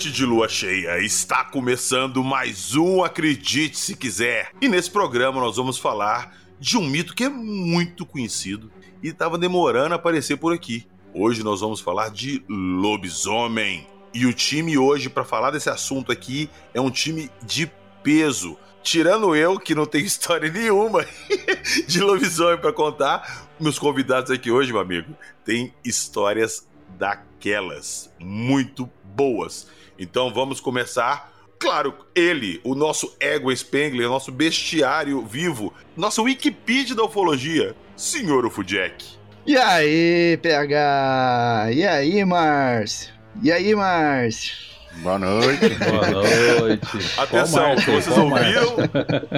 Noite 0.00 0.16
de 0.16 0.24
lua 0.24 0.48
cheia, 0.48 0.98
está 1.04 1.44
começando 1.44 2.24
mais 2.24 2.74
um 2.74 3.04
Acredite 3.04 3.78
Se 3.78 3.94
Quiser. 3.94 4.50
E 4.58 4.66
nesse 4.66 4.90
programa 4.90 5.38
nós 5.42 5.56
vamos 5.56 5.76
falar 5.76 6.34
de 6.58 6.78
um 6.78 6.88
mito 6.88 7.14
que 7.14 7.24
é 7.24 7.28
muito 7.28 8.06
conhecido 8.06 8.72
e 9.02 9.08
estava 9.08 9.36
demorando 9.36 9.92
a 9.92 9.96
aparecer 9.96 10.38
por 10.38 10.54
aqui. 10.54 10.86
Hoje 11.12 11.44
nós 11.44 11.60
vamos 11.60 11.80
falar 11.82 12.08
de 12.08 12.42
lobisomem. 12.48 13.86
E 14.14 14.24
o 14.24 14.32
time 14.32 14.78
hoje 14.78 15.10
para 15.10 15.22
falar 15.22 15.50
desse 15.50 15.68
assunto 15.68 16.10
aqui 16.10 16.48
é 16.72 16.80
um 16.80 16.90
time 16.90 17.30
de 17.42 17.70
peso. 18.02 18.56
Tirando 18.82 19.36
eu, 19.36 19.60
que 19.60 19.74
não 19.74 19.84
tenho 19.84 20.06
história 20.08 20.50
nenhuma 20.50 21.04
de 21.86 22.00
lobisomem 22.00 22.56
para 22.58 22.72
contar, 22.72 23.50
meus 23.60 23.78
convidados 23.78 24.30
aqui 24.30 24.50
hoje, 24.50 24.72
meu 24.72 24.80
amigo, 24.80 25.14
têm 25.44 25.74
histórias 25.84 26.66
daquelas 26.96 28.10
muito 28.18 28.88
boas. 29.04 29.68
Então 30.00 30.32
vamos 30.32 30.60
começar. 30.60 31.30
Claro, 31.58 31.94
ele, 32.14 32.58
o 32.64 32.74
nosso 32.74 33.14
ego 33.20 33.54
Spengler, 33.54 34.08
nosso 34.08 34.32
bestiário 34.32 35.22
vivo, 35.26 35.74
nosso 35.94 36.22
Wikipedia 36.22 36.96
da 36.96 37.04
ufologia, 37.04 37.76
senhor 37.94 38.46
Ufudjack. 38.46 39.04
E 39.46 39.58
aí, 39.58 40.38
PH? 40.38 41.68
E 41.72 41.86
aí, 41.86 42.24
Márcio? 42.24 43.12
E 43.42 43.52
aí, 43.52 43.74
Márcio? 43.74 44.70
Boa 45.02 45.18
noite. 45.18 45.68
Boa 45.76 46.10
noite. 46.10 46.86
Atenção, 47.18 47.74
vocês 47.76 48.08
ouviram? 48.16 48.76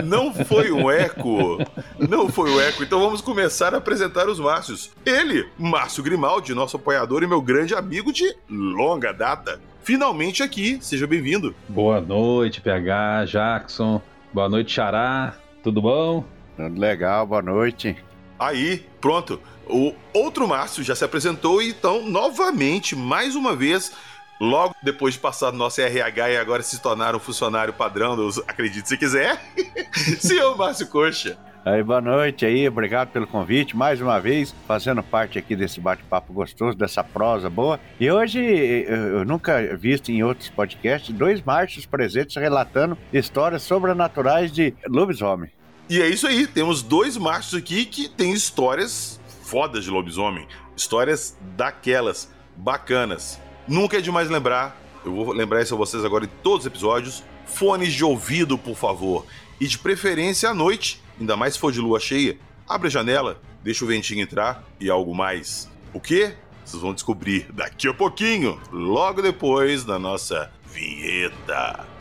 Não 0.05 0.33
foi 0.33 0.71
um 0.71 0.89
eco. 0.91 1.59
Não 1.99 2.29
foi 2.29 2.51
um 2.51 2.61
eco. 2.61 2.83
Então 2.83 3.01
vamos 3.01 3.21
começar 3.21 3.75
a 3.75 3.79
apresentar 3.79 4.29
os 4.29 4.39
Márcios. 4.39 4.91
Ele, 5.05 5.49
Márcio 5.59 6.03
Grimaldi, 6.03 6.55
nosso 6.55 6.77
apoiador 6.77 7.23
e 7.23 7.27
meu 7.27 7.43
grande 7.43 7.75
amigo 7.75 8.13
de 8.13 8.35
longa 8.49 9.13
data. 9.13 9.61
Finalmente 9.83 10.43
aqui, 10.43 10.79
seja 10.81 11.07
bem-vindo. 11.07 11.55
Boa 11.69 12.01
noite, 12.01 12.61
PH, 12.61 13.25
Jackson. 13.27 14.01
Boa 14.33 14.49
noite, 14.49 14.73
Xará. 14.73 15.35
Tudo 15.63 15.83
bom? 15.83 16.25
Tudo 16.57 16.81
legal, 16.81 17.27
boa 17.27 17.43
noite. 17.43 17.97
Aí, 18.39 18.87
pronto. 19.01 19.41
O 19.67 19.93
outro 20.13 20.47
Márcio 20.47 20.85
já 20.85 20.95
se 20.95 21.05
apresentou, 21.05 21.61
então, 21.61 22.09
novamente, 22.09 22.95
mais 22.95 23.35
uma 23.35 23.57
vez, 23.57 23.93
logo 24.41 24.75
depois 24.83 25.15
de 25.15 25.21
passar 25.21 25.51
no 25.51 25.59
nosso 25.59 25.81
RH 25.81 26.31
e 26.31 26.37
agora 26.37 26.63
se 26.63 26.81
tornar 26.81 27.17
um 27.17 27.21
funcionário 27.21 27.73
padrão 27.73 28.15
dos 28.15 28.39
Acredite 28.39 28.89
Se 28.89 28.97
Quiser, 28.97 29.41
senhor 30.19 30.57
Márcio 30.57 30.87
Coxa. 30.87 31.39
Aí, 31.65 31.81
boa 31.81 32.01
noite 32.01 32.45
aí, 32.45 32.67
obrigado 32.67 33.13
pelo 33.13 33.25
convite, 33.25 33.77
mais 33.77 34.01
uma 34.01 34.19
vez, 34.19 34.53
fazendo 34.67 35.01
parte 35.01 35.39
aqui 35.39 35.55
desse 35.55 35.79
bate-papo 35.79 36.33
gostoso, 36.33 36.77
dessa 36.77 37.05
prosa 37.05 37.49
boa. 37.49 37.79
E 38.01 38.11
hoje, 38.11 38.41
eu 38.41 39.25
nunca 39.25 39.77
visto 39.77 40.11
em 40.11 40.25
outros 40.25 40.49
podcasts, 40.49 41.15
dois 41.15 41.41
marchos 41.41 41.87
presentes 41.87 42.35
relatando 42.35 42.99
histórias 43.13 43.63
sobrenaturais 43.63 44.51
de 44.51 44.75
lobisomem. 44.89 45.53
E 45.89 46.03
é 46.03 46.09
isso 46.09 46.27
aí, 46.27 46.49
temos 46.49 46.83
dois 46.83 47.17
machos 47.17 47.55
aqui 47.55 47.85
que 47.85 48.09
têm 48.09 48.33
histórias 48.33 49.21
fodas 49.45 49.85
de 49.85 49.91
lobisomem, 49.91 50.49
histórias 50.77 51.39
daquelas 51.57 52.29
bacanas. 52.57 53.41
Nunca 53.69 53.99
é 53.99 54.01
demais 54.01 54.29
lembrar, 54.29 54.77
eu 55.05 55.15
vou 55.15 55.33
lembrar 55.33 55.63
isso 55.63 55.75
a 55.75 55.79
vocês 55.79 56.05
agora 56.05 56.25
em 56.25 56.31
todos 56.43 56.61
os 56.61 56.67
episódios, 56.67 57.23
fones 57.47 57.93
de 57.93 58.05
ouvido, 58.05 58.59
por 58.59 58.75
favor, 58.75 59.25
e 59.61 59.67
de 59.69 59.79
preferência 59.79 60.49
à 60.49 60.55
noite, 60.55 61.01
ainda 61.21 61.37
mais 61.37 61.55
se 61.55 61.61
for 61.61 61.73
de 61.73 61.81
lua 61.81 62.01
cheia, 62.01 62.37
abre 62.69 62.89
a 62.89 62.91
janela, 62.91 63.41
deixa 63.63 63.85
o 63.85 63.89
ventinho 63.89 64.23
entrar 64.23 64.65
e 64.81 64.91
algo 64.91 65.15
mais. 65.15 65.71
O 65.93 66.01
que? 66.01 66.35
Vocês 66.65 66.83
vão 66.83 66.95
descobrir 66.95 67.47
daqui 67.53 67.89
a 67.89 67.95
pouquinho, 67.95 68.61
logo 68.71 69.21
depois 69.21 69.85
da 69.85 69.99
nossa 69.99 70.51
vinheta. 70.65 71.92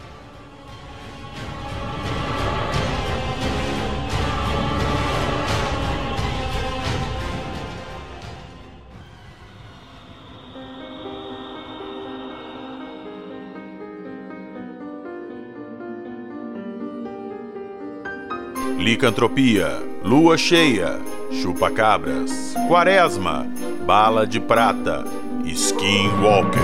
Licantropia, 18.81 19.79
Lua 20.03 20.35
Cheia, 20.35 20.99
Chupa-Cabras, 21.39 22.55
Quaresma, 22.67 23.45
Bala 23.85 24.25
de 24.25 24.39
Prata, 24.39 25.05
Skinwalker. 25.45 26.59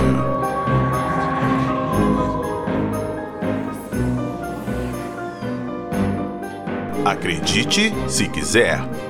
Acredite 7.04 7.92
se 8.08 8.26
quiser. 8.26 9.07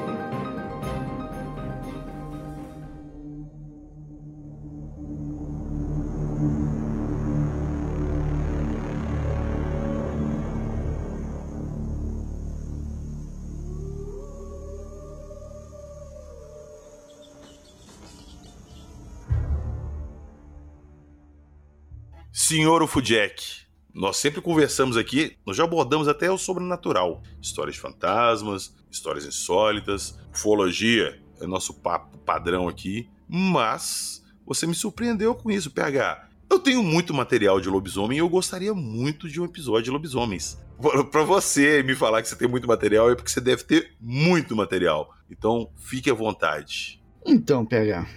Senhor 22.48 22.82
Ufudjack, 22.82 23.44
nós 23.92 24.16
sempre 24.16 24.40
conversamos 24.40 24.96
aqui, 24.96 25.36
nós 25.44 25.54
já 25.54 25.64
abordamos 25.64 26.08
até 26.08 26.30
o 26.30 26.38
sobrenatural. 26.38 27.22
Histórias 27.42 27.74
de 27.74 27.82
fantasmas, 27.82 28.74
histórias 28.90 29.26
insólitas, 29.26 30.18
ufologia 30.34 31.20
é 31.42 31.46
nosso 31.46 31.74
papo 31.74 32.16
padrão 32.16 32.66
aqui. 32.66 33.06
Mas 33.28 34.24
você 34.46 34.66
me 34.66 34.74
surpreendeu 34.74 35.34
com 35.34 35.50
isso, 35.50 35.70
PH. 35.70 36.26
Eu 36.48 36.58
tenho 36.58 36.82
muito 36.82 37.12
material 37.12 37.60
de 37.60 37.68
lobisomem 37.68 38.16
e 38.16 38.20
eu 38.22 38.28
gostaria 38.30 38.72
muito 38.72 39.28
de 39.28 39.38
um 39.42 39.44
episódio 39.44 39.84
de 39.84 39.90
lobisomens. 39.90 40.56
Para 41.12 41.24
você 41.24 41.82
me 41.82 41.94
falar 41.94 42.22
que 42.22 42.28
você 42.30 42.36
tem 42.36 42.48
muito 42.48 42.66
material 42.66 43.10
é 43.10 43.14
porque 43.14 43.30
você 43.30 43.42
deve 43.42 43.62
ter 43.64 43.92
muito 44.00 44.56
material. 44.56 45.14
Então, 45.30 45.68
fique 45.76 46.10
à 46.10 46.14
vontade. 46.14 46.98
Então, 47.26 47.66
PH, 47.66 48.08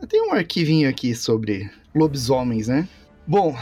eu 0.00 0.06
tenho 0.06 0.28
um 0.28 0.32
arquivinho 0.32 0.88
aqui 0.88 1.12
sobre 1.12 1.68
lobisomens, 1.92 2.68
né? 2.68 2.88
Bom, 3.26 3.54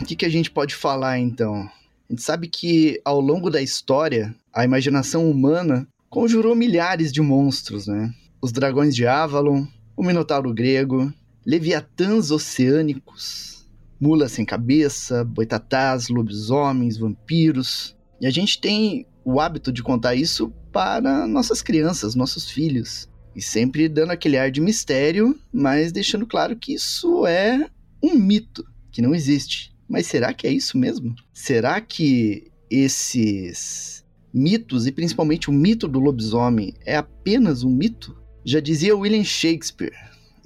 o 0.00 0.04
que, 0.04 0.14
que 0.14 0.26
a 0.26 0.28
gente 0.28 0.50
pode 0.50 0.74
falar 0.74 1.18
então? 1.18 1.68
A 2.08 2.12
gente 2.12 2.22
sabe 2.22 2.48
que 2.48 3.00
ao 3.04 3.20
longo 3.20 3.50
da 3.50 3.62
história, 3.62 4.34
a 4.52 4.64
imaginação 4.64 5.30
humana 5.30 5.88
conjurou 6.08 6.54
milhares 6.54 7.12
de 7.12 7.20
monstros, 7.20 7.86
né? 7.86 8.12
Os 8.40 8.52
dragões 8.52 8.94
de 8.94 9.06
Avalon, 9.06 9.66
o 9.96 10.04
Minotauro 10.04 10.52
grego, 10.52 11.12
leviatãs 11.44 12.30
oceânicos, 12.30 13.66
mulas 14.00 14.32
sem 14.32 14.44
cabeça, 14.44 15.24
boitatás, 15.24 16.08
lobisomens, 16.08 16.98
vampiros. 16.98 17.96
E 18.20 18.26
a 18.26 18.30
gente 18.30 18.60
tem 18.60 19.06
o 19.24 19.40
hábito 19.40 19.72
de 19.72 19.82
contar 19.82 20.14
isso 20.14 20.52
para 20.70 21.26
nossas 21.26 21.62
crianças, 21.62 22.14
nossos 22.14 22.50
filhos. 22.50 23.08
E 23.34 23.40
sempre 23.40 23.88
dando 23.88 24.10
aquele 24.10 24.36
ar 24.36 24.50
de 24.50 24.60
mistério, 24.60 25.38
mas 25.52 25.92
deixando 25.92 26.26
claro 26.26 26.56
que 26.56 26.74
isso 26.74 27.26
é 27.26 27.70
um 28.02 28.14
mito 28.14 28.64
que 28.90 29.00
não 29.00 29.14
existe. 29.14 29.72
Mas 29.88 30.06
será 30.06 30.32
que 30.32 30.46
é 30.46 30.50
isso 30.50 30.76
mesmo? 30.78 31.14
Será 31.32 31.80
que 31.80 32.50
esses 32.70 34.04
mitos, 34.32 34.86
e 34.86 34.92
principalmente 34.92 35.50
o 35.50 35.52
mito 35.52 35.86
do 35.86 36.00
lobisomem, 36.00 36.74
é 36.84 36.96
apenas 36.96 37.62
um 37.62 37.70
mito? 37.70 38.16
Já 38.44 38.60
dizia 38.60 38.96
William 38.96 39.24
Shakespeare: 39.24 39.92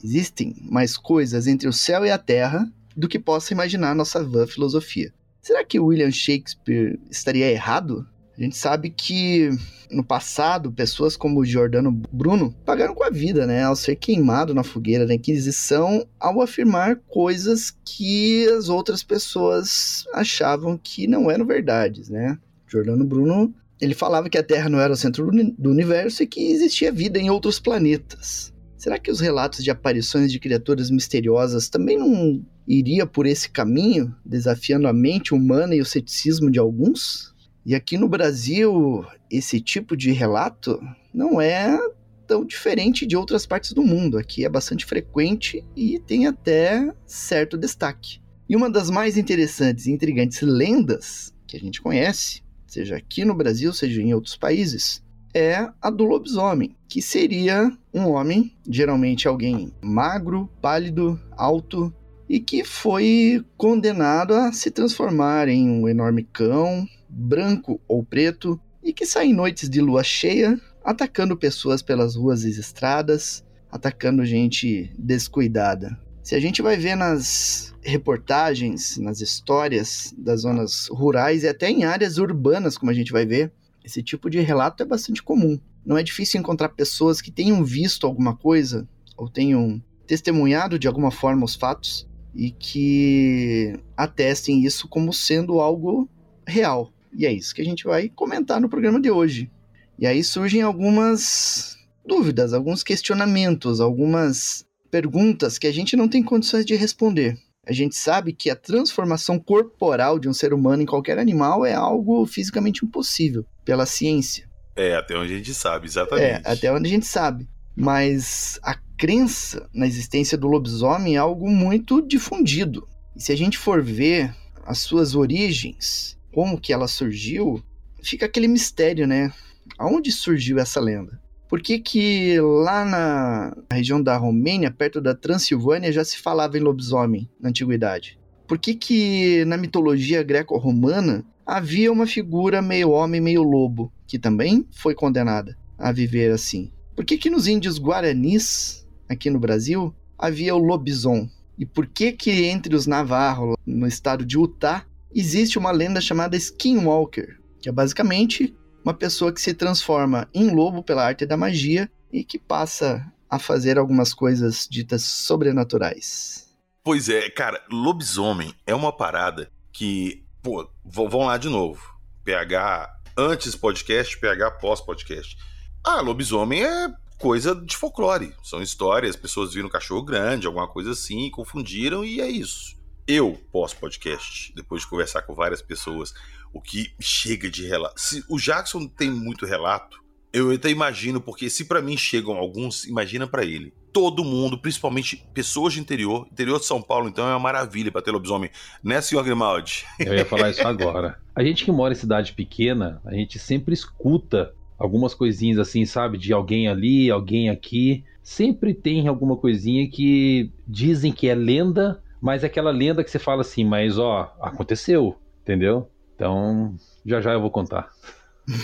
existem 0.02 0.54
mais 0.62 0.96
coisas 0.96 1.46
entre 1.46 1.68
o 1.68 1.72
céu 1.72 2.04
e 2.04 2.10
a 2.10 2.18
terra 2.18 2.70
do 2.96 3.08
que 3.08 3.18
possa 3.18 3.52
imaginar 3.52 3.94
nossa 3.94 4.22
vã 4.24 4.46
filosofia. 4.46 5.12
Será 5.40 5.64
que 5.64 5.78
William 5.78 6.10
Shakespeare 6.10 6.98
estaria 7.10 7.50
errado? 7.50 8.06
A 8.38 8.42
gente 8.42 8.56
sabe 8.56 8.90
que 8.90 9.50
no 9.90 10.04
passado, 10.04 10.70
pessoas 10.70 11.16
como 11.16 11.44
Giordano 11.44 11.90
Bruno 12.12 12.52
pagaram 12.64 12.94
com 12.94 13.04
a 13.04 13.10
vida, 13.10 13.46
né, 13.46 13.62
ao 13.62 13.74
ser 13.74 13.96
queimado 13.96 14.52
na 14.52 14.62
fogueira 14.62 15.06
da 15.06 15.14
Inquisição, 15.14 16.06
ao 16.20 16.42
afirmar 16.42 16.96
coisas 17.08 17.74
que 17.84 18.46
as 18.48 18.68
outras 18.68 19.02
pessoas 19.02 20.04
achavam 20.12 20.78
que 20.82 21.06
não 21.06 21.30
eram 21.30 21.46
verdades, 21.46 22.10
né? 22.10 22.38
Giordano 22.68 23.04
Bruno, 23.04 23.54
ele 23.80 23.94
falava 23.94 24.28
que 24.28 24.36
a 24.36 24.42
Terra 24.42 24.68
não 24.68 24.80
era 24.80 24.92
o 24.92 24.96
centro 24.96 25.30
do 25.56 25.70
universo 25.70 26.22
e 26.22 26.26
que 26.26 26.50
existia 26.50 26.92
vida 26.92 27.18
em 27.18 27.30
outros 27.30 27.58
planetas. 27.58 28.52
Será 28.76 28.98
que 28.98 29.10
os 29.10 29.20
relatos 29.20 29.64
de 29.64 29.70
aparições 29.70 30.30
de 30.30 30.38
criaturas 30.38 30.90
misteriosas 30.90 31.68
também 31.68 31.98
não 31.98 32.44
iria 32.68 33.06
por 33.06 33.26
esse 33.26 33.48
caminho, 33.48 34.14
desafiando 34.24 34.86
a 34.88 34.92
mente 34.92 35.34
humana 35.34 35.74
e 35.74 35.80
o 35.80 35.86
ceticismo 35.86 36.50
de 36.50 36.58
alguns? 36.58 37.34
E 37.66 37.74
aqui 37.74 37.98
no 37.98 38.08
Brasil, 38.08 39.04
esse 39.28 39.60
tipo 39.60 39.96
de 39.96 40.12
relato 40.12 40.80
não 41.12 41.40
é 41.40 41.76
tão 42.24 42.44
diferente 42.44 43.04
de 43.04 43.16
outras 43.16 43.44
partes 43.44 43.72
do 43.72 43.82
mundo. 43.82 44.16
Aqui 44.16 44.44
é 44.44 44.48
bastante 44.48 44.86
frequente 44.86 45.64
e 45.74 45.98
tem 45.98 46.28
até 46.28 46.88
certo 47.04 47.58
destaque. 47.58 48.20
E 48.48 48.54
uma 48.54 48.70
das 48.70 48.88
mais 48.88 49.16
interessantes 49.16 49.86
e 49.86 49.90
intrigantes 49.90 50.42
lendas 50.42 51.34
que 51.44 51.56
a 51.56 51.60
gente 51.60 51.82
conhece, 51.82 52.40
seja 52.68 52.94
aqui 52.94 53.24
no 53.24 53.34
Brasil, 53.34 53.72
seja 53.72 54.00
em 54.00 54.14
outros 54.14 54.36
países, 54.36 55.02
é 55.34 55.68
a 55.82 55.90
do 55.90 56.04
lobisomem, 56.04 56.76
que 56.88 57.02
seria 57.02 57.76
um 57.92 58.06
homem, 58.10 58.56
geralmente 58.70 59.26
alguém 59.26 59.72
magro, 59.82 60.48
pálido, 60.62 61.20
alto, 61.32 61.92
e 62.28 62.38
que 62.38 62.62
foi 62.62 63.44
condenado 63.56 64.34
a 64.34 64.52
se 64.52 64.70
transformar 64.70 65.48
em 65.48 65.68
um 65.68 65.88
enorme 65.88 66.22
cão, 66.22 66.86
branco 67.16 67.80
ou 67.88 68.04
preto, 68.04 68.60
e 68.82 68.92
que 68.92 69.06
sai 69.06 69.28
em 69.28 69.34
noites 69.34 69.70
de 69.70 69.80
lua 69.80 70.04
cheia, 70.04 70.60
atacando 70.84 71.36
pessoas 71.36 71.82
pelas 71.82 72.14
ruas 72.14 72.44
e 72.44 72.50
estradas, 72.50 73.44
atacando 73.70 74.24
gente 74.24 74.92
descuidada. 74.98 75.98
Se 76.22 76.34
a 76.34 76.40
gente 76.40 76.60
vai 76.60 76.76
ver 76.76 76.94
nas 76.94 77.74
reportagens, 77.82 78.98
nas 78.98 79.20
histórias 79.20 80.14
das 80.18 80.42
zonas 80.42 80.88
rurais 80.90 81.42
e 81.42 81.48
até 81.48 81.70
em 81.70 81.84
áreas 81.84 82.18
urbanas, 82.18 82.76
como 82.76 82.90
a 82.90 82.94
gente 82.94 83.12
vai 83.12 83.24
ver, 83.24 83.52
esse 83.84 84.02
tipo 84.02 84.28
de 84.28 84.40
relato 84.40 84.82
é 84.82 84.86
bastante 84.86 85.22
comum. 85.22 85.58
Não 85.84 85.96
é 85.96 86.02
difícil 86.02 86.40
encontrar 86.40 86.70
pessoas 86.70 87.20
que 87.20 87.30
tenham 87.30 87.64
visto 87.64 88.06
alguma 88.06 88.36
coisa 88.36 88.88
ou 89.16 89.28
tenham 89.28 89.82
testemunhado 90.06 90.78
de 90.78 90.88
alguma 90.88 91.10
forma 91.10 91.44
os 91.44 91.54
fatos 91.54 92.08
e 92.34 92.50
que 92.50 93.78
atestem 93.96 94.64
isso 94.64 94.88
como 94.88 95.12
sendo 95.12 95.60
algo 95.60 96.08
real. 96.46 96.92
E 97.16 97.24
é 97.24 97.32
isso 97.32 97.54
que 97.54 97.62
a 97.62 97.64
gente 97.64 97.84
vai 97.84 98.08
comentar 98.08 98.60
no 98.60 98.68
programa 98.68 99.00
de 99.00 99.10
hoje. 99.10 99.50
E 99.98 100.06
aí 100.06 100.22
surgem 100.22 100.60
algumas 100.60 101.76
dúvidas, 102.04 102.52
alguns 102.52 102.82
questionamentos, 102.82 103.80
algumas 103.80 104.66
perguntas 104.90 105.58
que 105.58 105.66
a 105.66 105.72
gente 105.72 105.96
não 105.96 106.08
tem 106.08 106.22
condições 106.22 106.66
de 106.66 106.74
responder. 106.74 107.38
A 107.66 107.72
gente 107.72 107.96
sabe 107.96 108.32
que 108.32 108.48
a 108.48 108.54
transformação 108.54 109.38
corporal 109.38 110.18
de 110.18 110.28
um 110.28 110.32
ser 110.32 110.52
humano 110.52 110.82
em 110.82 110.86
qualquer 110.86 111.18
animal 111.18 111.66
é 111.66 111.74
algo 111.74 112.24
fisicamente 112.26 112.84
impossível 112.84 113.44
pela 113.64 113.86
ciência. 113.86 114.48
É, 114.76 114.94
até 114.94 115.16
onde 115.16 115.32
a 115.32 115.36
gente 115.38 115.54
sabe, 115.54 115.86
exatamente. 115.86 116.26
É, 116.26 116.42
até 116.44 116.70
onde 116.70 116.86
a 116.86 116.90
gente 116.90 117.06
sabe. 117.06 117.48
Mas 117.74 118.60
a 118.62 118.74
crença 118.96 119.68
na 119.74 119.86
existência 119.86 120.38
do 120.38 120.46
lobisomem 120.46 121.16
é 121.16 121.18
algo 121.18 121.50
muito 121.50 122.00
difundido. 122.00 122.86
E 123.16 123.22
se 123.22 123.32
a 123.32 123.36
gente 123.36 123.58
for 123.58 123.82
ver 123.82 124.34
as 124.64 124.78
suas 124.78 125.14
origens, 125.14 126.15
como 126.36 126.60
que 126.60 126.70
ela 126.70 126.86
surgiu, 126.86 127.62
fica 128.02 128.26
aquele 128.26 128.46
mistério, 128.46 129.06
né? 129.06 129.32
Aonde 129.78 130.12
surgiu 130.12 130.58
essa 130.58 130.78
lenda? 130.78 131.18
Por 131.48 131.62
que, 131.62 131.78
que 131.78 132.38
lá 132.38 132.84
na 132.84 133.56
região 133.72 134.02
da 134.02 134.18
Romênia, 134.18 134.70
perto 134.70 135.00
da 135.00 135.14
Transilvânia, 135.14 135.90
já 135.90 136.04
se 136.04 136.18
falava 136.18 136.58
em 136.58 136.60
lobisomem 136.60 137.26
na 137.40 137.48
antiguidade? 137.48 138.18
Por 138.46 138.58
que, 138.58 138.74
que 138.74 139.46
na 139.46 139.56
mitologia 139.56 140.22
greco-romana 140.22 141.24
havia 141.46 141.90
uma 141.90 142.06
figura 142.06 142.60
meio 142.60 142.90
homem, 142.90 143.18
meio 143.18 143.42
lobo, 143.42 143.90
que 144.06 144.18
também 144.18 144.68
foi 144.72 144.94
condenada 144.94 145.56
a 145.78 145.90
viver 145.90 146.30
assim? 146.30 146.70
Por 146.94 147.06
que, 147.06 147.16
que 147.16 147.30
nos 147.30 147.46
índios 147.46 147.78
guaranis, 147.78 148.86
aqui 149.08 149.30
no 149.30 149.40
Brasil, 149.40 149.94
havia 150.18 150.54
o 150.54 150.58
lobison? 150.58 151.30
E 151.58 151.64
por 151.64 151.86
que 151.86 152.12
que 152.12 152.44
entre 152.44 152.76
os 152.76 152.86
navarros, 152.86 153.56
no 153.64 153.86
estado 153.86 154.22
de 154.22 154.36
Utah, 154.36 154.84
existe 155.18 155.58
uma 155.58 155.70
lenda 155.70 156.00
chamada 156.00 156.36
Skinwalker, 156.36 157.40
que 157.60 157.68
é 157.68 157.72
basicamente 157.72 158.54
uma 158.84 158.92
pessoa 158.92 159.32
que 159.32 159.40
se 159.40 159.54
transforma 159.54 160.28
em 160.32 160.54
lobo 160.54 160.82
pela 160.82 161.04
arte 161.04 161.24
da 161.24 161.36
magia 161.36 161.90
e 162.12 162.22
que 162.22 162.38
passa 162.38 163.04
a 163.28 163.38
fazer 163.38 163.78
algumas 163.78 164.14
coisas 164.14 164.68
ditas 164.70 165.02
sobrenaturais. 165.02 166.46
Pois 166.84 167.08
é, 167.08 167.28
cara, 167.30 167.60
lobisomem 167.70 168.54
é 168.66 168.74
uma 168.74 168.92
parada 168.92 169.50
que, 169.72 170.24
pô, 170.42 170.68
vão 170.84 171.24
lá 171.24 171.36
de 171.36 171.48
novo. 171.48 171.82
PH 172.22 172.94
antes 173.16 173.56
podcast, 173.56 174.18
PH 174.18 174.52
pós 174.52 174.80
podcast. 174.80 175.36
Ah, 175.84 176.00
lobisomem 176.00 176.62
é 176.64 176.88
coisa 177.18 177.54
de 177.54 177.76
folclore. 177.76 178.32
São 178.44 178.62
histórias, 178.62 179.16
pessoas 179.16 179.54
viram 179.54 179.68
um 179.68 179.70
cachorro 179.70 180.02
grande, 180.02 180.46
alguma 180.46 180.68
coisa 180.68 180.92
assim, 180.92 181.30
confundiram 181.30 182.04
e 182.04 182.20
é 182.20 182.28
isso. 182.28 182.75
Eu, 183.08 183.38
pós-podcast, 183.52 184.52
depois 184.56 184.82
de 184.82 184.88
conversar 184.88 185.22
com 185.22 185.32
várias 185.32 185.62
pessoas, 185.62 186.12
o 186.52 186.60
que 186.60 186.92
chega 186.98 187.48
de 187.48 187.64
relato. 187.64 188.00
Se 188.00 188.24
o 188.28 188.36
Jackson 188.36 188.88
tem 188.88 189.08
muito 189.08 189.46
relato, 189.46 190.02
eu 190.32 190.50
até 190.50 190.70
imagino, 190.70 191.20
porque 191.20 191.48
se 191.48 191.66
para 191.66 191.80
mim 191.80 191.96
chegam 191.96 192.36
alguns, 192.36 192.84
imagina 192.84 193.24
para 193.24 193.44
ele. 193.44 193.72
Todo 193.92 194.24
mundo, 194.24 194.58
principalmente 194.58 195.24
pessoas 195.32 195.74
de 195.74 195.80
interior, 195.80 196.26
interior 196.32 196.58
de 196.58 196.66
São 196.66 196.82
Paulo, 196.82 197.08
então 197.08 197.28
é 197.28 197.30
uma 197.30 197.38
maravilha 197.38 197.92
para 197.92 198.02
ter 198.02 198.10
lobisomem, 198.10 198.50
né, 198.82 199.00
senhor 199.00 199.22
Grimaldi? 199.22 199.84
Eu 200.00 200.12
ia 200.12 200.26
falar 200.26 200.50
isso 200.50 200.66
agora. 200.66 201.16
A 201.32 201.44
gente 201.44 201.64
que 201.64 201.70
mora 201.70 201.92
em 201.92 201.96
cidade 201.96 202.32
pequena, 202.32 203.00
a 203.04 203.14
gente 203.14 203.38
sempre 203.38 203.72
escuta 203.72 204.52
algumas 204.76 205.14
coisinhas 205.14 205.60
assim, 205.60 205.86
sabe, 205.86 206.18
de 206.18 206.32
alguém 206.32 206.66
ali, 206.66 207.08
alguém 207.08 207.50
aqui. 207.50 208.04
Sempre 208.20 208.74
tem 208.74 209.06
alguma 209.06 209.36
coisinha 209.36 209.88
que 209.88 210.50
dizem 210.66 211.12
que 211.12 211.28
é 211.28 211.34
lenda, 211.36 212.02
mas 212.26 212.42
é 212.42 212.48
aquela 212.48 212.72
lenda 212.72 213.04
que 213.04 213.10
você 213.10 213.20
fala 213.20 213.42
assim, 213.42 213.64
mas 213.64 213.98
ó, 213.98 214.36
aconteceu, 214.40 215.16
entendeu? 215.42 215.88
Então, 216.12 216.74
já 217.04 217.20
já 217.20 217.32
eu 217.32 217.40
vou 217.40 217.52
contar. 217.52 217.88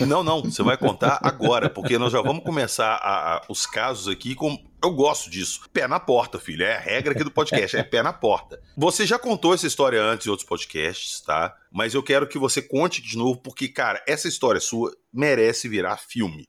Não, 0.04 0.24
não, 0.24 0.42
você 0.42 0.64
vai 0.64 0.76
contar 0.76 1.20
agora, 1.22 1.70
porque 1.70 1.96
nós 1.96 2.12
já 2.12 2.20
vamos 2.20 2.42
começar 2.42 2.94
a, 2.96 3.36
a, 3.36 3.42
os 3.48 3.64
casos 3.64 4.08
aqui 4.08 4.34
com. 4.34 4.58
Eu 4.82 4.92
gosto 4.92 5.30
disso. 5.30 5.60
Pé 5.72 5.86
na 5.86 6.00
porta, 6.00 6.40
filho. 6.40 6.64
É 6.64 6.74
a 6.74 6.80
regra 6.80 7.12
aqui 7.12 7.22
do 7.22 7.30
podcast, 7.30 7.76
é 7.76 7.84
pé 7.84 8.02
na 8.02 8.12
porta. 8.12 8.60
Você 8.76 9.06
já 9.06 9.16
contou 9.16 9.54
essa 9.54 9.66
história 9.68 10.02
antes 10.02 10.26
em 10.26 10.30
outros 10.30 10.48
podcasts, 10.48 11.20
tá? 11.20 11.54
Mas 11.70 11.94
eu 11.94 12.02
quero 12.02 12.26
que 12.26 12.38
você 12.40 12.60
conte 12.60 13.00
de 13.00 13.16
novo, 13.16 13.40
porque, 13.40 13.68
cara, 13.68 14.02
essa 14.08 14.26
história 14.26 14.60
sua 14.60 14.90
merece 15.12 15.68
virar 15.68 15.98
filme. 15.98 16.48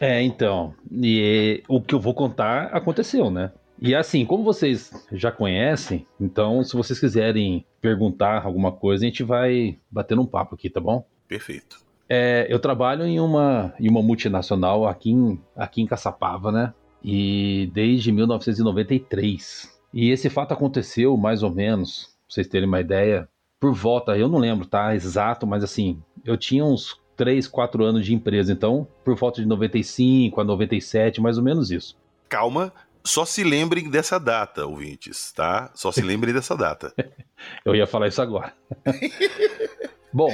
É, 0.00 0.20
então. 0.22 0.74
E 0.90 1.62
o 1.68 1.80
que 1.80 1.94
eu 1.94 2.00
vou 2.00 2.14
contar 2.14 2.64
aconteceu, 2.72 3.30
né? 3.30 3.52
E 3.80 3.94
assim, 3.94 4.26
como 4.26 4.42
vocês 4.42 4.90
já 5.12 5.30
conhecem, 5.30 6.06
então 6.20 6.64
se 6.64 6.76
vocês 6.76 6.98
quiserem 6.98 7.64
perguntar 7.80 8.44
alguma 8.44 8.72
coisa, 8.72 9.04
a 9.04 9.08
gente 9.08 9.22
vai 9.22 9.78
batendo 9.90 10.22
um 10.22 10.26
papo 10.26 10.54
aqui, 10.54 10.68
tá 10.68 10.80
bom? 10.80 11.06
Perfeito. 11.28 11.78
É, 12.08 12.46
eu 12.48 12.58
trabalho 12.58 13.04
em 13.04 13.20
uma, 13.20 13.74
em 13.78 13.88
uma 13.88 14.02
multinacional 14.02 14.86
aqui 14.86 15.10
em, 15.10 15.40
aqui 15.54 15.82
em 15.82 15.86
Caçapava, 15.86 16.50
né? 16.50 16.74
E 17.04 17.70
desde 17.72 18.10
1993. 18.10 19.78
E 19.92 20.10
esse 20.10 20.28
fato 20.28 20.52
aconteceu 20.52 21.16
mais 21.16 21.42
ou 21.42 21.50
menos, 21.50 22.04
pra 22.26 22.34
vocês 22.34 22.48
terem 22.48 22.66
uma 22.66 22.80
ideia, 22.80 23.28
por 23.60 23.74
volta, 23.74 24.16
eu 24.16 24.28
não 24.28 24.38
lembro, 24.38 24.66
tá? 24.66 24.94
Exato, 24.94 25.46
mas 25.46 25.62
assim, 25.62 26.02
eu 26.24 26.36
tinha 26.36 26.64
uns 26.64 27.00
3, 27.16 27.46
4 27.46 27.84
anos 27.84 28.06
de 28.06 28.14
empresa, 28.14 28.52
então, 28.52 28.86
por 29.04 29.16
volta 29.16 29.40
de 29.40 29.46
95 29.46 30.40
a 30.40 30.44
97, 30.44 31.20
mais 31.20 31.36
ou 31.36 31.44
menos 31.44 31.70
isso. 31.70 31.96
Calma, 32.28 32.72
só 33.04 33.24
se 33.24 33.42
lembrem 33.42 33.90
dessa 33.90 34.18
data, 34.18 34.66
ouvintes, 34.66 35.32
tá? 35.32 35.70
Só 35.74 35.90
se 35.90 36.02
lembrem 36.02 36.34
dessa 36.34 36.56
data. 36.56 36.92
Eu 37.64 37.74
ia 37.74 37.86
falar 37.86 38.08
isso 38.08 38.20
agora. 38.20 38.52
Bom, 40.12 40.32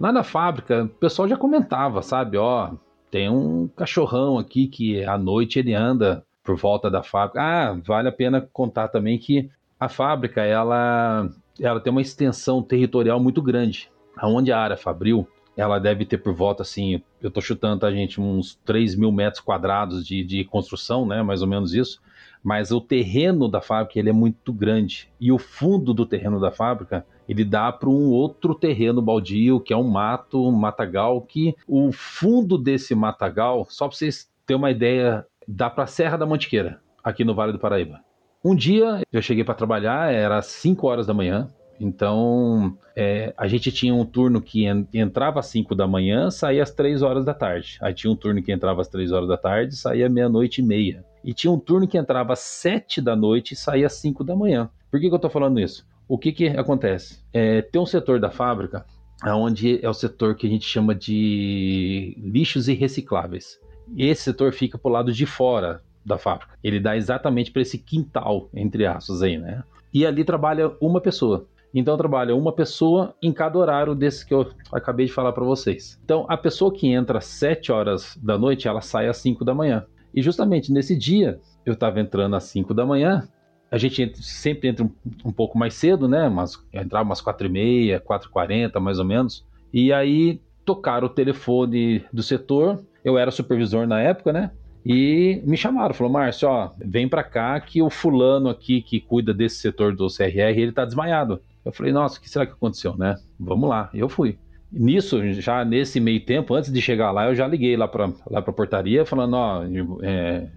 lá 0.00 0.12
na 0.12 0.22
fábrica, 0.22 0.84
o 0.84 0.88
pessoal 0.88 1.28
já 1.28 1.36
comentava, 1.36 2.02
sabe? 2.02 2.36
Ó, 2.36 2.72
tem 3.10 3.28
um 3.28 3.68
cachorrão 3.68 4.38
aqui 4.38 4.66
que 4.66 5.04
à 5.04 5.16
noite 5.16 5.58
ele 5.58 5.74
anda 5.74 6.24
por 6.44 6.56
volta 6.56 6.90
da 6.90 7.02
fábrica. 7.02 7.40
Ah, 7.40 7.80
vale 7.86 8.08
a 8.08 8.12
pena 8.12 8.48
contar 8.52 8.88
também 8.88 9.18
que 9.18 9.50
a 9.78 9.88
fábrica, 9.88 10.42
ela, 10.42 11.28
ela 11.60 11.80
tem 11.80 11.90
uma 11.90 12.02
extensão 12.02 12.62
territorial 12.62 13.20
muito 13.20 13.40
grande. 13.42 13.90
Aonde 14.16 14.50
a 14.50 14.58
área 14.58 14.76
fabril 14.76 15.28
ela 15.58 15.80
deve 15.80 16.06
ter 16.06 16.18
por 16.18 16.32
volta, 16.32 16.62
assim, 16.62 17.02
eu 17.20 17.32
tô 17.32 17.40
chutando, 17.40 17.80
tá, 17.80 17.90
gente, 17.90 18.20
uns 18.20 18.54
3 18.64 18.94
mil 18.94 19.10
metros 19.10 19.42
quadrados 19.42 20.06
de, 20.06 20.22
de 20.22 20.44
construção, 20.44 21.04
né, 21.04 21.20
mais 21.20 21.42
ou 21.42 21.48
menos 21.48 21.74
isso, 21.74 22.00
mas 22.44 22.70
o 22.70 22.80
terreno 22.80 23.48
da 23.48 23.60
fábrica, 23.60 23.98
ele 23.98 24.08
é 24.08 24.12
muito 24.12 24.52
grande, 24.52 25.10
e 25.20 25.32
o 25.32 25.36
fundo 25.36 25.92
do 25.92 26.06
terreno 26.06 26.38
da 26.38 26.52
fábrica, 26.52 27.04
ele 27.28 27.44
dá 27.44 27.72
para 27.72 27.88
um 27.88 28.08
outro 28.10 28.54
terreno 28.54 29.02
baldio, 29.02 29.58
que 29.58 29.72
é 29.72 29.76
um 29.76 29.88
mato, 29.88 30.48
um 30.48 30.52
matagal, 30.52 31.20
que 31.22 31.56
o 31.66 31.90
fundo 31.90 32.56
desse 32.56 32.94
matagal, 32.94 33.66
só 33.68 33.88
para 33.88 33.96
vocês 33.96 34.30
terem 34.46 34.60
uma 34.60 34.70
ideia, 34.70 35.26
dá 35.46 35.68
para 35.68 35.82
a 35.84 35.88
Serra 35.88 36.16
da 36.16 36.24
Mantiqueira, 36.24 36.80
aqui 37.02 37.24
no 37.24 37.34
Vale 37.34 37.50
do 37.50 37.58
Paraíba. 37.58 38.00
Um 38.44 38.54
dia 38.54 39.02
eu 39.12 39.20
cheguei 39.20 39.42
para 39.42 39.54
trabalhar, 39.54 40.12
era 40.12 40.40
5 40.40 40.86
horas 40.86 41.08
da 41.08 41.12
manhã, 41.12 41.48
então, 41.80 42.76
é, 42.96 43.32
a 43.36 43.46
gente 43.46 43.70
tinha 43.70 43.94
um 43.94 44.04
turno 44.04 44.40
que 44.40 44.64
entrava 44.92 45.40
às 45.40 45.46
5 45.46 45.74
da 45.74 45.86
manhã, 45.86 46.30
saía 46.30 46.62
às 46.62 46.70
3 46.72 47.02
horas 47.02 47.24
da 47.24 47.34
tarde. 47.34 47.78
Aí 47.80 47.94
tinha 47.94 48.10
um 48.10 48.16
turno 48.16 48.42
que 48.42 48.52
entrava 48.52 48.80
às 48.80 48.88
3 48.88 49.12
horas 49.12 49.28
da 49.28 49.36
tarde, 49.36 49.76
saía 49.76 50.08
meia-noite 50.08 50.60
e 50.60 50.64
meia. 50.64 51.04
E 51.24 51.32
tinha 51.32 51.50
um 51.50 51.58
turno 51.58 51.86
que 51.86 51.98
entrava 51.98 52.32
às 52.32 52.40
7 52.40 53.00
da 53.00 53.14
noite 53.14 53.52
e 53.52 53.56
saía 53.56 53.86
às 53.86 53.94
5 53.94 54.24
da 54.24 54.34
manhã. 54.34 54.68
Por 54.90 54.98
que, 54.98 55.08
que 55.08 55.12
eu 55.12 55.16
estou 55.16 55.30
falando 55.30 55.60
isso? 55.60 55.86
O 56.08 56.16
que, 56.16 56.32
que 56.32 56.48
acontece? 56.48 57.22
É, 57.32 57.60
tem 57.62 57.80
um 57.80 57.86
setor 57.86 58.18
da 58.18 58.30
fábrica 58.30 58.84
onde 59.26 59.84
é 59.84 59.88
o 59.88 59.94
setor 59.94 60.36
que 60.36 60.46
a 60.46 60.50
gente 60.50 60.64
chama 60.64 60.94
de 60.94 62.16
lixos 62.18 62.68
e 62.68 62.74
recicláveis. 62.74 63.58
Esse 63.96 64.22
setor 64.22 64.52
fica 64.52 64.78
para 64.78 64.88
o 64.88 64.92
lado 64.92 65.12
de 65.12 65.26
fora 65.26 65.82
da 66.04 66.16
fábrica. 66.16 66.54
Ele 66.62 66.78
dá 66.78 66.96
exatamente 66.96 67.50
para 67.50 67.62
esse 67.62 67.78
quintal, 67.78 68.48
entre 68.54 68.86
aspas, 68.86 69.22
aí, 69.22 69.36
né? 69.36 69.62
E 69.92 70.06
ali 70.06 70.24
trabalha 70.24 70.72
uma 70.80 71.00
pessoa. 71.00 71.46
Então 71.74 71.96
trabalha 71.96 72.34
uma 72.34 72.52
pessoa 72.52 73.14
em 73.22 73.32
cada 73.32 73.58
horário 73.58 73.94
desse 73.94 74.24
que 74.26 74.32
eu 74.32 74.46
acabei 74.72 75.06
de 75.06 75.12
falar 75.12 75.32
para 75.32 75.44
vocês. 75.44 76.00
Então 76.04 76.26
a 76.28 76.36
pessoa 76.36 76.72
que 76.72 76.88
entra 76.88 77.18
às 77.18 77.26
7 77.26 77.70
horas 77.72 78.18
da 78.22 78.38
noite, 78.38 78.66
ela 78.66 78.80
sai 78.80 79.08
às 79.08 79.18
5 79.18 79.44
da 79.44 79.54
manhã. 79.54 79.84
E 80.14 80.22
justamente 80.22 80.72
nesse 80.72 80.96
dia, 80.96 81.38
eu 81.64 81.74
estava 81.74 82.00
entrando 82.00 82.34
às 82.34 82.44
5 82.44 82.72
da 82.72 82.86
manhã, 82.86 83.28
a 83.70 83.76
gente 83.76 84.02
entra, 84.02 84.22
sempre 84.22 84.68
entra 84.68 84.84
um, 84.84 84.90
um, 85.26 85.32
pouco 85.32 85.58
mais 85.58 85.74
cedo, 85.74 86.08
né? 86.08 86.28
Mas 86.28 86.58
entrava 86.72 87.04
umas 87.04 87.20
4 87.20 87.46
e 87.46 87.50
meia, 87.50 88.00
4 88.00 88.30
40 88.30 88.80
mais 88.80 88.98
ou 88.98 89.04
menos. 89.04 89.46
E 89.72 89.92
aí 89.92 90.40
tocaram 90.64 91.06
o 91.06 91.10
telefone 91.10 92.04
do 92.12 92.22
setor. 92.22 92.82
Eu 93.04 93.18
era 93.18 93.30
supervisor 93.30 93.86
na 93.86 94.00
época, 94.00 94.32
né? 94.32 94.50
E 94.84 95.42
me 95.44 95.56
chamaram, 95.56 95.92
falou, 95.92 96.12
Márcio, 96.12 96.48
ó, 96.48 96.70
vem 96.78 97.06
para 97.06 97.22
cá 97.22 97.60
que 97.60 97.82
o 97.82 97.90
fulano 97.90 98.48
aqui 98.48 98.80
que 98.80 99.00
cuida 99.00 99.34
desse 99.34 99.56
setor 99.56 99.94
do 99.94 100.06
CRR, 100.06 100.58
ele 100.58 100.72
tá 100.72 100.84
desmaiado. 100.84 101.42
Eu 101.68 101.72
falei, 101.72 101.92
nossa, 101.92 102.18
o 102.18 102.22
que 102.22 102.30
será 102.30 102.46
que 102.46 102.52
aconteceu, 102.52 102.96
né? 102.96 103.16
Vamos 103.38 103.68
lá. 103.68 103.90
E 103.92 103.98
eu 103.98 104.08
fui. 104.08 104.38
Nisso, 104.72 105.22
já 105.34 105.66
nesse 105.66 106.00
meio 106.00 106.18
tempo, 106.24 106.54
antes 106.54 106.72
de 106.72 106.80
chegar 106.80 107.10
lá, 107.10 107.26
eu 107.26 107.34
já 107.34 107.46
liguei 107.46 107.76
lá 107.76 107.86
para 107.86 108.10
lá 108.30 108.40
pra 108.40 108.54
portaria, 108.54 109.04
falando, 109.04 109.34
ó, 109.34 109.62
é, 110.02 110.48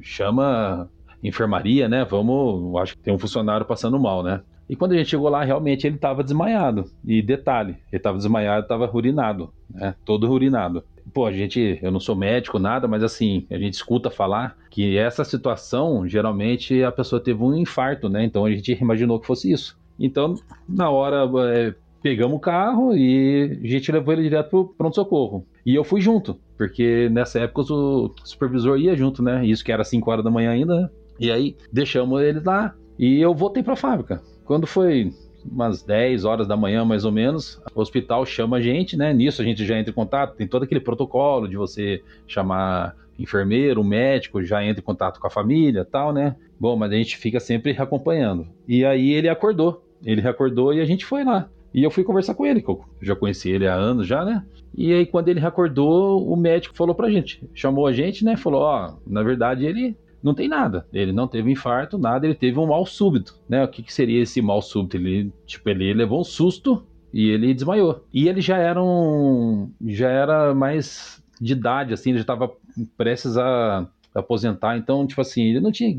chama 0.00 0.88
enfermaria, 1.20 1.88
né? 1.88 2.04
Vamos, 2.04 2.80
acho 2.80 2.96
que 2.96 3.02
tem 3.02 3.12
um 3.12 3.18
funcionário 3.18 3.66
passando 3.66 3.98
mal, 3.98 4.22
né? 4.22 4.40
E 4.68 4.76
quando 4.76 4.92
a 4.92 4.96
gente 4.96 5.10
chegou 5.10 5.28
lá, 5.28 5.42
realmente 5.42 5.84
ele 5.84 5.96
estava 5.96 6.22
desmaiado. 6.22 6.84
E 7.04 7.20
detalhe, 7.20 7.76
ele 7.90 7.98
estava 7.98 8.16
desmaiado, 8.16 8.62
estava 8.62 8.88
urinado, 8.96 9.52
né? 9.68 9.96
Todo 10.04 10.30
urinado. 10.30 10.84
Pô, 11.12 11.26
a 11.26 11.32
gente, 11.32 11.80
eu 11.82 11.90
não 11.90 11.98
sou 11.98 12.14
médico, 12.14 12.60
nada, 12.60 12.86
mas 12.86 13.02
assim, 13.02 13.46
a 13.50 13.58
gente 13.58 13.74
escuta 13.74 14.10
falar 14.10 14.56
que 14.70 14.96
essa 14.96 15.24
situação, 15.24 16.06
geralmente 16.06 16.84
a 16.84 16.92
pessoa 16.92 17.20
teve 17.20 17.42
um 17.42 17.52
infarto, 17.56 18.08
né? 18.08 18.24
Então 18.24 18.44
a 18.44 18.50
gente 18.50 18.72
imaginou 18.80 19.18
que 19.18 19.26
fosse 19.26 19.50
isso. 19.50 19.81
Então, 19.98 20.34
na 20.68 20.90
hora, 20.90 21.28
é, 21.48 21.74
pegamos 22.02 22.36
o 22.36 22.40
carro 22.40 22.94
e 22.94 23.60
a 23.62 23.66
gente 23.66 23.92
levou 23.92 24.12
ele 24.12 24.22
direto 24.22 24.50
pro 24.50 24.74
pronto-socorro. 24.76 25.46
E 25.64 25.74
eu 25.74 25.84
fui 25.84 26.00
junto, 26.00 26.38
porque 26.58 27.08
nessa 27.10 27.38
época 27.38 27.72
o 27.72 28.12
supervisor 28.24 28.78
ia 28.78 28.96
junto, 28.96 29.22
né? 29.22 29.46
Isso 29.46 29.64
que 29.64 29.70
era 29.70 29.84
5 29.84 30.10
horas 30.10 30.24
da 30.24 30.30
manhã 30.30 30.50
ainda. 30.50 30.92
E 31.18 31.30
aí 31.30 31.56
deixamos 31.72 32.20
ele 32.20 32.40
lá 32.40 32.74
e 32.98 33.20
eu 33.20 33.32
voltei 33.34 33.62
para 33.62 33.74
a 33.74 33.76
fábrica. 33.76 34.20
Quando 34.44 34.66
foi 34.66 35.12
umas 35.44 35.82
10 35.82 36.24
horas 36.24 36.46
da 36.46 36.56
manhã, 36.56 36.84
mais 36.84 37.04
ou 37.04 37.12
menos, 37.12 37.60
o 37.74 37.80
hospital 37.80 38.24
chama 38.26 38.56
a 38.58 38.60
gente, 38.60 38.96
né? 38.96 39.12
Nisso 39.12 39.40
a 39.40 39.44
gente 39.44 39.64
já 39.64 39.78
entra 39.78 39.90
em 39.90 39.94
contato, 39.94 40.36
tem 40.36 40.46
todo 40.46 40.64
aquele 40.64 40.80
protocolo 40.80 41.48
de 41.48 41.56
você 41.56 42.02
chamar 42.26 42.96
enfermeiro, 43.18 43.84
médico, 43.84 44.42
já 44.42 44.64
entra 44.64 44.80
em 44.80 44.84
contato 44.84 45.20
com 45.20 45.26
a 45.26 45.30
família 45.30 45.84
tal, 45.84 46.12
né? 46.12 46.36
Bom, 46.62 46.76
mas 46.76 46.92
a 46.92 46.94
gente 46.94 47.16
fica 47.16 47.40
sempre 47.40 47.72
acompanhando. 47.76 48.46
E 48.68 48.84
aí 48.84 49.10
ele 49.10 49.28
acordou. 49.28 49.84
Ele 50.04 50.24
acordou 50.28 50.72
e 50.72 50.80
a 50.80 50.84
gente 50.84 51.04
foi 51.04 51.24
lá. 51.24 51.50
E 51.74 51.82
eu 51.82 51.90
fui 51.90 52.04
conversar 52.04 52.36
com 52.36 52.46
ele, 52.46 52.62
que 52.62 52.68
eu 52.68 52.84
já 53.00 53.16
conheci 53.16 53.50
ele 53.50 53.66
há 53.66 53.74
anos 53.74 54.06
já, 54.06 54.24
né? 54.24 54.44
E 54.72 54.92
aí, 54.92 55.04
quando 55.04 55.26
ele 55.26 55.44
acordou, 55.44 56.24
o 56.24 56.36
médico 56.36 56.76
falou 56.76 56.94
pra 56.94 57.10
gente, 57.10 57.42
chamou 57.52 57.84
a 57.84 57.92
gente, 57.92 58.24
né? 58.24 58.36
Falou: 58.36 58.60
Ó, 58.60 58.86
oh, 58.86 59.10
na 59.10 59.24
verdade, 59.24 59.66
ele 59.66 59.96
não 60.22 60.34
tem 60.34 60.46
nada. 60.46 60.86
Ele 60.92 61.10
não 61.10 61.26
teve 61.26 61.50
infarto, 61.50 61.98
nada, 61.98 62.26
ele 62.26 62.34
teve 62.36 62.56
um 62.60 62.66
mal 62.68 62.86
súbito, 62.86 63.34
né? 63.48 63.64
O 63.64 63.68
que, 63.68 63.82
que 63.82 63.92
seria 63.92 64.22
esse 64.22 64.40
mal 64.40 64.62
súbito? 64.62 64.96
Ele, 64.96 65.32
tipo, 65.44 65.68
ele 65.68 65.92
levou 65.92 66.20
um 66.20 66.24
susto 66.24 66.86
e 67.12 67.28
ele 67.28 67.52
desmaiou. 67.52 68.04
E 68.14 68.28
ele 68.28 68.40
já 68.40 68.56
era 68.56 68.80
um, 68.80 69.68
já 69.84 70.08
era 70.08 70.54
mais 70.54 71.20
de 71.40 71.54
idade, 71.54 71.92
assim, 71.92 72.10
ele 72.10 72.18
já 72.18 72.22
estava 72.22 72.52
prestes 72.96 73.36
a 73.36 73.88
aposentar, 74.14 74.76
então, 74.76 75.04
tipo 75.04 75.20
assim, 75.20 75.42
ele 75.48 75.60
não 75.60 75.72
tinha 75.72 75.90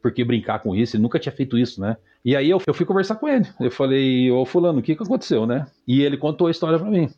por 0.00 0.12
que 0.12 0.24
brincar 0.24 0.60
com 0.60 0.74
isso, 0.74 0.96
ele 0.96 1.02
nunca 1.02 1.18
tinha 1.18 1.32
feito 1.32 1.58
isso, 1.58 1.80
né? 1.80 1.96
E 2.24 2.36
aí 2.36 2.50
eu, 2.50 2.60
eu 2.66 2.74
fui 2.74 2.86
conversar 2.86 3.16
com 3.16 3.28
ele. 3.28 3.46
Eu 3.58 3.70
falei, 3.70 4.30
ô 4.30 4.44
fulano, 4.44 4.80
o 4.80 4.82
que, 4.82 4.94
que 4.94 5.02
aconteceu, 5.02 5.46
né? 5.46 5.66
E 5.86 6.02
ele 6.02 6.16
contou 6.16 6.46
a 6.46 6.50
história 6.50 6.78
para 6.78 6.90
mim. 6.90 7.08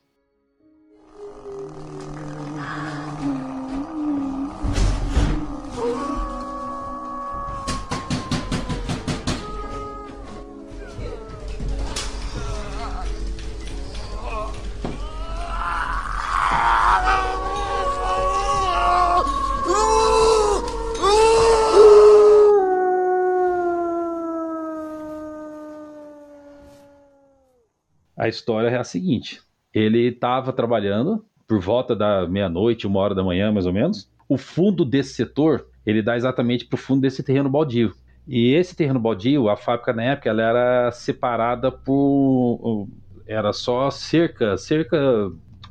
A 28.22 28.28
história 28.28 28.68
é 28.68 28.78
a 28.78 28.84
seguinte: 28.84 29.40
ele 29.74 30.06
estava 30.06 30.52
trabalhando 30.52 31.24
por 31.48 31.58
volta 31.58 31.96
da 31.96 32.24
meia-noite, 32.28 32.86
uma 32.86 33.00
hora 33.00 33.16
da 33.16 33.24
manhã, 33.24 33.50
mais 33.50 33.66
ou 33.66 33.72
menos. 33.72 34.08
O 34.28 34.38
fundo 34.38 34.84
desse 34.84 35.14
setor 35.14 35.66
ele 35.84 36.00
dá 36.00 36.16
exatamente 36.16 36.64
para 36.64 36.76
o 36.76 36.78
fundo 36.78 37.00
desse 37.00 37.20
terreno 37.24 37.50
baldio. 37.50 37.92
E 38.28 38.54
esse 38.54 38.76
terreno 38.76 39.00
baldio, 39.00 39.48
a 39.48 39.56
fábrica 39.56 39.92
na 39.92 40.04
época, 40.04 40.30
ela 40.30 40.40
era 40.40 40.92
separada 40.92 41.72
por. 41.72 42.86
Era 43.26 43.52
só 43.52 43.90
cerca, 43.90 44.56
cerca 44.56 44.96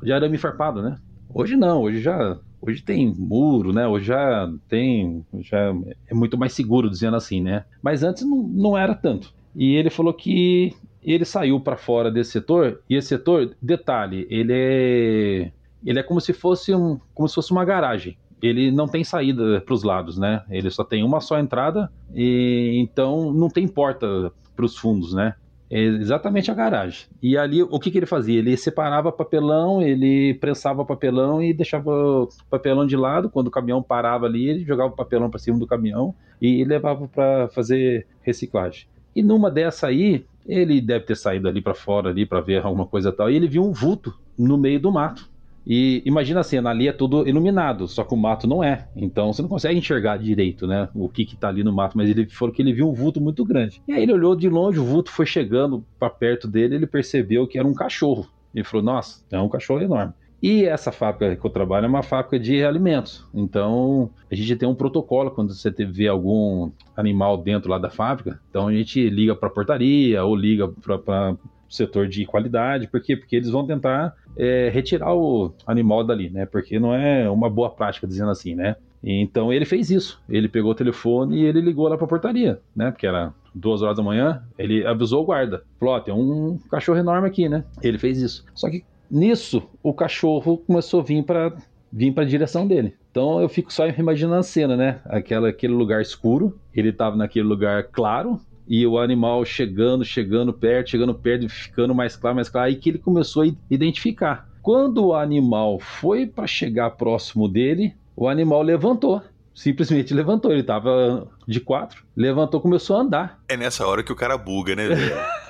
de 0.04 0.12
arame 0.12 0.38
farpado, 0.38 0.82
né? 0.82 0.98
Hoje 1.34 1.56
não, 1.56 1.84
hoje 1.84 2.02
já. 2.02 2.38
Hoje 2.62 2.84
tem 2.84 3.16
muro, 3.18 3.72
né? 3.72 3.88
Hoje 3.88 4.08
já 4.08 4.52
tem. 4.68 5.26
Já 5.40 5.74
é 6.06 6.14
muito 6.14 6.38
mais 6.38 6.52
seguro, 6.52 6.90
dizendo 6.90 7.16
assim, 7.16 7.40
né? 7.40 7.64
Mas 7.82 8.04
antes 8.04 8.24
não, 8.24 8.44
não 8.44 8.78
era 8.78 8.94
tanto. 8.94 9.34
E 9.56 9.74
ele 9.76 9.90
falou 9.90 10.14
que 10.14 10.76
ele 11.04 11.26
saiu 11.26 11.60
para 11.60 11.76
fora 11.76 12.12
desse 12.12 12.32
setor 12.32 12.82
e 12.90 12.96
esse 12.96 13.10
setor, 13.10 13.56
detalhe, 13.62 14.28
ele 14.30 14.54
é 14.54 15.52
ele 15.84 16.00
é 16.00 16.04
como 16.04 16.22
se 16.22 16.32
fosse 16.32 16.74
um 16.76 17.00
como 17.14 17.28
se 17.28 17.36
fosse 17.36 17.52
uma 17.52 17.66
garagem. 17.66 18.18
Ele 18.42 18.72
não 18.72 18.88
tem 18.88 19.04
saída 19.04 19.62
para 19.62 19.74
os 19.74 19.84
lados, 19.84 20.18
né? 20.18 20.44
Ele 20.50 20.70
só 20.72 20.84
tem 20.84 21.04
uma 21.04 21.20
só 21.20 21.40
entrada 21.40 21.92
e 22.14 22.80
então 22.82 23.32
não 23.32 23.50
tem 23.50 23.68
porta 23.68 24.32
para 24.56 24.66
os 24.66 24.78
fundos, 24.78 25.14
né? 25.14 25.36
É 25.70 25.80
exatamente 25.80 26.52
a 26.52 26.54
garagem. 26.54 27.08
E 27.22 27.38
ali, 27.38 27.64
o 27.64 27.80
que, 27.80 27.90
que 27.90 27.98
ele 27.98 28.06
fazia? 28.06 28.40
Ele 28.40 28.58
separava 28.58 29.10
papelão, 29.10 29.82
ele 29.82 30.34
prensava 30.34 30.84
papelão 30.84 31.42
e 31.42 31.54
deixava 31.54 31.90
o 31.90 32.28
papelão 32.50 32.86
de 32.86 32.98
lado. 32.98 33.30
Quando 33.30 33.48
o 33.48 33.52
caminhão 33.52 33.82
parava 33.82 34.26
ali, 34.26 34.50
ele 34.50 34.66
jogava 34.66 34.92
o 34.92 34.96
papelão 34.96 35.30
para 35.30 35.40
cima 35.40 35.58
do 35.58 35.66
caminhão 35.66 36.14
e 36.42 36.66
levava 36.66 37.08
para 37.08 37.48
fazer 37.50 38.06
reciclagem. 38.22 38.86
E 39.16 39.24
numa 39.24 39.50
dessa 39.50 39.88
aí, 39.88 40.26
ele 40.46 40.82
deve 40.82 41.06
ter 41.06 41.16
saído 41.16 41.48
ali 41.48 41.62
para 41.62 41.74
fora 41.74 42.10
ali 42.10 42.26
para 42.26 42.42
ver 42.42 42.64
alguma 42.64 42.86
coisa 42.86 43.12
tal, 43.12 43.30
e 43.30 43.36
ele 43.36 43.48
viu 43.48 43.64
um 43.64 43.72
vulto 43.72 44.14
no 44.38 44.58
meio 44.58 44.80
do 44.80 44.92
mato. 44.92 45.30
E 45.66 46.02
imagina 46.06 46.40
a 46.40 46.44
cena, 46.44 46.72
ali 46.72 46.88
é 46.88 46.92
tudo 46.92 47.28
iluminado, 47.28 47.88
só 47.88 48.04
que 48.04 48.14
o 48.14 48.18
mato 48.18 48.48
não 48.48 48.64
é. 48.64 48.88
Então 48.96 49.32
você 49.32 49.42
não 49.42 49.50
consegue 49.50 49.78
enxergar 49.78 50.18
direito, 50.18 50.66
né? 50.66 50.90
O 50.94 51.08
que 51.08 51.24
que 51.24 51.36
tá 51.36 51.50
ali 51.50 51.64
no 51.64 51.72
mato, 51.72 51.96
mas 51.96 52.10
ele 52.10 52.28
falou 52.28 52.54
que 52.54 52.62
ele 52.62 52.74
viu 52.74 52.90
um 52.90 52.94
vulto 52.94 53.22
muito 53.22 53.46
grande. 53.46 53.82
E 53.88 53.94
aí 53.94 54.02
ele 54.02 54.14
olhou 54.14 54.36
de 54.36 54.50
longe, 54.50 54.80
o 54.80 54.84
vulto 54.84 55.12
foi 55.12 55.26
chegando 55.26 55.86
para 56.00 56.10
perto 56.10 56.48
dele, 56.48 56.76
ele 56.76 56.88
percebeu 56.88 57.48
que 57.48 57.60
era 57.60 57.68
um 57.68 57.76
cachorro. 57.76 58.28
Ele 58.54 58.64
falou: 58.64 58.84
"Nossa, 58.84 59.24
é 59.32 59.40
um 59.40 59.50
cachorro 59.50 59.82
enorme". 59.82 60.14
E 60.42 60.66
essa 60.66 60.92
fábrica 60.92 61.36
que 61.36 61.46
eu 61.46 61.52
trabalho 61.52 61.86
é 61.86 61.90
uma 61.90 62.02
fábrica 62.02 62.40
de 62.40 62.64
alimentos. 62.64 63.26
Então, 63.34 64.10
a 64.30 64.36
gente 64.36 64.56
tem 64.56 64.68
um 64.68 64.74
protocolo 64.74 65.30
quando 65.30 65.54
você 65.54 65.70
vê 65.86 66.08
algum 66.08 66.72
animal 66.98 67.38
dentro 67.38 67.70
lá 67.70 67.78
da 67.78 67.90
fábrica. 67.90 68.40
Então, 68.50 68.68
a 68.68 68.74
gente 68.74 69.08
liga 69.08 69.36
para 69.36 69.50
a 69.50 69.52
portaria 69.52 70.24
ou 70.24 70.36
liga 70.36 70.68
para 70.68 71.34
o 71.34 71.38
setor 71.70 72.08
de 72.08 72.26
qualidade. 72.26 72.88
Por 72.88 73.02
quê? 73.02 73.16
Porque 73.16 73.36
eles 73.36 73.50
vão 73.50 73.68
tentar 73.68 74.16
é, 74.36 74.70
retirar 74.74 75.14
o 75.14 75.54
animal 75.68 76.04
dali, 76.04 76.30
né? 76.32 76.48
Porque 76.48 76.80
não 76.80 76.94
é 76.94 77.30
uma 77.30 77.50
boa 77.50 77.70
prática, 77.70 78.08
dizendo 78.08 78.32
assim, 78.32 78.56
né? 78.56 78.76
Então, 79.04 79.54
ele 79.54 79.66
fez 79.66 79.92
isso. 79.92 80.22
Ele 80.28 80.48
pegou 80.48 80.72
o 80.72 80.76
telefone 80.76 81.42
e 81.42 81.46
ele 81.46 81.62
ligou 81.62 81.88
lá 81.88 81.98
para 81.98 82.06
a 82.06 82.10
portaria, 82.10 82.60
né? 82.76 82.90
Porque 82.90 83.06
era 83.06 83.34
duas 83.54 83.82
horas 83.82 83.98
da 83.98 84.04
manhã, 84.04 84.44
ele 84.58 84.86
avisou 84.86 85.22
o 85.22 85.26
guarda. 85.26 85.64
Falou, 85.80 85.96
ó, 85.96 86.00
tem 86.00 86.14
um 86.14 86.58
cachorro 86.70 86.98
enorme 86.98 87.28
aqui, 87.28 87.50
né? 87.50 87.64
Ele 87.82 87.98
fez 87.98 88.22
isso. 88.22 88.46
Só 88.56 88.70
que 88.70 88.84
Nisso, 89.12 89.62
o 89.84 89.94
cachorro 89.94 90.58
começou 90.58 91.02
a 91.02 91.04
vir 91.04 91.24
para 91.24 91.54
vir 91.92 92.14
para 92.14 92.24
a 92.24 92.28
direção 92.28 92.66
dele. 92.66 92.96
Então 93.12 93.42
eu 93.42 93.50
fico 93.50 93.74
só 93.74 93.86
imaginando 93.90 94.40
a 94.40 94.44
cena, 94.44 94.78
né? 94.78 95.02
Aquela, 95.06 95.50
aquele 95.50 95.74
lugar 95.74 96.02
escuro, 96.02 96.58
ele 96.74 96.90
estava 96.90 97.18
naquele 97.18 97.46
lugar 97.46 97.84
claro 97.92 98.40
e 98.66 98.88
o 98.88 98.98
animal 98.98 99.44
chegando, 99.44 100.06
chegando 100.06 100.54
perto, 100.54 100.92
chegando 100.92 101.14
perto, 101.14 101.50
ficando 101.50 101.94
mais 101.94 102.16
claro, 102.16 102.36
mais 102.38 102.48
claro, 102.48 102.70
aí 102.70 102.76
que 102.76 102.90
ele 102.90 103.00
começou 103.00 103.44
a 103.44 103.48
identificar. 103.70 104.48
Quando 104.62 105.08
o 105.08 105.14
animal 105.14 105.78
foi 105.78 106.26
para 106.26 106.48
chegar 106.48 106.92
próximo 106.92 107.50
dele, 107.50 107.94
o 108.16 108.30
animal 108.30 108.62
levantou. 108.62 109.22
Simplesmente 109.54 110.14
levantou, 110.14 110.52
ele 110.52 110.62
estava 110.62 111.28
de 111.46 111.60
quatro, 111.60 112.06
levantou, 112.16 112.62
começou 112.62 112.96
a 112.96 113.02
andar. 113.02 113.40
É 113.50 113.58
nessa 113.58 113.86
hora 113.86 114.02
que 114.02 114.14
o 114.14 114.16
cara 114.16 114.38
buga, 114.38 114.74
né? 114.74 114.84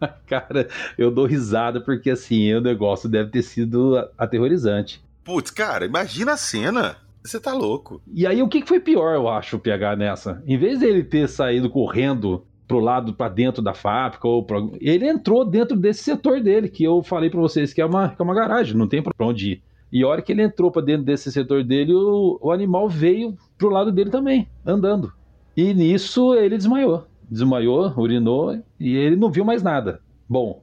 cara, 0.26 0.68
eu 0.96 1.10
dou 1.10 1.26
risada 1.26 1.80
porque 1.80 2.10
assim, 2.10 2.52
o 2.54 2.60
negócio 2.60 3.08
deve 3.08 3.30
ter 3.30 3.42
sido 3.42 3.96
aterrorizante. 4.16 5.02
Putz, 5.24 5.50
cara, 5.50 5.84
imagina 5.84 6.32
a 6.32 6.36
cena. 6.36 6.96
Você 7.22 7.38
tá 7.38 7.52
louco. 7.52 8.00
E 8.12 8.26
aí, 8.26 8.42
o 8.42 8.48
que 8.48 8.64
foi 8.64 8.80
pior, 8.80 9.14
eu 9.14 9.28
acho, 9.28 9.56
o 9.56 9.60
PH 9.60 9.96
nessa? 9.96 10.42
Em 10.46 10.56
vez 10.56 10.78
dele 10.78 11.02
ter 11.02 11.28
saído 11.28 11.68
correndo 11.68 12.44
pro 12.66 12.78
lado, 12.78 13.14
para 13.14 13.28
dentro 13.30 13.62
da 13.62 13.74
fábrica, 13.74 14.28
ou 14.28 14.44
pra... 14.44 14.58
ele 14.80 15.08
entrou 15.08 15.44
dentro 15.44 15.76
desse 15.76 16.02
setor 16.02 16.40
dele, 16.40 16.68
que 16.68 16.84
eu 16.84 17.02
falei 17.02 17.30
para 17.30 17.40
vocês 17.40 17.72
que 17.72 17.80
é, 17.80 17.84
uma, 17.84 18.10
que 18.10 18.20
é 18.20 18.24
uma 18.24 18.34
garagem, 18.34 18.76
não 18.76 18.86
tem 18.86 19.02
pra 19.02 19.12
onde 19.18 19.52
ir. 19.52 19.62
E 19.90 20.02
a 20.02 20.08
hora 20.08 20.20
que 20.20 20.32
ele 20.32 20.42
entrou 20.42 20.70
para 20.70 20.84
dentro 20.84 21.04
desse 21.04 21.32
setor 21.32 21.64
dele, 21.64 21.94
o, 21.94 22.38
o 22.42 22.52
animal 22.52 22.88
veio 22.88 23.36
pro 23.56 23.70
lado 23.70 23.90
dele 23.90 24.10
também, 24.10 24.46
andando. 24.64 25.12
E 25.56 25.72
nisso 25.72 26.34
ele 26.34 26.56
desmaiou. 26.56 27.07
Desmaiou, 27.30 27.92
urinou 27.96 28.62
e 28.78 28.96
ele 28.96 29.16
não 29.16 29.30
viu 29.30 29.44
mais 29.44 29.62
nada. 29.62 30.00
Bom, 30.28 30.62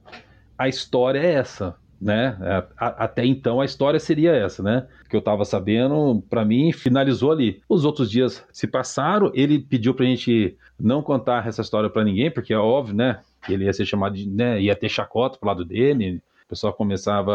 a 0.58 0.68
história 0.68 1.18
é 1.18 1.34
essa 1.34 1.76
né? 2.00 2.36
Até 2.76 3.24
então 3.24 3.60
a 3.60 3.64
história 3.64 3.98
seria 3.98 4.32
essa, 4.32 4.62
né? 4.62 4.86
Que 5.08 5.16
eu 5.16 5.22
tava 5.22 5.44
sabendo, 5.44 6.22
para 6.28 6.44
mim, 6.44 6.72
finalizou 6.72 7.32
ali. 7.32 7.60
Os 7.68 7.84
outros 7.84 8.10
dias 8.10 8.44
se 8.52 8.66
passaram, 8.66 9.30
ele 9.34 9.58
pediu 9.58 9.94
pra 9.94 10.04
gente 10.06 10.56
não 10.78 11.02
contar 11.02 11.46
essa 11.46 11.62
história 11.62 11.88
para 11.88 12.04
ninguém, 12.04 12.30
porque 12.30 12.52
é 12.52 12.58
óbvio, 12.58 12.94
né? 12.94 13.20
Ele 13.48 13.64
ia 13.64 13.72
ser 13.72 13.86
chamado 13.86 14.14
de, 14.14 14.28
né? 14.28 14.60
Ia 14.60 14.76
ter 14.76 14.88
chacota 14.88 15.38
pro 15.38 15.48
lado 15.48 15.64
dele, 15.64 16.20
o 16.44 16.48
pessoal 16.48 16.72
começava 16.72 17.32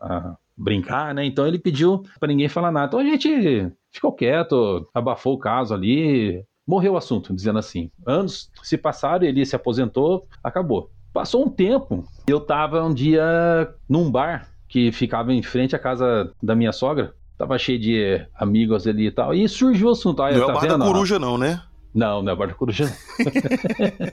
a 0.00 0.36
brincar, 0.56 1.14
né? 1.14 1.24
Então 1.24 1.46
ele 1.46 1.58
pediu 1.58 2.02
para 2.18 2.28
ninguém 2.28 2.48
falar 2.48 2.70
nada. 2.70 2.86
Então 2.86 3.00
a 3.00 3.04
gente 3.04 3.72
ficou 3.90 4.12
quieto, 4.12 4.88
abafou 4.94 5.34
o 5.34 5.38
caso 5.38 5.74
ali, 5.74 6.44
morreu 6.66 6.94
o 6.94 6.96
assunto, 6.96 7.34
dizendo 7.34 7.58
assim. 7.58 7.90
Anos 8.06 8.50
se 8.62 8.76
passaram, 8.76 9.24
ele 9.24 9.44
se 9.44 9.56
aposentou, 9.56 10.26
acabou. 10.42 10.90
Passou 11.12 11.44
um 11.44 11.48
tempo, 11.48 12.04
eu 12.26 12.40
tava 12.40 12.82
um 12.82 12.92
dia 12.92 13.72
num 13.88 14.10
bar 14.10 14.48
que 14.68 14.90
ficava 14.90 15.32
em 15.32 15.42
frente 15.42 15.76
à 15.76 15.78
casa 15.78 16.32
da 16.42 16.54
minha 16.54 16.72
sogra. 16.72 17.14
Tava 17.38 17.58
cheio 17.58 17.78
de 17.78 18.26
amigos 18.34 18.86
ali 18.86 19.06
e 19.06 19.10
tal. 19.10 19.34
E 19.34 19.48
surgiu 19.48 19.88
o 19.88 19.92
assunto. 19.92 20.22
Aí, 20.22 20.36
não 20.36 20.46
tá 20.46 20.46
é 20.46 20.50
o 20.50 20.54
bar 20.54 20.60
vendo, 20.62 20.78
da 20.78 20.84
coruja, 20.84 21.18
não, 21.18 21.38
né? 21.38 21.62
Não, 21.94 22.22
não 22.22 22.32
é 22.32 22.36
bar 22.36 22.48
da 22.48 22.54
coruja. 22.54 22.84
não. 22.84 24.12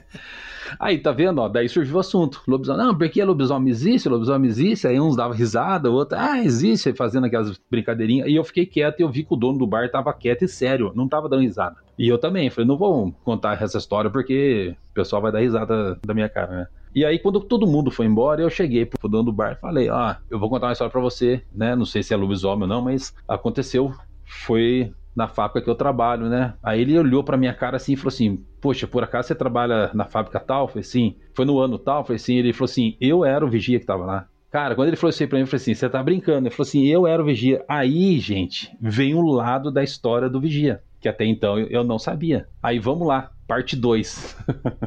Aí, 0.78 0.98
tá 0.98 1.12
vendo, 1.12 1.40
ó? 1.40 1.48
Daí 1.48 1.68
surgiu 1.68 1.96
o 1.96 2.00
assunto. 2.00 2.42
Lobisomem, 2.46 2.86
não, 2.86 2.96
porque 2.96 3.22
lobisomem 3.24 3.70
existe, 3.70 4.08
lobisomem 4.08 4.48
existe. 4.48 4.86
Aí 4.86 5.00
uns 5.00 5.16
davam 5.16 5.36
risada, 5.36 5.90
o 5.90 5.94
outro, 5.94 6.18
ah, 6.18 6.38
existe, 6.38 6.92
fazendo 6.92 7.26
aquelas 7.26 7.58
brincadeirinhas. 7.70 8.28
E 8.28 8.34
eu 8.34 8.44
fiquei 8.44 8.66
quieto 8.66 9.00
e 9.00 9.02
eu 9.02 9.10
vi 9.10 9.24
que 9.24 9.34
o 9.34 9.36
dono 9.36 9.58
do 9.58 9.66
bar 9.66 9.90
tava 9.90 10.12
quieto 10.12 10.42
e 10.42 10.48
sério, 10.48 10.92
não 10.94 11.08
tava 11.08 11.28
dando 11.28 11.42
risada. 11.42 11.76
E 11.98 12.08
eu 12.08 12.18
também, 12.18 12.50
falei, 12.50 12.66
não 12.66 12.76
vou 12.76 13.12
contar 13.24 13.60
essa 13.62 13.78
história 13.78 14.10
porque 14.10 14.74
o 14.90 14.94
pessoal 14.94 15.22
vai 15.22 15.32
dar 15.32 15.40
risada 15.40 15.98
da 16.04 16.14
minha 16.14 16.28
cara, 16.28 16.50
né? 16.52 16.66
E 16.94 17.06
aí, 17.06 17.18
quando 17.18 17.40
todo 17.40 17.66
mundo 17.66 17.90
foi 17.90 18.04
embora, 18.04 18.42
eu 18.42 18.50
cheguei 18.50 18.84
pro 18.84 19.08
dono 19.08 19.24
do 19.24 19.32
bar 19.32 19.52
e 19.52 19.60
falei: 19.60 19.88
Ah, 19.88 20.18
eu 20.30 20.38
vou 20.38 20.50
contar 20.50 20.66
uma 20.66 20.72
história 20.72 20.90
pra 20.90 21.00
você, 21.00 21.42
né? 21.50 21.74
Não 21.74 21.86
sei 21.86 22.02
se 22.02 22.12
é 22.12 22.16
lobisomem 22.16 22.62
ou 22.62 22.68
não, 22.68 22.82
mas 22.82 23.14
aconteceu. 23.26 23.94
Foi 24.24 24.92
na 25.14 25.28
fábrica 25.28 25.62
que 25.62 25.70
eu 25.70 25.74
trabalho, 25.74 26.28
né? 26.28 26.54
Aí 26.62 26.80
ele 26.80 26.98
olhou 26.98 27.22
pra 27.22 27.36
minha 27.36 27.52
cara 27.52 27.76
assim 27.76 27.92
e 27.92 27.96
falou 27.96 28.08
assim: 28.08 28.44
Poxa, 28.60 28.86
por 28.86 29.04
acaso 29.04 29.28
você 29.28 29.34
trabalha 29.34 29.90
na 29.94 30.04
fábrica 30.04 30.40
tal? 30.40 30.68
Falei 30.68 30.80
assim: 30.80 31.16
Foi 31.34 31.44
no 31.44 31.58
ano 31.58 31.78
tal? 31.78 32.04
Falei 32.04 32.16
assim: 32.16 32.36
Ele 32.36 32.52
falou 32.52 32.70
assim: 32.70 32.96
Eu 33.00 33.24
era 33.24 33.44
o 33.44 33.50
vigia 33.50 33.78
que 33.78 33.86
tava 33.86 34.04
lá. 34.04 34.28
Cara, 34.50 34.74
quando 34.74 34.88
ele 34.88 34.96
falou 34.96 35.10
isso 35.10 35.22
aí 35.22 35.28
pra 35.28 35.38
mim, 35.38 35.42
eu 35.42 35.46
falei 35.46 35.62
assim: 35.62 35.74
Você 35.74 35.88
tá 35.88 36.02
brincando? 36.02 36.48
Ele 36.48 36.54
falou 36.54 36.68
assim: 36.68 36.86
Eu 36.86 37.06
era 37.06 37.22
o 37.22 37.26
vigia. 37.26 37.64
Aí, 37.68 38.18
gente, 38.18 38.74
vem 38.80 39.14
o 39.14 39.22
lado 39.22 39.70
da 39.70 39.82
história 39.82 40.28
do 40.28 40.40
vigia, 40.40 40.82
que 41.00 41.08
até 41.08 41.24
então 41.24 41.58
eu 41.58 41.84
não 41.84 41.98
sabia. 41.98 42.46
Aí 42.62 42.78
vamos 42.78 43.06
lá, 43.06 43.30
parte 43.46 43.76
2. 43.76 44.36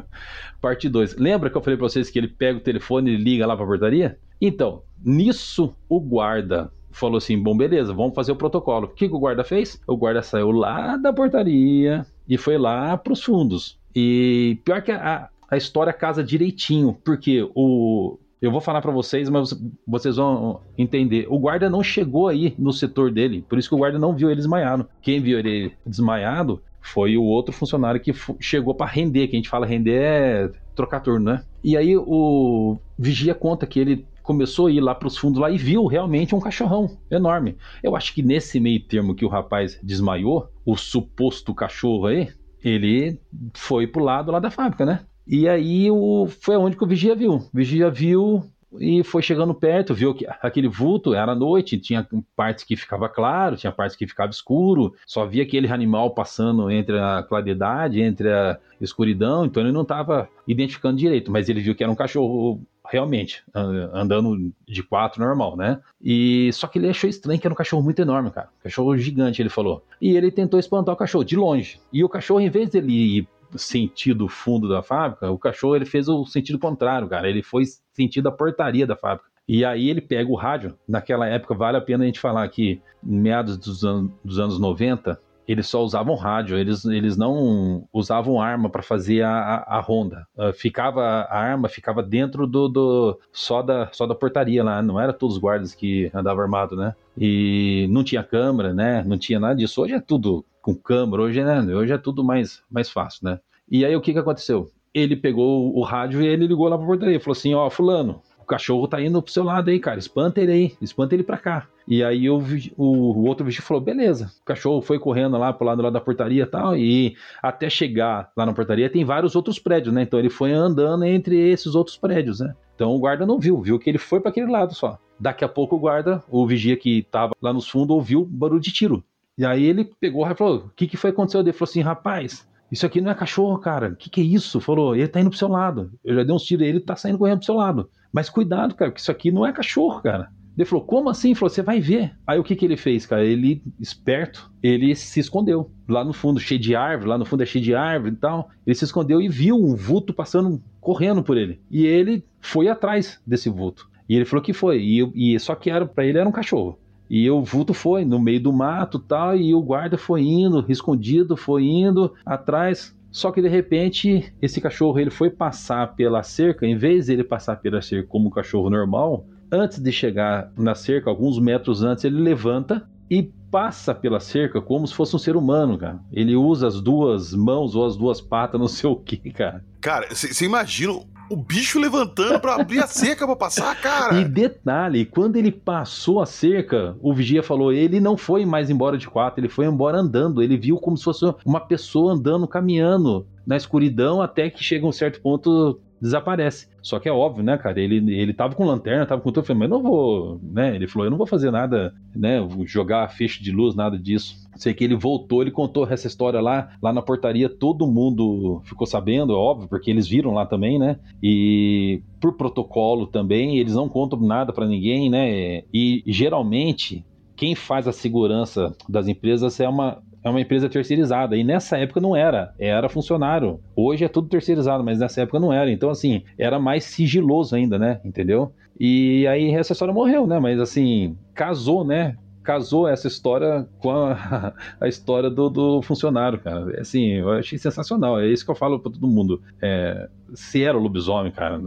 parte 0.60 0.88
2. 0.88 1.16
Lembra 1.16 1.50
que 1.50 1.56
eu 1.56 1.62
falei 1.62 1.76
pra 1.76 1.88
vocês 1.88 2.10
que 2.10 2.18
ele 2.18 2.28
pega 2.28 2.58
o 2.58 2.62
telefone 2.62 3.12
e 3.12 3.16
liga 3.16 3.46
lá 3.46 3.56
pra 3.56 3.66
portaria? 3.66 4.18
Então, 4.40 4.82
nisso 5.02 5.74
o 5.88 6.00
guarda 6.00 6.70
falou 6.96 7.18
assim: 7.18 7.40
bom, 7.40 7.56
beleza, 7.56 7.92
vamos 7.92 8.14
fazer 8.14 8.32
o 8.32 8.36
protocolo. 8.36 8.86
O 8.86 8.88
que, 8.88 9.08
que 9.08 9.14
o 9.14 9.18
guarda 9.18 9.44
fez? 9.44 9.80
O 9.86 9.96
guarda 9.96 10.22
saiu 10.22 10.50
lá 10.50 10.96
da 10.96 11.12
portaria 11.12 12.06
e 12.28 12.36
foi 12.36 12.58
lá 12.58 12.96
pros 12.96 13.22
fundos. 13.22 13.78
E 13.94 14.58
pior 14.64 14.82
que 14.82 14.92
a, 14.92 15.28
a 15.50 15.56
história 15.56 15.92
casa 15.92 16.24
direitinho, 16.24 16.96
porque 17.04 17.48
o. 17.54 18.18
Eu 18.40 18.50
vou 18.50 18.60
falar 18.60 18.82
pra 18.82 18.92
vocês, 18.92 19.30
mas 19.30 19.58
vocês 19.86 20.16
vão 20.16 20.60
entender. 20.76 21.26
O 21.30 21.38
guarda 21.38 21.70
não 21.70 21.82
chegou 21.82 22.28
aí 22.28 22.54
no 22.58 22.72
setor 22.72 23.10
dele, 23.10 23.44
por 23.48 23.58
isso 23.58 23.68
que 23.68 23.74
o 23.74 23.78
guarda 23.78 23.98
não 23.98 24.14
viu 24.14 24.30
ele 24.30 24.36
desmaiado. 24.36 24.86
Quem 25.00 25.20
viu 25.20 25.38
ele 25.38 25.72
desmaiado 25.86 26.60
foi 26.82 27.16
o 27.16 27.24
outro 27.24 27.52
funcionário 27.52 28.00
que 28.00 28.12
chegou 28.38 28.74
pra 28.74 28.86
render, 28.86 29.26
que 29.26 29.36
a 29.36 29.38
gente 29.38 29.48
fala 29.48 29.66
render 29.66 30.02
é 30.02 30.50
trocar 30.74 31.00
turno, 31.00 31.32
né? 31.32 31.42
E 31.64 31.76
aí 31.76 31.96
o 31.96 32.78
vigia 32.98 33.34
conta 33.34 33.66
que 33.66 33.80
ele 33.80 34.06
começou 34.26 34.66
a 34.66 34.70
ir 34.72 34.80
lá 34.80 34.94
pros 34.94 35.16
fundos 35.16 35.40
lá 35.40 35.50
e 35.50 35.56
viu 35.56 35.86
realmente 35.86 36.34
um 36.34 36.40
cachorrão 36.40 36.98
enorme. 37.10 37.56
Eu 37.82 37.94
acho 37.94 38.12
que 38.12 38.22
nesse 38.22 38.58
meio 38.58 38.80
termo 38.80 39.14
que 39.14 39.24
o 39.24 39.28
rapaz 39.28 39.78
desmaiou, 39.82 40.48
o 40.64 40.76
suposto 40.76 41.54
cachorro 41.54 42.06
aí, 42.06 42.28
ele 42.62 43.20
foi 43.54 43.86
pro 43.86 44.02
lado 44.02 44.32
lá 44.32 44.40
da 44.40 44.50
fábrica, 44.50 44.84
né? 44.84 45.00
E 45.26 45.48
aí 45.48 45.90
o, 45.90 46.26
foi 46.40 46.56
onde 46.56 46.76
que 46.76 46.84
o 46.84 46.86
vigia 46.86 47.14
viu. 47.14 47.34
O 47.34 47.50
vigia 47.52 47.88
viu 47.88 48.42
e 48.80 49.02
foi 49.04 49.22
chegando 49.22 49.54
perto, 49.54 49.94
viu 49.94 50.12
que 50.12 50.26
aquele 50.42 50.68
vulto 50.68 51.14
era 51.14 51.34
noite, 51.34 51.78
tinha 51.78 52.06
partes 52.34 52.64
que 52.64 52.76
ficava 52.76 53.08
claro, 53.08 53.56
tinha 53.56 53.72
partes 53.72 53.96
que 53.96 54.06
ficava 54.06 54.30
escuro, 54.30 54.92
só 55.06 55.24
via 55.24 55.44
aquele 55.44 55.68
animal 55.68 56.10
passando 56.10 56.70
entre 56.70 56.98
a 56.98 57.22
claridade, 57.22 58.00
entre 58.00 58.30
a 58.30 58.58
escuridão, 58.80 59.46
então 59.46 59.62
ele 59.62 59.72
não 59.72 59.82
estava 59.82 60.28
identificando 60.46 60.98
direito, 60.98 61.30
mas 61.30 61.48
ele 61.48 61.60
viu 61.60 61.74
que 61.74 61.82
era 61.82 61.92
um 61.92 61.96
cachorro 61.96 62.60
realmente, 62.90 63.42
an- 63.54 63.90
andando 63.92 64.52
de 64.66 64.82
quatro 64.82 65.22
normal, 65.22 65.56
né? 65.56 65.80
E 66.02 66.50
só 66.52 66.66
que 66.66 66.78
ele 66.78 66.88
achou 66.88 67.08
estranho 67.08 67.40
que 67.40 67.46
era 67.46 67.52
um 67.52 67.56
cachorro 67.56 67.82
muito 67.82 68.00
enorme, 68.02 68.30
cara. 68.30 68.48
Cachorro 68.62 68.96
gigante, 68.96 69.40
ele 69.42 69.48
falou. 69.48 69.82
E 70.00 70.16
ele 70.16 70.30
tentou 70.30 70.58
espantar 70.60 70.94
o 70.94 70.98
cachorro 70.98 71.24
de 71.24 71.36
longe. 71.36 71.80
E 71.92 72.02
o 72.04 72.08
cachorro, 72.08 72.40
em 72.40 72.50
vez 72.50 72.70
dele 72.70 72.92
ir 73.18 73.28
sentido 73.56 74.28
fundo 74.28 74.68
da 74.68 74.82
fábrica, 74.82 75.30
o 75.30 75.38
cachorro 75.38 75.76
ele 75.76 75.84
fez 75.84 76.08
o 76.08 76.24
sentido 76.26 76.58
contrário, 76.58 77.08
cara. 77.08 77.28
Ele 77.28 77.42
foi 77.42 77.64
sentido 77.92 78.28
a 78.28 78.32
portaria 78.32 78.86
da 78.86 78.96
fábrica. 78.96 79.28
E 79.48 79.64
aí 79.64 79.88
ele 79.88 80.00
pega 80.00 80.28
o 80.30 80.34
rádio. 80.34 80.76
Naquela 80.88 81.26
época, 81.28 81.54
vale 81.54 81.76
a 81.76 81.80
pena 81.80 82.02
a 82.02 82.06
gente 82.06 82.18
falar 82.18 82.48
que, 82.48 82.80
meados 83.02 83.56
dos, 83.56 83.84
an 83.84 84.10
dos 84.24 84.38
anos 84.40 84.58
90, 84.58 85.20
eles 85.46 85.66
só 85.66 85.82
usavam 85.82 86.14
rádio, 86.16 86.58
eles, 86.58 86.84
eles 86.84 87.16
não 87.16 87.88
usavam 87.92 88.40
arma 88.40 88.68
para 88.68 88.82
fazer 88.82 89.22
a, 89.22 89.64
a, 89.66 89.80
ronda. 89.80 90.26
Uh, 90.36 90.52
ficava 90.52 91.02
a 91.02 91.38
arma 91.38 91.68
ficava 91.68 92.02
dentro 92.02 92.46
do, 92.46 92.68
do 92.68 93.20
só 93.32 93.62
da 93.62 93.88
só 93.92 94.06
da 94.06 94.14
portaria 94.14 94.64
lá, 94.64 94.82
não 94.82 95.00
era 95.00 95.12
todos 95.12 95.36
os 95.36 95.42
guardas 95.42 95.74
que 95.74 96.10
andavam 96.14 96.42
armado, 96.42 96.76
né? 96.76 96.94
E 97.16 97.86
não 97.90 98.02
tinha 98.02 98.22
câmera, 98.22 98.74
né? 98.74 99.04
Não 99.06 99.16
tinha 99.16 99.38
nada 99.38 99.54
disso. 99.54 99.80
Hoje 99.80 99.94
é 99.94 100.00
tudo 100.00 100.44
com 100.60 100.74
câmera, 100.74 101.22
hoje, 101.22 101.42
né? 101.42 101.60
Hoje 101.74 101.92
é 101.92 101.98
tudo 101.98 102.24
mais 102.24 102.62
mais 102.70 102.90
fácil, 102.90 103.20
né? 103.24 103.40
E 103.70 103.84
aí 103.84 103.94
o 103.94 104.00
que 104.00 104.12
que 104.12 104.18
aconteceu? 104.18 104.70
Ele 104.92 105.14
pegou 105.14 105.76
o 105.76 105.82
rádio 105.82 106.22
e 106.22 106.26
ele 106.26 106.46
ligou 106.46 106.68
lá 106.68 106.76
pra 106.76 106.86
portaria, 106.86 107.20
falou 107.20 107.36
assim: 107.36 107.54
"Ó, 107.54 107.68
fulano, 107.70 108.22
cachorro 108.46 108.88
tá 108.88 109.00
indo 109.00 109.20
pro 109.20 109.32
seu 109.32 109.44
lado 109.44 109.70
aí, 109.70 109.78
cara. 109.78 109.98
Espanta 109.98 110.40
ele 110.40 110.52
aí, 110.52 110.76
espanta 110.80 111.14
ele 111.14 111.22
pra 111.22 111.38
cá. 111.38 111.66
E 111.86 112.02
aí 112.02 112.28
o, 112.28 112.38
o, 112.76 112.86
o 112.86 113.24
outro 113.26 113.44
bicho 113.44 113.62
falou: 113.62 113.82
beleza. 113.82 114.32
O 114.40 114.44
cachorro 114.44 114.80
foi 114.80 114.98
correndo 114.98 115.38
lá 115.38 115.52
pro 115.52 115.66
lado 115.66 115.82
lá 115.82 115.90
da 115.90 116.00
portaria 116.00 116.42
e 116.42 116.46
tal. 116.46 116.76
E 116.76 117.16
até 117.42 117.70
chegar 117.70 118.30
lá 118.36 118.46
na 118.46 118.52
portaria 118.52 118.90
tem 118.90 119.04
vários 119.04 119.36
outros 119.36 119.58
prédios, 119.58 119.94
né? 119.94 120.02
Então 120.02 120.18
ele 120.18 120.30
foi 120.30 120.52
andando 120.52 121.04
entre 121.04 121.36
esses 121.36 121.74
outros 121.74 121.96
prédios, 121.96 122.40
né? 122.40 122.54
Então 122.74 122.94
o 122.94 122.98
guarda 122.98 123.24
não 123.24 123.38
viu, 123.38 123.60
viu 123.60 123.78
que 123.78 123.88
ele 123.88 123.98
foi 123.98 124.20
para 124.20 124.30
aquele 124.30 124.50
lado 124.50 124.74
só. 124.74 124.98
Daqui 125.18 125.44
a 125.44 125.48
pouco 125.48 125.76
o 125.76 125.78
guarda, 125.78 126.22
o 126.28 126.46
vigia 126.46 126.76
que 126.76 127.02
tava 127.10 127.34
lá 127.40 127.52
nos 127.52 127.68
fundos, 127.68 127.94
ouviu 127.94 128.24
barulho 128.24 128.60
de 128.60 128.72
tiro. 128.72 129.02
E 129.38 129.44
aí 129.44 129.64
ele 129.64 129.90
pegou 130.00 130.28
e 130.28 130.34
falou: 130.34 130.56
o 130.66 130.70
que, 130.74 130.86
que 130.86 130.96
foi 130.96 131.10
que 131.10 131.14
aconteceu? 131.14 131.40
Ele 131.40 131.52
falou 131.52 131.70
assim: 131.70 131.80
rapaz. 131.80 132.46
Isso 132.70 132.84
aqui 132.84 133.00
não 133.00 133.10
é 133.10 133.14
cachorro, 133.14 133.58
cara. 133.58 133.88
O 133.88 133.96
que, 133.96 134.10
que 134.10 134.20
é 134.20 134.24
isso? 134.24 134.60
Falou, 134.60 134.94
ele 134.94 135.08
tá 135.08 135.20
indo 135.20 135.30
pro 135.30 135.38
seu 135.38 135.48
lado. 135.48 135.92
Eu 136.04 136.14
já 136.16 136.24
dei 136.24 136.34
uns 136.34 136.42
tiros 136.42 136.66
ele 136.66 136.80
tá 136.80 136.96
saindo 136.96 137.18
correndo 137.18 137.38
pro 137.38 137.46
seu 137.46 137.54
lado. 137.54 137.88
Mas 138.12 138.28
cuidado, 138.28 138.74
cara, 138.74 138.90
que 138.90 139.00
isso 139.00 139.10
aqui 139.10 139.30
não 139.30 139.46
é 139.46 139.52
cachorro, 139.52 140.00
cara. 140.02 140.30
Ele 140.56 140.64
falou, 140.64 140.84
como 140.84 141.10
assim? 141.10 141.28
Ele 141.28 141.34
falou, 141.34 141.50
você 141.50 141.62
vai 141.62 141.80
ver. 141.80 142.16
Aí 142.26 142.38
o 142.38 142.42
que, 142.42 142.56
que 142.56 142.64
ele 142.64 142.78
fez, 142.78 143.04
cara? 143.04 143.22
Ele, 143.22 143.62
esperto, 143.78 144.50
ele 144.62 144.94
se 144.94 145.20
escondeu. 145.20 145.70
Lá 145.86 146.02
no 146.02 146.14
fundo, 146.14 146.40
cheio 146.40 146.58
de 146.58 146.74
árvore, 146.74 147.10
lá 147.10 147.18
no 147.18 147.26
fundo 147.26 147.42
é 147.42 147.46
cheio 147.46 147.62
de 147.62 147.74
árvore 147.74 148.14
e 148.14 148.16
tal. 148.16 148.48
Ele 148.66 148.74
se 148.74 148.84
escondeu 148.84 149.20
e 149.20 149.28
viu 149.28 149.54
um 149.56 149.76
vulto 149.76 150.14
passando, 150.14 150.62
correndo 150.80 151.22
por 151.22 151.36
ele. 151.36 151.60
E 151.70 151.84
ele 151.84 152.24
foi 152.40 152.68
atrás 152.68 153.20
desse 153.26 153.50
vulto. 153.50 153.88
E 154.08 154.16
ele 154.16 154.24
falou 154.24 154.42
que 154.42 154.54
foi. 154.54 154.80
E, 154.80 155.34
e 155.34 155.38
só 155.38 155.54
que 155.54 155.68
era 155.68 155.84
para 155.84 156.06
ele 156.06 156.18
era 156.18 156.28
um 156.28 156.32
cachorro. 156.32 156.78
E 157.08 157.30
o 157.30 157.42
vulto 157.42 157.72
foi 157.72 158.04
no 158.04 158.18
meio 158.18 158.42
do 158.42 158.52
mato 158.52 158.98
tal, 158.98 159.36
e 159.36 159.54
o 159.54 159.62
guarda 159.62 159.96
foi 159.96 160.22
indo, 160.22 160.64
escondido, 160.68 161.36
foi 161.36 161.64
indo 161.64 162.12
atrás. 162.24 162.94
Só 163.10 163.30
que 163.30 163.40
de 163.40 163.48
repente, 163.48 164.32
esse 164.42 164.60
cachorro 164.60 164.98
ele 164.98 165.10
foi 165.10 165.30
passar 165.30 165.94
pela 165.94 166.22
cerca, 166.22 166.66
em 166.66 166.76
vez 166.76 167.06
dele 167.06 167.24
passar 167.24 167.56
pela 167.56 167.80
cerca 167.80 168.08
como 168.08 168.28
um 168.28 168.30
cachorro 168.30 168.68
normal, 168.68 169.24
antes 169.50 169.78
de 169.78 169.90
chegar 169.92 170.52
na 170.56 170.74
cerca, 170.74 171.08
alguns 171.08 171.38
metros 171.38 171.82
antes, 171.82 172.04
ele 172.04 172.20
levanta 172.20 172.86
e 173.10 173.30
passa 173.50 173.94
pela 173.94 174.20
cerca 174.20 174.60
como 174.60 174.86
se 174.86 174.94
fosse 174.94 175.14
um 175.14 175.18
ser 175.18 175.36
humano, 175.36 175.78
cara. 175.78 176.00
Ele 176.12 176.34
usa 176.34 176.66
as 176.66 176.80
duas 176.80 177.32
mãos 177.32 177.74
ou 177.74 177.86
as 177.86 177.96
duas 177.96 178.20
patas, 178.20 178.58
não 178.60 178.68
sei 178.68 178.90
o 178.90 178.96
que, 178.96 179.16
cara. 179.30 179.64
Cara, 179.80 180.08
você 180.10 180.44
imagina 180.44 180.92
o 181.28 181.36
bicho 181.36 181.78
levantando 181.78 182.40
para 182.40 182.54
abrir 182.54 182.80
a 182.80 182.86
cerca 182.86 183.26
para 183.26 183.36
passar, 183.36 183.74
cara. 183.80 184.18
E 184.20 184.24
detalhe, 184.24 185.04
quando 185.04 185.36
ele 185.36 185.50
passou 185.50 186.20
a 186.20 186.26
cerca, 186.26 186.96
o 187.00 187.12
vigia 187.14 187.42
falou, 187.42 187.72
ele 187.72 188.00
não 188.00 188.16
foi 188.16 188.44
mais 188.44 188.70
embora 188.70 188.96
de 188.96 189.08
quatro, 189.08 189.40
ele 189.40 189.48
foi 189.48 189.66
embora 189.66 189.98
andando. 189.98 190.42
Ele 190.42 190.56
viu 190.56 190.78
como 190.78 190.96
se 190.96 191.04
fosse 191.04 191.24
uma 191.44 191.60
pessoa 191.60 192.12
andando, 192.12 192.46
caminhando 192.46 193.26
na 193.46 193.56
escuridão 193.56 194.20
até 194.20 194.50
que 194.50 194.62
chega 194.62 194.86
um 194.86 194.92
certo 194.92 195.20
ponto 195.20 195.80
desaparece. 196.00 196.68
Só 196.82 196.98
que 196.98 197.08
é 197.08 197.12
óbvio, 197.12 197.42
né, 197.42 197.56
cara? 197.58 197.80
Ele, 197.80 197.96
ele 198.14 198.32
tava 198.32 198.54
com 198.54 198.64
lanterna, 198.64 199.06
tava 199.06 199.20
com 199.20 199.30
tudo. 199.30 199.40
Eu 199.40 199.46
falei, 199.46 199.60
mas 199.60 199.70
não 199.70 199.82
vou, 199.82 200.40
né? 200.42 200.74
Ele 200.74 200.86
falou, 200.86 201.06
eu 201.06 201.10
não 201.10 201.18
vou 201.18 201.26
fazer 201.26 201.50
nada, 201.50 201.94
né? 202.14 202.38
Jogar 202.64 203.08
feixe 203.08 203.42
de 203.42 203.50
luz, 203.50 203.74
nada 203.74 203.98
disso. 203.98 204.46
Sei 204.56 204.72
que 204.72 204.84
ele 204.84 204.94
voltou, 204.94 205.42
ele 205.42 205.50
contou 205.50 205.86
essa 205.88 206.06
história 206.06 206.40
lá, 206.40 206.70
lá 206.80 206.92
na 206.92 207.02
portaria, 207.02 207.48
todo 207.48 207.86
mundo 207.86 208.60
ficou 208.64 208.86
sabendo, 208.86 209.32
é 209.32 209.36
óbvio, 209.36 209.68
porque 209.68 209.90
eles 209.90 210.08
viram 210.08 210.32
lá 210.32 210.46
também, 210.46 210.78
né? 210.78 210.98
E 211.22 212.02
por 212.20 212.34
protocolo 212.34 213.06
também, 213.06 213.58
eles 213.58 213.74
não 213.74 213.88
contam 213.88 214.20
nada 214.20 214.52
para 214.52 214.66
ninguém, 214.66 215.10
né? 215.10 215.62
E 215.72 216.02
geralmente 216.06 217.04
quem 217.36 217.54
faz 217.54 217.86
a 217.86 217.92
segurança 217.92 218.74
das 218.88 219.06
empresas 219.06 219.60
é 219.60 219.68
uma, 219.68 220.02
é 220.26 220.30
uma 220.30 220.40
empresa 220.40 220.68
terceirizada. 220.68 221.36
E 221.36 221.44
nessa 221.44 221.78
época 221.78 222.00
não 222.00 222.16
era, 222.16 222.52
era 222.58 222.88
funcionário. 222.88 223.60
Hoje 223.76 224.04
é 224.04 224.08
tudo 224.08 224.28
terceirizado, 224.28 224.82
mas 224.82 224.98
nessa 224.98 225.22
época 225.22 225.38
não 225.38 225.52
era. 225.52 225.70
Então, 225.70 225.88
assim, 225.88 226.24
era 226.36 226.58
mais 226.58 226.84
sigiloso 226.84 227.54
ainda, 227.54 227.78
né? 227.78 228.00
Entendeu? 228.04 228.52
E 228.78 229.24
aí 229.28 229.54
essa 229.54 229.72
história 229.72 229.94
morreu, 229.94 230.26
né? 230.26 230.40
Mas 230.40 230.58
assim, 230.58 231.16
casou, 231.32 231.84
né? 231.84 232.16
Casou 232.42 232.88
essa 232.88 233.06
história 233.06 233.68
com 233.78 233.90
a, 233.92 234.52
a 234.80 234.88
história 234.88 235.30
do, 235.30 235.48
do, 235.48 235.80
funcionário, 235.82 236.40
cara. 236.40 236.80
Assim, 236.80 237.12
eu 237.12 237.30
achei 237.30 237.56
sensacional. 237.56 238.18
É 238.18 238.26
isso 238.26 238.44
que 238.44 238.50
eu 238.50 238.56
falo 238.56 238.80
pra 238.80 238.90
todo 238.90 239.06
mundo. 239.06 239.40
É, 239.62 240.08
se 240.34 240.64
era 240.64 240.76
o 240.76 240.82
lobisomem, 240.82 241.30
cara, 241.30 241.60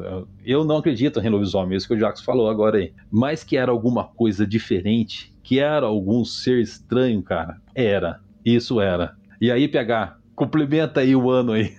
eu 0.45 0.65
não 0.65 0.77
acredito 0.77 1.21
em 1.21 1.29
lobisomem, 1.29 1.75
é 1.75 1.77
isso 1.77 1.87
que 1.87 1.93
o 1.93 1.97
Jackson 1.97 2.25
falou 2.25 2.49
agora 2.49 2.77
aí. 2.77 2.91
Mas 3.09 3.41
que 3.41 3.55
era 3.55 3.71
alguma 3.71 4.03
coisa 4.03 4.45
diferente, 4.45 5.33
que 5.43 5.61
era 5.61 5.85
algum 5.85 6.25
ser 6.25 6.59
estranho, 6.59 7.23
cara, 7.23 7.55
era. 7.73 8.19
Isso 8.45 8.79
era. 8.79 9.15
E 9.41 9.51
aí, 9.51 9.67
PH, 9.67 10.17
complementa 10.35 11.01
aí 11.01 11.15
o 11.15 11.29
ano 11.29 11.53
aí. 11.53 11.73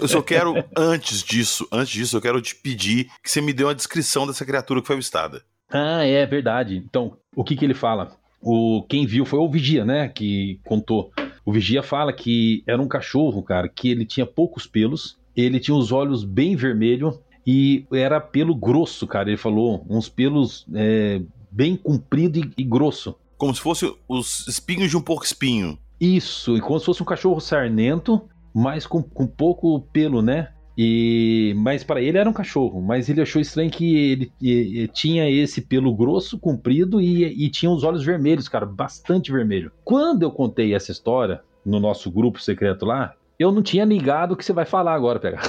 Eu 0.00 0.08
só 0.08 0.22
quero, 0.22 0.54
antes 0.76 1.22
disso, 1.22 1.68
antes 1.70 1.92
disso, 1.92 2.16
eu 2.16 2.22
quero 2.22 2.40
te 2.40 2.54
pedir 2.54 3.08
que 3.22 3.30
você 3.30 3.40
me 3.40 3.52
dê 3.52 3.64
uma 3.64 3.74
descrição 3.74 4.26
dessa 4.26 4.44
criatura 4.46 4.80
que 4.80 4.86
foi 4.86 4.96
avistada. 4.96 5.42
Ah, 5.70 6.04
é 6.04 6.24
verdade. 6.24 6.76
Então, 6.76 7.16
o 7.34 7.44
que 7.44 7.56
que 7.56 7.64
ele 7.64 7.74
fala? 7.74 8.16
O, 8.40 8.84
quem 8.88 9.06
viu 9.06 9.24
foi 9.24 9.38
o 9.38 9.50
Vigia, 9.50 9.84
né? 9.84 10.08
Que 10.08 10.60
contou. 10.64 11.12
O 11.44 11.52
Vigia 11.52 11.82
fala 11.82 12.12
que 12.12 12.62
era 12.66 12.80
um 12.80 12.88
cachorro, 12.88 13.42
cara, 13.42 13.68
que 13.68 13.90
ele 13.90 14.04
tinha 14.04 14.26
poucos 14.26 14.66
pelos, 14.66 15.18
ele 15.36 15.60
tinha 15.60 15.76
os 15.76 15.92
olhos 15.92 16.24
bem 16.24 16.56
vermelhos 16.56 17.18
e 17.46 17.84
era 17.92 18.20
pelo 18.20 18.54
grosso, 18.54 19.06
cara. 19.06 19.28
Ele 19.28 19.36
falou, 19.36 19.84
uns 19.88 20.08
pelos 20.08 20.66
é, 20.74 21.20
bem 21.50 21.76
comprido 21.76 22.38
e, 22.38 22.50
e 22.58 22.64
grosso. 22.64 23.14
Como 23.36 23.54
se 23.54 23.60
fosse 23.60 23.92
os 24.08 24.46
espinhos 24.48 24.90
de 24.90 24.96
um 24.96 25.02
porco 25.02 25.24
espinho. 25.24 25.78
Isso, 26.00 26.56
e 26.56 26.60
como 26.60 26.78
se 26.78 26.86
fosse 26.86 27.02
um 27.02 27.06
cachorro 27.06 27.40
sarnento, 27.40 28.22
mas 28.54 28.86
com, 28.86 29.02
com 29.02 29.26
pouco 29.26 29.80
pelo, 29.92 30.22
né? 30.22 30.48
E 30.78 31.54
mas 31.56 31.82
para 31.82 32.02
ele 32.02 32.18
era 32.18 32.28
um 32.28 32.34
cachorro, 32.34 32.82
mas 32.82 33.08
ele 33.08 33.22
achou 33.22 33.40
estranho 33.40 33.70
que 33.70 33.96
ele, 33.96 34.32
ele 34.42 34.88
tinha 34.88 35.28
esse 35.30 35.62
pelo 35.62 35.94
grosso, 35.94 36.38
comprido 36.38 37.00
e, 37.00 37.24
e, 37.24 37.48
tinha 37.48 37.70
os 37.70 37.82
olhos 37.82 38.04
vermelhos, 38.04 38.46
cara, 38.46 38.66
bastante 38.66 39.32
vermelho. 39.32 39.72
Quando 39.82 40.22
eu 40.22 40.30
contei 40.30 40.74
essa 40.74 40.92
história 40.92 41.40
no 41.64 41.80
nosso 41.80 42.10
grupo 42.10 42.42
secreto 42.42 42.84
lá, 42.84 43.14
eu 43.38 43.50
não 43.50 43.62
tinha 43.62 43.86
ligado 43.86 44.32
o 44.32 44.36
que 44.36 44.44
você 44.44 44.52
vai 44.52 44.66
falar 44.66 44.94
agora, 44.94 45.18
pegar. 45.18 45.42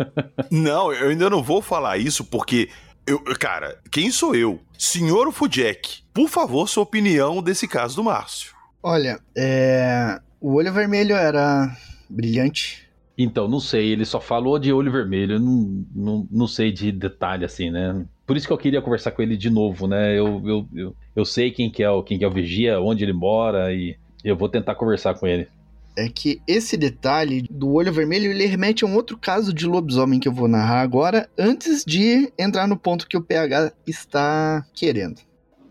não, 0.50 0.92
eu 0.92 1.08
ainda 1.08 1.30
não 1.30 1.42
vou 1.42 1.62
falar 1.62 1.96
isso 1.96 2.22
porque 2.24 2.68
eu, 3.06 3.20
cara, 3.38 3.78
quem 3.90 4.10
sou 4.10 4.34
eu? 4.34 4.60
Senhor 4.78 5.30
Fujek, 5.32 6.02
por 6.12 6.28
favor, 6.28 6.68
sua 6.68 6.82
opinião 6.82 7.42
desse 7.42 7.68
caso 7.68 7.96
do 7.96 8.04
Márcio. 8.04 8.54
Olha, 8.82 9.20
é... 9.36 10.20
o 10.40 10.54
olho 10.54 10.72
vermelho 10.72 11.14
era 11.14 11.76
brilhante. 12.08 12.86
Então, 13.16 13.48
não 13.48 13.60
sei, 13.60 13.88
ele 13.88 14.04
só 14.04 14.20
falou 14.20 14.58
de 14.58 14.72
olho 14.72 14.92
vermelho, 14.92 15.38
não, 15.38 15.86
não, 15.94 16.28
não 16.30 16.46
sei 16.46 16.70
de 16.70 16.92
detalhe 16.92 17.44
assim, 17.44 17.70
né? 17.70 18.04
Por 18.26 18.36
isso 18.36 18.46
que 18.46 18.52
eu 18.52 18.58
queria 18.58 18.82
conversar 18.82 19.12
com 19.12 19.22
ele 19.22 19.36
de 19.36 19.48
novo, 19.48 19.86
né? 19.86 20.18
Eu, 20.18 20.42
eu, 20.44 20.68
eu, 20.74 20.96
eu 21.14 21.24
sei 21.24 21.50
quem 21.50 21.70
que, 21.70 21.82
é 21.82 21.90
o, 21.90 22.02
quem 22.02 22.18
que 22.18 22.24
é 22.24 22.28
o 22.28 22.32
vigia, 22.32 22.80
onde 22.80 23.04
ele 23.04 23.12
mora 23.12 23.72
e 23.72 23.96
eu 24.22 24.36
vou 24.36 24.48
tentar 24.48 24.74
conversar 24.74 25.14
com 25.14 25.26
ele 25.26 25.48
é 25.96 26.08
que 26.08 26.40
esse 26.46 26.76
detalhe 26.76 27.42
do 27.50 27.72
olho 27.72 27.92
vermelho 27.92 28.30
ele 28.30 28.46
remete 28.46 28.84
a 28.84 28.86
um 28.86 28.94
outro 28.94 29.16
caso 29.16 29.52
de 29.52 29.66
lobisomem 29.66 30.20
que 30.20 30.28
eu 30.28 30.32
vou 30.32 30.46
narrar 30.46 30.82
agora, 30.82 31.28
antes 31.38 31.84
de 31.84 32.32
entrar 32.38 32.68
no 32.68 32.76
ponto 32.76 33.08
que 33.08 33.16
o 33.16 33.22
PH 33.22 33.72
está 33.86 34.64
querendo. 34.74 35.20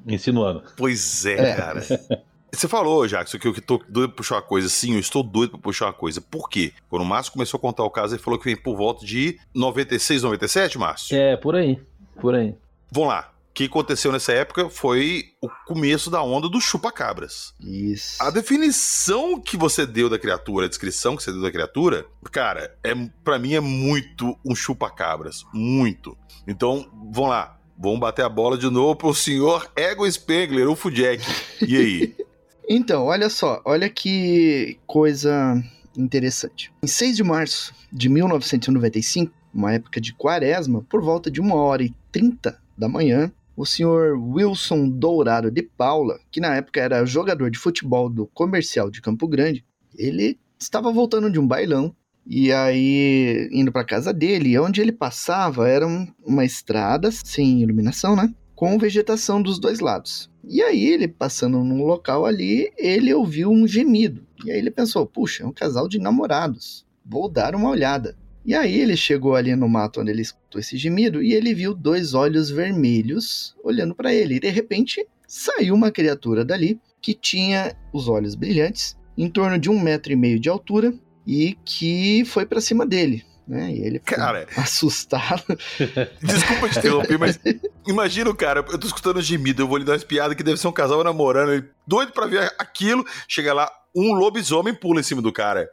Insinuando. 0.07 0.63
Pois 0.75 1.25
é, 1.25 1.51
é. 1.51 1.55
cara. 1.55 1.81
Você 2.51 2.69
falou, 2.69 3.05
Jackson, 3.05 3.37
que 3.37 3.47
eu 3.49 3.61
tô 3.61 3.83
doido 3.89 4.09
pra 4.09 4.17
puxar 4.17 4.35
uma 4.35 4.41
coisa. 4.41 4.69
Sim, 4.69 4.93
eu 4.93 4.99
estou 4.99 5.21
doido 5.21 5.51
pra 5.51 5.59
puxar 5.59 5.87
uma 5.87 5.93
coisa. 5.93 6.21
Por 6.21 6.49
quê? 6.49 6.71
Quando 6.89 7.01
o 7.01 7.05
Márcio 7.05 7.33
começou 7.33 7.57
a 7.57 7.61
contar 7.61 7.83
o 7.83 7.89
caso, 7.89 8.15
ele 8.15 8.23
falou 8.23 8.39
que 8.39 8.45
vem 8.45 8.55
por 8.55 8.77
volta 8.77 9.05
de 9.05 9.37
96, 9.53 10.23
97, 10.23 10.77
Márcio? 10.77 11.17
É, 11.17 11.35
por 11.35 11.53
aí. 11.53 11.81
Por 12.21 12.33
aí. 12.33 12.55
Vamos 12.89 13.09
lá 13.09 13.34
que 13.55 13.63
aconteceu 13.63 14.11
nessa 14.11 14.33
época 14.33 14.69
foi 14.69 15.29
o 15.41 15.47
começo 15.65 16.09
da 16.09 16.21
onda 16.21 16.49
do 16.49 16.59
chupa-cabras. 16.59 17.53
Isso. 17.61 18.21
A 18.21 18.29
definição 18.29 19.39
que 19.39 19.55
você 19.55 19.85
deu 19.85 20.09
da 20.09 20.19
criatura, 20.19 20.65
a 20.65 20.69
descrição 20.69 21.15
que 21.15 21.23
você 21.23 21.31
deu 21.31 21.41
da 21.41 21.49
criatura, 21.49 22.05
cara, 22.29 22.77
é 22.83 22.93
para 23.23 23.39
mim 23.39 23.53
é 23.53 23.61
muito 23.61 24.37
um 24.45 24.53
chupa-cabras. 24.53 25.45
Muito. 25.53 26.17
Então, 26.45 26.85
vamos 27.13 27.29
lá. 27.29 27.57
Vamos 27.79 27.99
bater 27.99 28.25
a 28.25 28.29
bola 28.29 28.57
de 28.57 28.69
novo 28.69 28.97
pro 28.97 29.13
senhor 29.13 29.71
Ego 29.73 30.09
Spengler, 30.11 30.69
o 30.69 30.75
Fudjack. 30.75 31.23
E 31.65 31.77
aí? 31.77 32.15
então, 32.67 33.05
olha 33.05 33.29
só. 33.29 33.61
Olha 33.63 33.89
que 33.89 34.77
coisa 34.85 35.63
interessante. 35.97 36.73
Em 36.83 36.87
6 36.87 37.15
de 37.15 37.23
março 37.23 37.73
de 37.89 38.09
1995, 38.09 39.33
uma 39.53 39.71
época 39.71 40.01
de 40.01 40.13
quaresma, 40.13 40.85
por 40.89 41.01
volta 41.01 41.31
de 41.31 41.39
uma 41.39 41.55
hora 41.55 41.83
e 41.83 41.93
30 42.11 42.59
da 42.77 42.89
manhã, 42.89 43.31
o 43.55 43.65
senhor 43.65 44.17
Wilson 44.17 44.89
Dourado 44.89 45.49
de 45.49 45.63
Paula, 45.63 46.19
que 46.29 46.39
na 46.39 46.55
época 46.55 46.81
era 46.81 47.05
jogador 47.05 47.49
de 47.49 47.57
futebol 47.57 48.09
do 48.09 48.27
Comercial 48.27 48.91
de 48.91 49.01
Campo 49.01 49.27
Grande, 49.27 49.65
ele 49.97 50.37
estava 50.59 50.91
voltando 50.91 51.31
de 51.31 51.39
um 51.39 51.47
bailão 51.47 51.95
e 52.27 52.51
aí 52.51 53.47
indo 53.51 53.71
para 53.71 53.85
casa 53.85 54.11
dele, 54.11 54.57
onde 54.57 54.81
ele 54.81 54.91
passava 54.91 55.69
era 55.69 55.85
uma 56.25 56.43
estrada 56.43 57.11
sem 57.11 57.61
iluminação, 57.61 58.15
né? 58.15 58.33
Com 58.55 58.77
vegetação 58.77 59.41
dos 59.41 59.59
dois 59.59 59.79
lados. 59.79 60.29
E 60.43 60.61
aí 60.61 60.85
ele 60.85 61.07
passando 61.07 61.63
num 61.63 61.83
local 61.83 62.25
ali, 62.25 62.71
ele 62.77 63.13
ouviu 63.13 63.51
um 63.51 63.67
gemido. 63.67 64.25
E 64.43 64.51
aí 64.51 64.57
ele 64.57 64.71
pensou: 64.71 65.05
"Puxa, 65.05 65.43
é 65.43 65.45
um 65.45 65.51
casal 65.51 65.87
de 65.87 65.99
namorados. 65.99 66.85
Vou 67.05 67.29
dar 67.29 67.53
uma 67.53 67.69
olhada". 67.69 68.17
E 68.45 68.53
aí 68.53 68.79
ele 68.79 68.95
chegou 68.95 69.35
ali 69.35 69.55
no 69.55 69.67
mato 69.67 69.99
onde 69.99 70.11
ele 70.11 70.21
escutou 70.21 70.61
esse 70.61 70.77
gemido 70.77 71.23
e 71.23 71.33
ele 71.33 71.53
viu 71.53 71.73
dois 71.73 72.13
olhos 72.13 72.49
vermelhos 72.49 73.55
olhando 73.63 73.95
para 73.95 74.13
ele. 74.13 74.35
E 74.35 74.39
de 74.39 74.49
repente 74.49 75.05
saiu 75.27 75.73
uma 75.73 75.91
criatura 75.91 76.45
dali 76.45 76.79
que 77.01 77.13
tinha 77.13 77.75
os 77.91 78.07
olhos 78.07 78.35
brilhantes, 78.35 78.95
em 79.17 79.29
torno 79.29 79.57
de 79.57 79.69
um 79.69 79.79
metro 79.79 80.11
e 80.11 80.15
meio 80.15 80.39
de 80.39 80.49
altura, 80.49 80.93
e 81.25 81.57
que 81.65 82.23
foi 82.25 82.45
para 82.45 82.61
cima 82.61 82.85
dele. 82.85 83.23
Né? 83.47 83.71
E 83.71 83.79
ele 83.83 83.99
ficou 83.99 84.17
cara, 84.17 84.47
assustado. 84.57 85.43
Desculpa 86.21 86.69
te 86.69 86.79
interromper, 86.79 87.17
mas 87.17 87.39
imagina 87.87 88.29
o 88.29 88.35
cara, 88.35 88.65
eu 88.67 88.77
tô 88.77 88.87
escutando 88.87 89.21
gemido, 89.21 89.61
eu 89.61 89.67
vou 89.67 89.77
lhe 89.77 89.85
dar 89.85 89.93
uma 89.93 89.97
espiada 89.97 90.35
que 90.35 90.43
deve 90.43 90.57
ser 90.57 90.67
um 90.67 90.71
casal 90.71 91.03
namorando, 91.03 91.51
ele 91.51 91.65
doido 91.85 92.11
para 92.11 92.27
ver 92.27 92.53
aquilo, 92.57 93.05
chega 93.27 93.53
lá, 93.53 93.71
um 93.95 94.13
lobisomem 94.13 94.73
pula 94.73 94.99
em 94.99 95.03
cima 95.03 95.21
do 95.21 95.31
cara. 95.31 95.69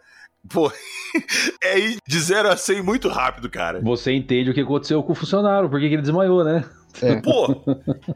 Pô, 0.49 0.71
é 1.63 1.79
ir 1.79 1.97
de 2.07 2.21
0 2.21 2.49
a 2.49 2.57
100 2.57 2.83
muito 2.83 3.09
rápido, 3.09 3.49
cara. 3.49 3.81
Você 3.81 4.13
entende 4.13 4.51
o 4.51 4.55
que 4.55 4.61
aconteceu 4.61 5.03
com 5.03 5.13
o 5.13 5.15
funcionário, 5.15 5.69
por 5.69 5.79
que 5.79 5.87
ele 5.87 6.03
desmaiou, 6.03 6.45
né? 6.45 6.65
É. 7.01 7.17
Pô, 7.23 7.55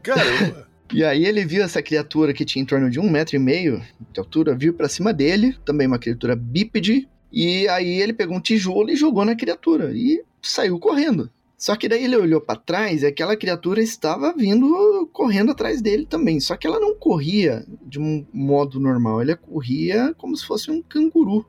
caramba. 0.03 0.67
E 0.93 1.03
aí 1.03 1.25
ele 1.25 1.45
viu 1.45 1.63
essa 1.63 1.81
criatura 1.81 2.33
que 2.33 2.45
tinha 2.45 2.63
em 2.63 2.65
torno 2.65 2.89
de 2.89 2.99
um 2.99 3.09
metro 3.09 3.35
e 3.35 3.39
meio 3.39 3.81
de 4.13 4.19
altura, 4.19 4.55
viu 4.55 4.73
para 4.73 4.87
cima 4.87 5.13
dele, 5.13 5.57
também 5.65 5.87
uma 5.87 5.99
criatura 5.99 6.35
bípede, 6.35 7.07
e 7.31 7.67
aí 7.67 8.01
ele 8.01 8.13
pegou 8.13 8.37
um 8.37 8.41
tijolo 8.41 8.89
e 8.89 8.95
jogou 8.95 9.25
na 9.25 9.35
criatura 9.35 9.91
e 9.93 10.23
saiu 10.41 10.79
correndo. 10.79 11.29
Só 11.57 11.75
que 11.75 11.89
daí 11.89 12.03
ele 12.03 12.15
olhou 12.15 12.39
para 12.39 12.59
trás 12.59 13.01
e 13.01 13.07
aquela 13.07 13.35
criatura 13.35 13.81
estava 13.81 14.31
vindo 14.31 15.09
correndo 15.11 15.51
atrás 15.51 15.81
dele 15.81 16.05
também. 16.05 16.39
Só 16.39 16.55
que 16.55 16.67
ela 16.67 16.79
não 16.79 16.95
corria 16.95 17.65
de 17.81 17.99
um 17.99 18.25
modo 18.31 18.79
normal, 18.79 19.21
ela 19.21 19.35
corria 19.35 20.13
como 20.17 20.37
se 20.37 20.45
fosse 20.45 20.69
um 20.69 20.81
canguru 20.83 21.45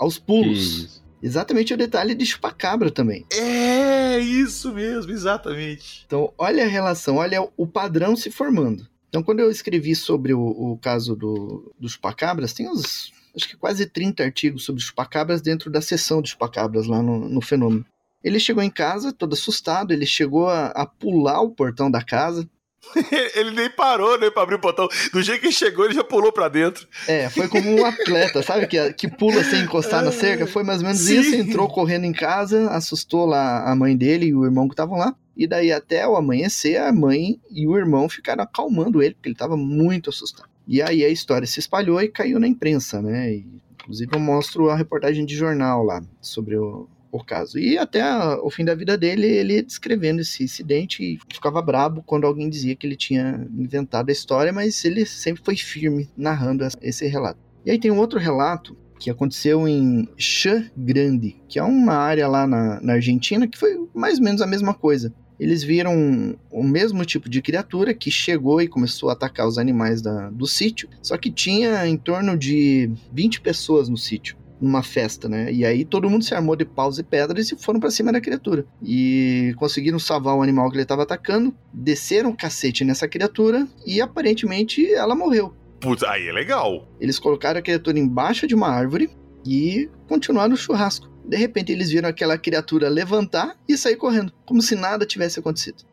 aos 0.00 0.18
pulos. 0.18 1.00
Exatamente 1.22 1.74
o 1.74 1.76
detalhe 1.76 2.14
de 2.14 2.24
chupacabra 2.24 2.90
também. 2.90 3.26
É, 3.30 4.18
isso 4.18 4.72
mesmo, 4.72 5.12
exatamente. 5.12 6.04
Então, 6.06 6.32
olha 6.38 6.64
a 6.64 6.68
relação, 6.68 7.16
olha 7.16 7.46
o 7.56 7.66
padrão 7.66 8.16
se 8.16 8.30
formando. 8.30 8.88
Então, 9.10 9.22
quando 9.22 9.40
eu 9.40 9.50
escrevi 9.50 9.94
sobre 9.94 10.32
o, 10.32 10.40
o 10.40 10.78
caso 10.78 11.14
do, 11.14 11.74
dos 11.78 11.92
chupacabras, 11.92 12.54
tem 12.54 12.68
uns, 12.68 13.12
acho 13.36 13.48
que 13.48 13.56
quase 13.56 13.84
30 13.84 14.22
artigos 14.22 14.64
sobre 14.64 14.80
chupacabras 14.80 15.42
dentro 15.42 15.70
da 15.70 15.82
seção 15.82 16.22
de 16.22 16.30
chupacabras 16.30 16.86
lá 16.86 17.02
no, 17.02 17.28
no 17.28 17.40
fenômeno. 17.42 17.84
Ele 18.24 18.40
chegou 18.40 18.62
em 18.62 18.70
casa 18.70 19.12
todo 19.12 19.34
assustado, 19.34 19.92
ele 19.92 20.06
chegou 20.06 20.48
a, 20.48 20.66
a 20.68 20.86
pular 20.86 21.40
o 21.42 21.50
portão 21.50 21.90
da 21.90 22.02
casa, 22.02 22.48
ele 23.34 23.50
nem 23.52 23.70
parou, 23.70 24.18
nem 24.18 24.30
pra 24.30 24.42
abrir 24.42 24.56
o 24.56 24.60
portão. 24.60 24.88
Do 25.12 25.22
jeito 25.22 25.40
que 25.40 25.46
ele 25.46 25.54
chegou, 25.54 25.84
ele 25.84 25.94
já 25.94 26.04
pulou 26.04 26.32
pra 26.32 26.48
dentro. 26.48 26.86
É, 27.06 27.28
foi 27.28 27.48
como 27.48 27.70
um 27.70 27.84
atleta, 27.84 28.42
sabe? 28.42 28.66
Que, 28.66 28.92
que 28.94 29.08
pula 29.08 29.44
sem 29.44 29.62
encostar 29.62 30.04
na 30.04 30.12
cerca. 30.12 30.46
Foi 30.46 30.62
mais 30.62 30.80
ou 30.80 30.86
menos 30.86 31.00
Sim. 31.00 31.20
isso. 31.20 31.34
Entrou 31.34 31.68
correndo 31.68 32.04
em 32.04 32.12
casa, 32.12 32.70
assustou 32.70 33.26
lá 33.26 33.70
a 33.70 33.74
mãe 33.74 33.96
dele 33.96 34.26
e 34.26 34.34
o 34.34 34.44
irmão 34.44 34.66
que 34.66 34.74
estavam 34.74 34.98
lá. 34.98 35.14
E 35.36 35.46
daí 35.46 35.72
até 35.72 36.06
o 36.06 36.16
amanhecer, 36.16 36.76
a 36.76 36.92
mãe 36.92 37.40
e 37.50 37.66
o 37.66 37.76
irmão 37.76 38.08
ficaram 38.08 38.44
acalmando 38.44 39.02
ele, 39.02 39.14
porque 39.14 39.28
ele 39.28 39.34
estava 39.34 39.56
muito 39.56 40.10
assustado. 40.10 40.48
E 40.66 40.82
aí 40.82 41.04
a 41.04 41.08
história 41.08 41.46
se 41.46 41.60
espalhou 41.60 42.00
e 42.00 42.08
caiu 42.08 42.38
na 42.38 42.46
imprensa, 42.46 43.00
né? 43.00 43.32
E, 43.32 43.46
inclusive 43.80 44.14
eu 44.14 44.20
mostro 44.20 44.68
a 44.68 44.76
reportagem 44.76 45.24
de 45.24 45.34
jornal 45.34 45.82
lá 45.82 46.02
sobre 46.20 46.56
o, 46.56 46.86
o 47.10 47.22
caso. 47.22 47.58
E 47.58 47.76
até 47.76 48.00
a, 48.00 48.38
o 48.42 48.50
fim 48.50 48.64
da 48.64 48.74
vida 48.74 48.96
dele, 48.96 49.26
ele 49.26 49.62
descrevendo 49.62 50.20
esse 50.20 50.44
incidente 50.44 51.02
e 51.02 51.18
ficava 51.32 51.60
brabo 51.60 52.02
quando 52.04 52.26
alguém 52.26 52.48
dizia 52.48 52.76
que 52.76 52.86
ele 52.86 52.96
tinha 52.96 53.46
inventado 53.52 54.08
a 54.08 54.12
história, 54.12 54.52
mas 54.52 54.84
ele 54.84 55.04
sempre 55.04 55.42
foi 55.44 55.56
firme 55.56 56.08
narrando 56.16 56.66
esse 56.80 57.06
relato. 57.06 57.40
E 57.64 57.70
aí 57.70 57.78
tem 57.78 57.90
um 57.90 57.98
outro 57.98 58.18
relato 58.18 58.76
que 58.98 59.10
aconteceu 59.10 59.66
em 59.66 60.06
Chã 60.16 60.70
Grande, 60.76 61.36
que 61.48 61.58
é 61.58 61.62
uma 61.62 61.94
área 61.94 62.28
lá 62.28 62.46
na, 62.46 62.80
na 62.80 62.92
Argentina 62.94 63.48
que 63.48 63.58
foi 63.58 63.74
mais 63.94 64.18
ou 64.18 64.24
menos 64.24 64.42
a 64.42 64.46
mesma 64.46 64.74
coisa. 64.74 65.12
Eles 65.38 65.62
viram 65.62 66.36
o 66.50 66.62
mesmo 66.62 67.02
tipo 67.02 67.26
de 67.26 67.40
criatura 67.40 67.94
que 67.94 68.10
chegou 68.10 68.60
e 68.60 68.68
começou 68.68 69.08
a 69.08 69.14
atacar 69.14 69.48
os 69.48 69.56
animais 69.56 70.02
da, 70.02 70.28
do 70.28 70.46
sítio, 70.46 70.86
só 71.02 71.16
que 71.16 71.30
tinha 71.30 71.86
em 71.86 71.96
torno 71.96 72.36
de 72.36 72.90
20 73.10 73.40
pessoas 73.40 73.88
no 73.88 73.96
sítio 73.96 74.36
numa 74.60 74.82
festa, 74.82 75.28
né? 75.28 75.50
E 75.52 75.64
aí 75.64 75.84
todo 75.84 76.10
mundo 76.10 76.24
se 76.24 76.34
armou 76.34 76.54
de 76.54 76.64
paus 76.64 76.98
e 76.98 77.02
pedras 77.02 77.50
e 77.50 77.56
foram 77.56 77.80
para 77.80 77.90
cima 77.90 78.12
da 78.12 78.20
criatura. 78.20 78.66
E 78.82 79.54
conseguiram 79.56 79.98
salvar 79.98 80.36
o 80.36 80.42
animal 80.42 80.68
que 80.68 80.76
ele 80.76 80.82
estava 80.82 81.02
atacando, 81.02 81.54
desceram 81.72 82.30
o 82.30 82.36
cacete 82.36 82.84
nessa 82.84 83.08
criatura 83.08 83.66
e 83.86 84.00
aparentemente 84.00 84.92
ela 84.92 85.14
morreu. 85.14 85.54
Putz, 85.80 86.02
aí 86.02 86.28
é 86.28 86.32
legal. 86.32 86.86
Eles 87.00 87.18
colocaram 87.18 87.58
a 87.58 87.62
criatura 87.62 87.98
embaixo 87.98 88.46
de 88.46 88.54
uma 88.54 88.68
árvore 88.68 89.10
e 89.46 89.88
continuaram 90.06 90.52
o 90.52 90.56
churrasco. 90.56 91.08
De 91.24 91.36
repente 91.36 91.72
eles 91.72 91.90
viram 91.90 92.08
aquela 92.08 92.36
criatura 92.36 92.88
levantar 92.88 93.56
e 93.68 93.76
sair 93.76 93.96
correndo, 93.96 94.32
como 94.44 94.60
se 94.60 94.74
nada 94.74 95.06
tivesse 95.06 95.38
acontecido. 95.38 95.84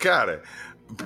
Cara, 0.00 0.42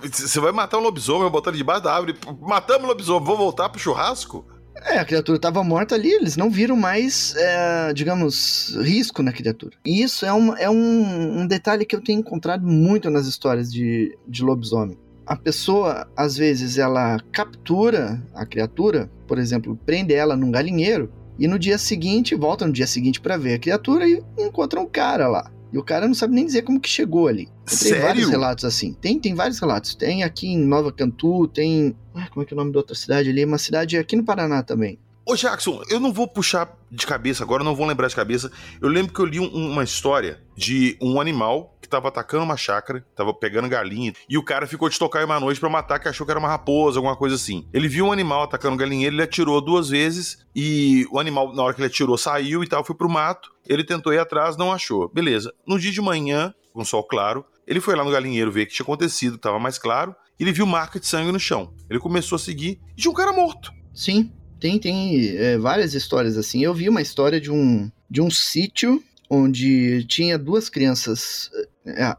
você 0.02 0.40
vai 0.40 0.52
matar 0.52 0.78
um 0.78 0.82
lobisomem, 0.82 1.30
botar 1.30 1.50
ele 1.50 1.58
debaixo 1.58 1.82
da 1.82 1.94
árvore. 1.94 2.16
Matamos 2.40 2.84
o 2.84 2.88
lobisomem, 2.88 3.26
vou 3.26 3.36
voltar 3.36 3.68
pro 3.68 3.80
churrasco? 3.80 4.46
É, 4.84 4.98
a 4.98 5.04
criatura 5.04 5.36
estava 5.36 5.62
morta 5.62 5.94
ali, 5.94 6.10
eles 6.10 6.36
não 6.36 6.50
viram 6.50 6.76
mais, 6.76 7.34
é, 7.36 7.92
digamos, 7.92 8.76
risco 8.80 9.22
na 9.22 9.32
criatura. 9.32 9.76
E 9.84 10.02
isso 10.02 10.24
é, 10.24 10.32
um, 10.32 10.56
é 10.56 10.70
um, 10.70 11.40
um, 11.40 11.46
detalhe 11.46 11.84
que 11.84 11.94
eu 11.94 12.02
tenho 12.02 12.20
encontrado 12.20 12.66
muito 12.66 13.10
nas 13.10 13.26
histórias 13.26 13.70
de, 13.70 14.16
de 14.26 14.42
lobisomem. 14.42 14.98
A 15.26 15.36
pessoa, 15.36 16.10
às 16.16 16.36
vezes, 16.36 16.78
ela 16.78 17.18
captura 17.30 18.20
a 18.34 18.44
criatura, 18.44 19.10
por 19.28 19.38
exemplo, 19.38 19.78
prende 19.86 20.14
ela 20.14 20.36
num 20.36 20.50
galinheiro, 20.50 21.12
e 21.38 21.46
no 21.46 21.58
dia 21.58 21.78
seguinte, 21.78 22.34
volta 22.34 22.66
no 22.66 22.72
dia 22.72 22.86
seguinte 22.86 23.20
para 23.20 23.36
ver 23.36 23.54
a 23.54 23.58
criatura 23.58 24.06
e 24.06 24.22
encontra 24.38 24.80
um 24.80 24.86
cara 24.86 25.26
lá. 25.26 25.50
E 25.72 25.78
o 25.78 25.84
cara 25.84 26.06
não 26.06 26.14
sabe 26.14 26.34
nem 26.34 26.44
dizer 26.44 26.62
como 26.62 26.80
que 26.80 26.88
chegou 26.88 27.28
ali. 27.28 27.48
Tem 27.80 27.94
vários 28.00 28.28
relatos 28.28 28.64
assim. 28.64 28.92
Tem, 28.92 29.18
tem 29.18 29.34
vários 29.34 29.58
relatos. 29.60 29.94
Tem 29.94 30.22
aqui 30.22 30.48
em 30.48 30.58
Nova 30.58 30.90
Cantu, 30.92 31.46
tem. 31.48 31.94
Ah, 32.14 32.28
como 32.28 32.42
é 32.42 32.46
que 32.46 32.52
é 32.52 32.56
o 32.56 32.58
nome 32.58 32.72
da 32.72 32.78
outra 32.78 32.94
cidade 32.94 33.30
ali? 33.30 33.44
Uma 33.44 33.58
cidade 33.58 33.96
aqui 33.96 34.16
no 34.16 34.24
Paraná 34.24 34.62
também. 34.62 34.98
Ô 35.24 35.36
Jackson, 35.36 35.82
eu 35.88 36.00
não 36.00 36.12
vou 36.12 36.26
puxar 36.26 36.76
de 36.90 37.06
cabeça 37.06 37.44
agora, 37.44 37.62
não 37.62 37.76
vou 37.76 37.86
lembrar 37.86 38.08
de 38.08 38.16
cabeça. 38.16 38.50
Eu 38.80 38.88
lembro 38.88 39.12
que 39.12 39.20
eu 39.20 39.26
li 39.26 39.38
um, 39.38 39.46
uma 39.46 39.84
história 39.84 40.40
de 40.56 40.96
um 41.00 41.20
animal 41.20 41.76
tava 41.90 42.08
atacando 42.08 42.44
uma 42.44 42.56
chácara, 42.56 43.04
tava 43.14 43.34
pegando 43.34 43.68
galinha, 43.68 44.14
e 44.28 44.38
o 44.38 44.42
cara 44.42 44.66
ficou 44.66 44.88
de 44.88 44.98
tocar 44.98 45.24
uma 45.24 45.40
noite 45.40 45.60
para 45.60 45.68
matar, 45.68 45.98
que 45.98 46.08
achou 46.08 46.24
que 46.24 46.30
era 46.30 46.38
uma 46.38 46.48
raposa, 46.48 46.98
alguma 46.98 47.16
coisa 47.16 47.34
assim. 47.34 47.66
Ele 47.72 47.88
viu 47.88 48.06
um 48.06 48.12
animal 48.12 48.44
atacando 48.44 48.76
galinheiro, 48.76 49.14
ele 49.14 49.22
atirou 49.22 49.60
duas 49.60 49.88
vezes, 49.90 50.46
e 50.54 51.06
o 51.10 51.18
animal, 51.18 51.54
na 51.54 51.62
hora 51.62 51.74
que 51.74 51.80
ele 51.80 51.88
atirou, 51.88 52.16
saiu 52.16 52.62
e 52.62 52.66
tal, 52.66 52.84
foi 52.84 52.96
pro 52.96 53.08
mato. 53.08 53.50
Ele 53.68 53.84
tentou 53.84 54.12
ir 54.12 54.18
atrás, 54.18 54.56
não 54.56 54.72
achou. 54.72 55.08
Beleza. 55.08 55.52
No 55.66 55.78
dia 55.78 55.92
de 55.92 56.00
manhã, 56.00 56.54
com 56.72 56.84
sol 56.84 57.04
claro, 57.04 57.44
ele 57.66 57.80
foi 57.80 57.94
lá 57.94 58.04
no 58.04 58.10
galinheiro 58.10 58.50
ver 58.50 58.62
o 58.62 58.66
que 58.66 58.74
tinha 58.74 58.84
acontecido, 58.84 59.38
tava 59.38 59.58
mais 59.58 59.78
claro, 59.78 60.14
e 60.38 60.42
ele 60.42 60.52
viu 60.52 60.66
marca 60.66 60.98
de 60.98 61.06
sangue 61.06 61.30
no 61.30 61.38
chão. 61.38 61.72
Ele 61.88 61.98
começou 61.98 62.36
a 62.36 62.38
seguir 62.38 62.80
e 62.96 63.02
tinha 63.02 63.10
um 63.10 63.14
cara 63.14 63.32
morto. 63.32 63.72
Sim. 63.92 64.32
Tem, 64.58 64.78
tem 64.78 65.36
é, 65.36 65.56
várias 65.56 65.94
histórias 65.94 66.36
assim. 66.36 66.62
Eu 66.62 66.74
vi 66.74 66.88
uma 66.88 67.00
história 67.00 67.40
de 67.40 67.50
um, 67.50 67.90
de 68.10 68.20
um 68.20 68.30
sítio 68.30 69.02
onde 69.30 70.04
tinha 70.04 70.36
duas 70.36 70.68
crianças, 70.68 71.50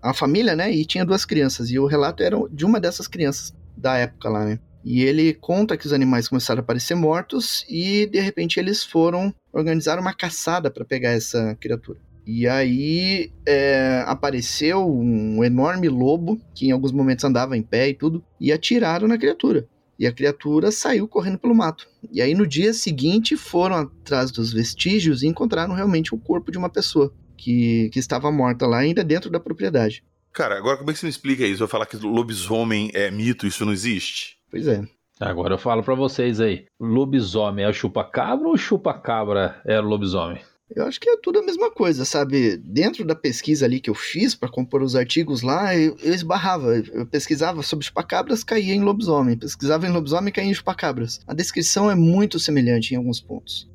a 0.02 0.14
família, 0.14 0.56
né? 0.56 0.72
E 0.72 0.86
tinha 0.86 1.06
duas 1.06 1.26
crianças. 1.26 1.70
E 1.70 1.80
o 1.80 1.86
relato 1.86 2.24
era 2.24 2.38
de 2.52 2.66
uma 2.66 2.80
dessas 2.80 3.08
crianças 3.08 3.54
da 3.78 3.98
época 3.98 4.30
lá, 4.30 4.46
né? 4.46 4.60
E 4.84 5.04
ele 5.04 5.34
conta 5.34 5.78
que 5.78 5.86
os 5.86 5.94
animais 5.94 6.28
começaram 6.28 6.60
a 6.60 6.64
aparecer 6.64 6.96
mortos 6.96 7.64
e 7.70 8.08
de 8.08 8.20
repente 8.20 8.60
eles 8.60 8.84
foram 8.84 9.34
organizar 9.54 10.00
uma 10.00 10.14
caçada 10.14 10.72
para 10.72 10.84
pegar 10.84 11.12
essa 11.12 11.56
criatura. 11.60 12.00
E 12.26 12.48
aí 12.48 13.32
é, 13.46 14.04
apareceu 14.08 14.88
um 14.88 15.44
enorme 15.44 15.88
lobo 15.88 16.40
que 16.54 16.68
em 16.68 16.72
alguns 16.72 16.92
momentos 16.92 17.26
andava 17.26 17.58
em 17.58 17.62
pé 17.62 17.90
e 17.90 17.94
tudo 17.94 18.24
e 18.40 18.52
atiraram 18.52 19.08
na 19.08 19.18
criatura. 19.18 19.68
E 20.00 20.08
a 20.08 20.12
criatura 20.12 20.72
saiu 20.72 21.08
correndo 21.08 21.38
pelo 21.38 21.54
mato. 21.54 21.88
E 22.12 22.22
aí 22.22 22.34
no 22.34 22.48
dia 22.48 22.74
seguinte 22.74 23.38
foram 23.38 23.76
atrás 23.76 24.32
dos 24.32 24.52
vestígios 24.52 25.22
e 25.22 25.28
encontraram 25.28 25.76
realmente 25.76 26.16
o 26.16 26.18
corpo 26.18 26.52
de 26.52 26.58
uma 26.58 26.70
pessoa 26.70 27.14
que, 27.42 27.90
que 27.92 28.00
estava 28.00 28.32
morta 28.32 28.68
lá, 28.68 28.80
ainda 28.80 29.04
dentro 29.04 29.30
da 29.30 29.40
propriedade. 29.40 30.04
Cara, 30.32 30.58
agora 30.58 30.78
como 30.78 30.90
é 30.92 30.94
que 30.94 31.00
você 31.00 31.06
me 31.08 31.10
explica 31.10 31.46
isso? 31.46 31.60
Vai 31.60 31.68
falar 31.68 31.86
que 31.86 31.98
lobisomem 31.98 32.92
é 32.94 33.12
mito, 33.12 33.46
isso 33.46 33.66
não 33.66 33.74
existe? 33.74 34.38
Pois 34.50 34.68
é. 34.68 34.84
Agora 35.20 35.56
eu 35.56 35.58
falo 35.58 35.84
para 35.84 35.94
vocês 35.94 36.40
aí. 36.40 36.66
Lobisomem 36.80 37.66
é 37.66 37.70
o 37.70 37.74
chupa-cabra 37.74 38.48
ou 38.48 38.58
chupa-cabra 38.58 39.62
é 39.66 39.80
o 39.80 39.84
lobisomem? 39.84 40.42
Eu 40.74 40.86
acho 40.86 41.02
que 41.02 41.10
é 41.10 41.18
tudo 41.18 41.40
a 41.40 41.44
mesma 41.44 41.70
coisa, 41.70 42.06
sabe? 42.06 42.56
Dentro 42.56 43.04
da 43.04 43.14
pesquisa 43.14 43.66
ali 43.66 43.82
que 43.82 43.90
eu 43.90 43.94
fiz 43.94 44.34
para 44.34 44.50
compor 44.50 44.82
os 44.82 44.96
artigos 44.96 45.42
lá, 45.42 45.76
eu, 45.76 45.98
eu 46.02 46.14
esbarrava. 46.14 46.78
Eu 46.78 47.06
pesquisava 47.06 47.62
sobre 47.62 47.86
chupacabras, 47.86 48.42
caía 48.42 48.74
em 48.74 48.82
lobisomem. 48.82 49.38
Pesquisava 49.38 49.86
em 49.86 49.92
lobisomem, 49.92 50.32
caía 50.32 50.50
em 50.50 50.54
chupacabras. 50.54 51.20
A 51.28 51.34
descrição 51.34 51.92
é 51.92 51.96
muito 51.96 52.40
semelhante 52.40 52.94
em 52.94 52.98
alguns 52.98 53.20
pontos. 53.20 53.70